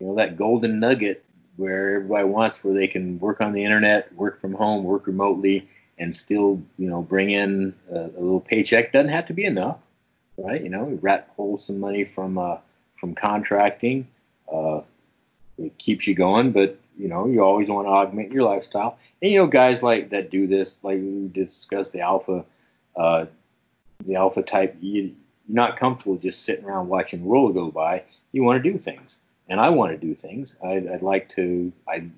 you 0.00 0.06
know, 0.06 0.14
that 0.16 0.36
golden 0.36 0.80
nugget 0.80 1.24
where 1.56 1.96
everybody 1.96 2.28
wants, 2.28 2.62
where 2.62 2.74
they 2.74 2.86
can 2.86 3.18
work 3.18 3.40
on 3.40 3.52
the 3.52 3.64
internet, 3.64 4.14
work 4.14 4.40
from 4.40 4.54
home, 4.54 4.84
work 4.84 5.06
remotely, 5.06 5.68
and 5.98 6.14
still, 6.14 6.62
you 6.78 6.88
know, 6.88 7.02
bring 7.02 7.30
in 7.30 7.74
a, 7.90 7.98
a 7.98 8.20
little 8.20 8.40
paycheck. 8.40 8.92
Doesn't 8.92 9.10
have 9.10 9.26
to 9.26 9.32
be 9.32 9.44
enough, 9.44 9.78
right? 10.36 10.62
You 10.62 10.68
know, 10.68 10.84
we 10.84 10.94
rat 10.94 11.30
hole 11.36 11.58
some 11.58 11.80
money 11.80 12.04
from 12.04 12.38
uh, 12.38 12.58
from 12.96 13.14
contracting. 13.14 14.06
Uh, 14.52 14.82
it 15.58 15.76
keeps 15.78 16.06
you 16.06 16.14
going, 16.14 16.52
but 16.52 16.78
you 16.96 17.08
know, 17.08 17.26
you 17.26 17.42
always 17.42 17.68
want 17.70 17.86
to 17.86 17.90
augment 17.90 18.32
your 18.32 18.44
lifestyle. 18.44 18.98
And 19.20 19.30
you 19.30 19.38
know, 19.38 19.46
guys 19.46 19.82
like 19.82 20.10
that 20.10 20.30
do 20.30 20.46
this, 20.46 20.78
like 20.82 20.98
we 20.98 21.28
discussed 21.32 21.92
the 21.92 22.00
alpha, 22.00 22.44
uh, 22.96 23.26
the 24.04 24.16
alpha 24.16 24.42
type. 24.42 24.76
You, 24.80 25.02
you're 25.02 25.12
not 25.48 25.78
comfortable 25.78 26.16
just 26.16 26.44
sitting 26.44 26.64
around 26.64 26.88
watching 26.88 27.20
the 27.20 27.26
world 27.26 27.54
go 27.54 27.70
by. 27.70 28.04
You 28.32 28.42
want 28.42 28.62
to 28.62 28.72
do 28.72 28.78
things, 28.78 29.20
and 29.48 29.60
I 29.60 29.68
want 29.70 29.92
to 29.92 30.06
do 30.06 30.14
things. 30.14 30.56
I'd, 30.64 30.88
I'd 30.88 31.02
like 31.02 31.28
to. 31.30 31.72
I 31.88 32.08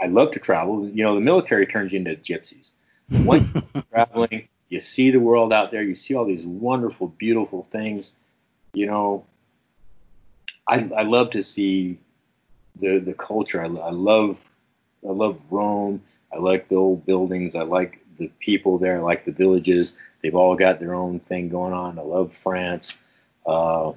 I 0.00 0.06
love 0.06 0.32
to 0.32 0.40
travel. 0.40 0.88
You 0.88 1.04
know, 1.04 1.14
the 1.14 1.20
military 1.20 1.66
turns 1.66 1.92
you 1.92 1.98
into 2.00 2.16
gypsies. 2.16 2.72
Once 3.10 3.48
traveling, 3.90 4.48
you 4.68 4.80
see 4.80 5.10
the 5.10 5.20
world 5.20 5.52
out 5.52 5.70
there. 5.70 5.82
You 5.82 5.94
see 5.94 6.14
all 6.14 6.24
these 6.24 6.46
wonderful, 6.46 7.08
beautiful 7.08 7.62
things. 7.62 8.14
You 8.72 8.86
know, 8.86 9.24
I 10.66 10.90
I 10.96 11.02
love 11.02 11.30
to 11.30 11.42
see 11.42 11.98
the 12.80 12.98
the 12.98 13.14
culture. 13.14 13.62
I, 13.62 13.66
I 13.66 13.90
love 13.90 14.50
I 15.06 15.12
love 15.12 15.44
Rome. 15.50 16.02
I 16.32 16.38
like 16.38 16.68
the 16.68 16.76
old 16.76 17.06
buildings. 17.06 17.54
I 17.54 17.62
like 17.62 18.00
the 18.16 18.30
people 18.40 18.78
there. 18.78 18.98
I 18.98 19.00
like 19.00 19.24
the 19.24 19.32
villages. 19.32 19.94
They've 20.22 20.34
all 20.34 20.56
got 20.56 20.80
their 20.80 20.94
own 20.94 21.20
thing 21.20 21.48
going 21.48 21.72
on. 21.72 21.98
I 21.98 22.02
love 22.02 22.32
France. 22.32 22.96
Uh, 23.46 23.92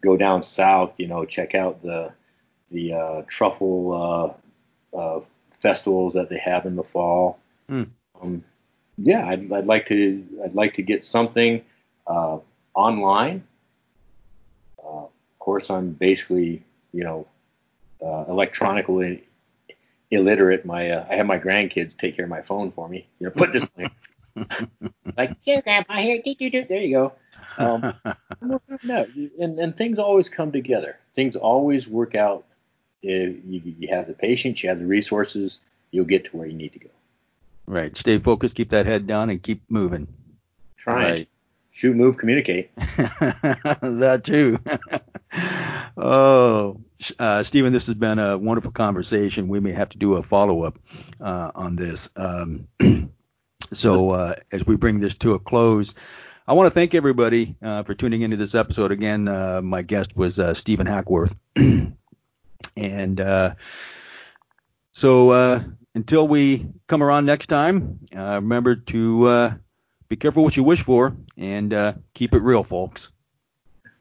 go 0.00 0.16
down 0.16 0.42
south, 0.42 0.98
you 0.98 1.06
know, 1.06 1.24
check 1.24 1.54
out 1.54 1.82
the 1.82 2.12
the 2.70 2.92
uh, 2.94 3.22
truffle 3.26 4.36
uh, 4.94 4.96
uh 4.96 5.20
festivals 5.50 6.14
that 6.14 6.28
they 6.28 6.38
have 6.38 6.66
in 6.66 6.76
the 6.76 6.82
fall. 6.82 7.38
Mm. 7.68 7.88
Um, 8.20 8.44
yeah, 8.98 9.26
I'd, 9.26 9.50
I'd, 9.52 9.66
like 9.66 9.86
to 9.86 10.24
I'd 10.44 10.54
like 10.54 10.74
to 10.74 10.82
get 10.82 11.04
something 11.04 11.62
uh, 12.06 12.38
online. 12.74 13.44
Uh, 14.82 15.04
of 15.04 15.38
course, 15.38 15.70
I'm 15.70 15.90
basically 15.90 16.62
you 16.92 17.04
know 17.04 17.26
uh, 18.02 18.24
electronically 18.28 19.24
illiterate. 20.10 20.64
My 20.64 20.90
uh, 20.90 21.06
I 21.08 21.16
have 21.16 21.26
my 21.26 21.38
grandkids 21.38 21.96
take 21.96 22.16
care 22.16 22.24
of 22.24 22.30
my 22.30 22.42
phone 22.42 22.70
for 22.70 22.88
me. 22.88 23.06
You 23.18 23.26
know, 23.26 23.32
put 23.32 23.52
this 23.52 23.68
like 25.16 25.36
here, 25.42 25.62
grandpa, 25.62 25.94
here, 25.94 26.20
do, 26.24 26.34
do, 26.34 26.50
do. 26.50 26.64
there 26.64 26.80
you 26.80 26.96
go. 26.96 27.12
Um, 27.58 27.94
no, 28.82 29.06
and, 29.38 29.58
and 29.58 29.76
things 29.76 29.98
always 29.98 30.28
come 30.28 30.52
together. 30.52 30.98
Things 31.14 31.36
always 31.36 31.88
work 31.88 32.14
out. 32.14 32.44
If 33.02 33.36
you, 33.46 33.62
you 33.78 33.88
have 33.88 34.06
the 34.06 34.14
patience, 34.14 34.62
you 34.62 34.68
have 34.68 34.78
the 34.78 34.86
resources, 34.86 35.58
you'll 35.90 36.04
get 36.04 36.26
to 36.26 36.36
where 36.36 36.46
you 36.46 36.54
need 36.54 36.74
to 36.74 36.78
go. 36.78 36.90
Right. 37.66 37.96
Stay 37.96 38.18
focused, 38.18 38.56
keep 38.56 38.68
that 38.70 38.86
head 38.86 39.06
down, 39.06 39.30
and 39.30 39.42
keep 39.42 39.62
moving. 39.70 40.06
Try. 40.76 41.02
Right. 41.02 41.28
Shoot, 41.72 41.96
move, 41.96 42.18
communicate. 42.18 42.74
that 42.76 44.22
too. 44.24 44.58
oh, 45.96 46.80
uh, 47.18 47.42
Stephen, 47.42 47.72
this 47.72 47.86
has 47.86 47.94
been 47.94 48.18
a 48.18 48.36
wonderful 48.36 48.72
conversation. 48.72 49.48
We 49.48 49.60
may 49.60 49.72
have 49.72 49.90
to 49.90 49.98
do 49.98 50.14
a 50.14 50.22
follow 50.22 50.62
up 50.62 50.78
uh, 51.20 51.50
on 51.54 51.76
this. 51.76 52.10
Um, 52.16 52.68
so 53.72 54.10
uh, 54.10 54.34
as 54.52 54.66
we 54.66 54.76
bring 54.76 55.00
this 55.00 55.16
to 55.18 55.34
a 55.34 55.38
close, 55.38 55.94
I 56.46 56.54
want 56.54 56.66
to 56.66 56.70
thank 56.70 56.94
everybody 56.94 57.56
uh, 57.62 57.84
for 57.84 57.94
tuning 57.94 58.22
into 58.22 58.36
this 58.36 58.54
episode. 58.54 58.92
Again, 58.92 59.28
uh, 59.28 59.60
my 59.62 59.82
guest 59.82 60.16
was 60.16 60.38
uh, 60.38 60.54
Stephen 60.54 60.86
Hackworth, 60.86 61.34
and 62.76 63.56
so 64.92 65.64
until 65.94 66.28
we 66.28 66.66
come 66.86 67.02
around 67.02 67.24
next 67.24 67.46
time, 67.46 68.00
remember 68.12 68.76
to 68.76 69.58
be 70.08 70.16
careful 70.16 70.42
what 70.42 70.56
you 70.56 70.64
wish 70.64 70.82
for 70.82 71.16
and 71.36 71.96
keep 72.14 72.34
it 72.34 72.42
real, 72.42 72.64
folks. 72.64 73.12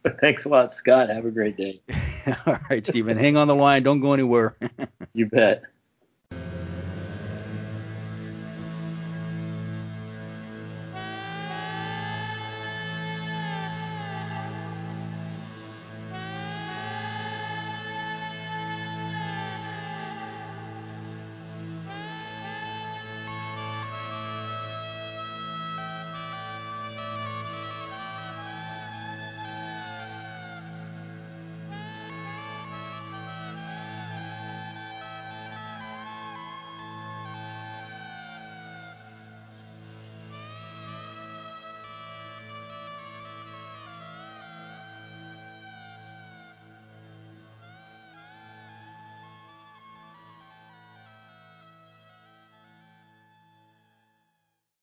Thanks 0.21 0.45
a 0.45 0.49
lot, 0.49 0.71
Scott. 0.71 1.09
Have 1.09 1.25
a 1.25 1.31
great 1.31 1.57
day. 1.57 1.81
All 2.45 2.57
right, 2.69 2.85
Stephen. 2.85 3.17
hang 3.17 3.37
on 3.37 3.47
the 3.47 3.55
line. 3.55 3.83
Don't 3.83 3.99
go 3.99 4.13
anywhere. 4.13 4.55
you 5.13 5.25
bet. 5.25 5.63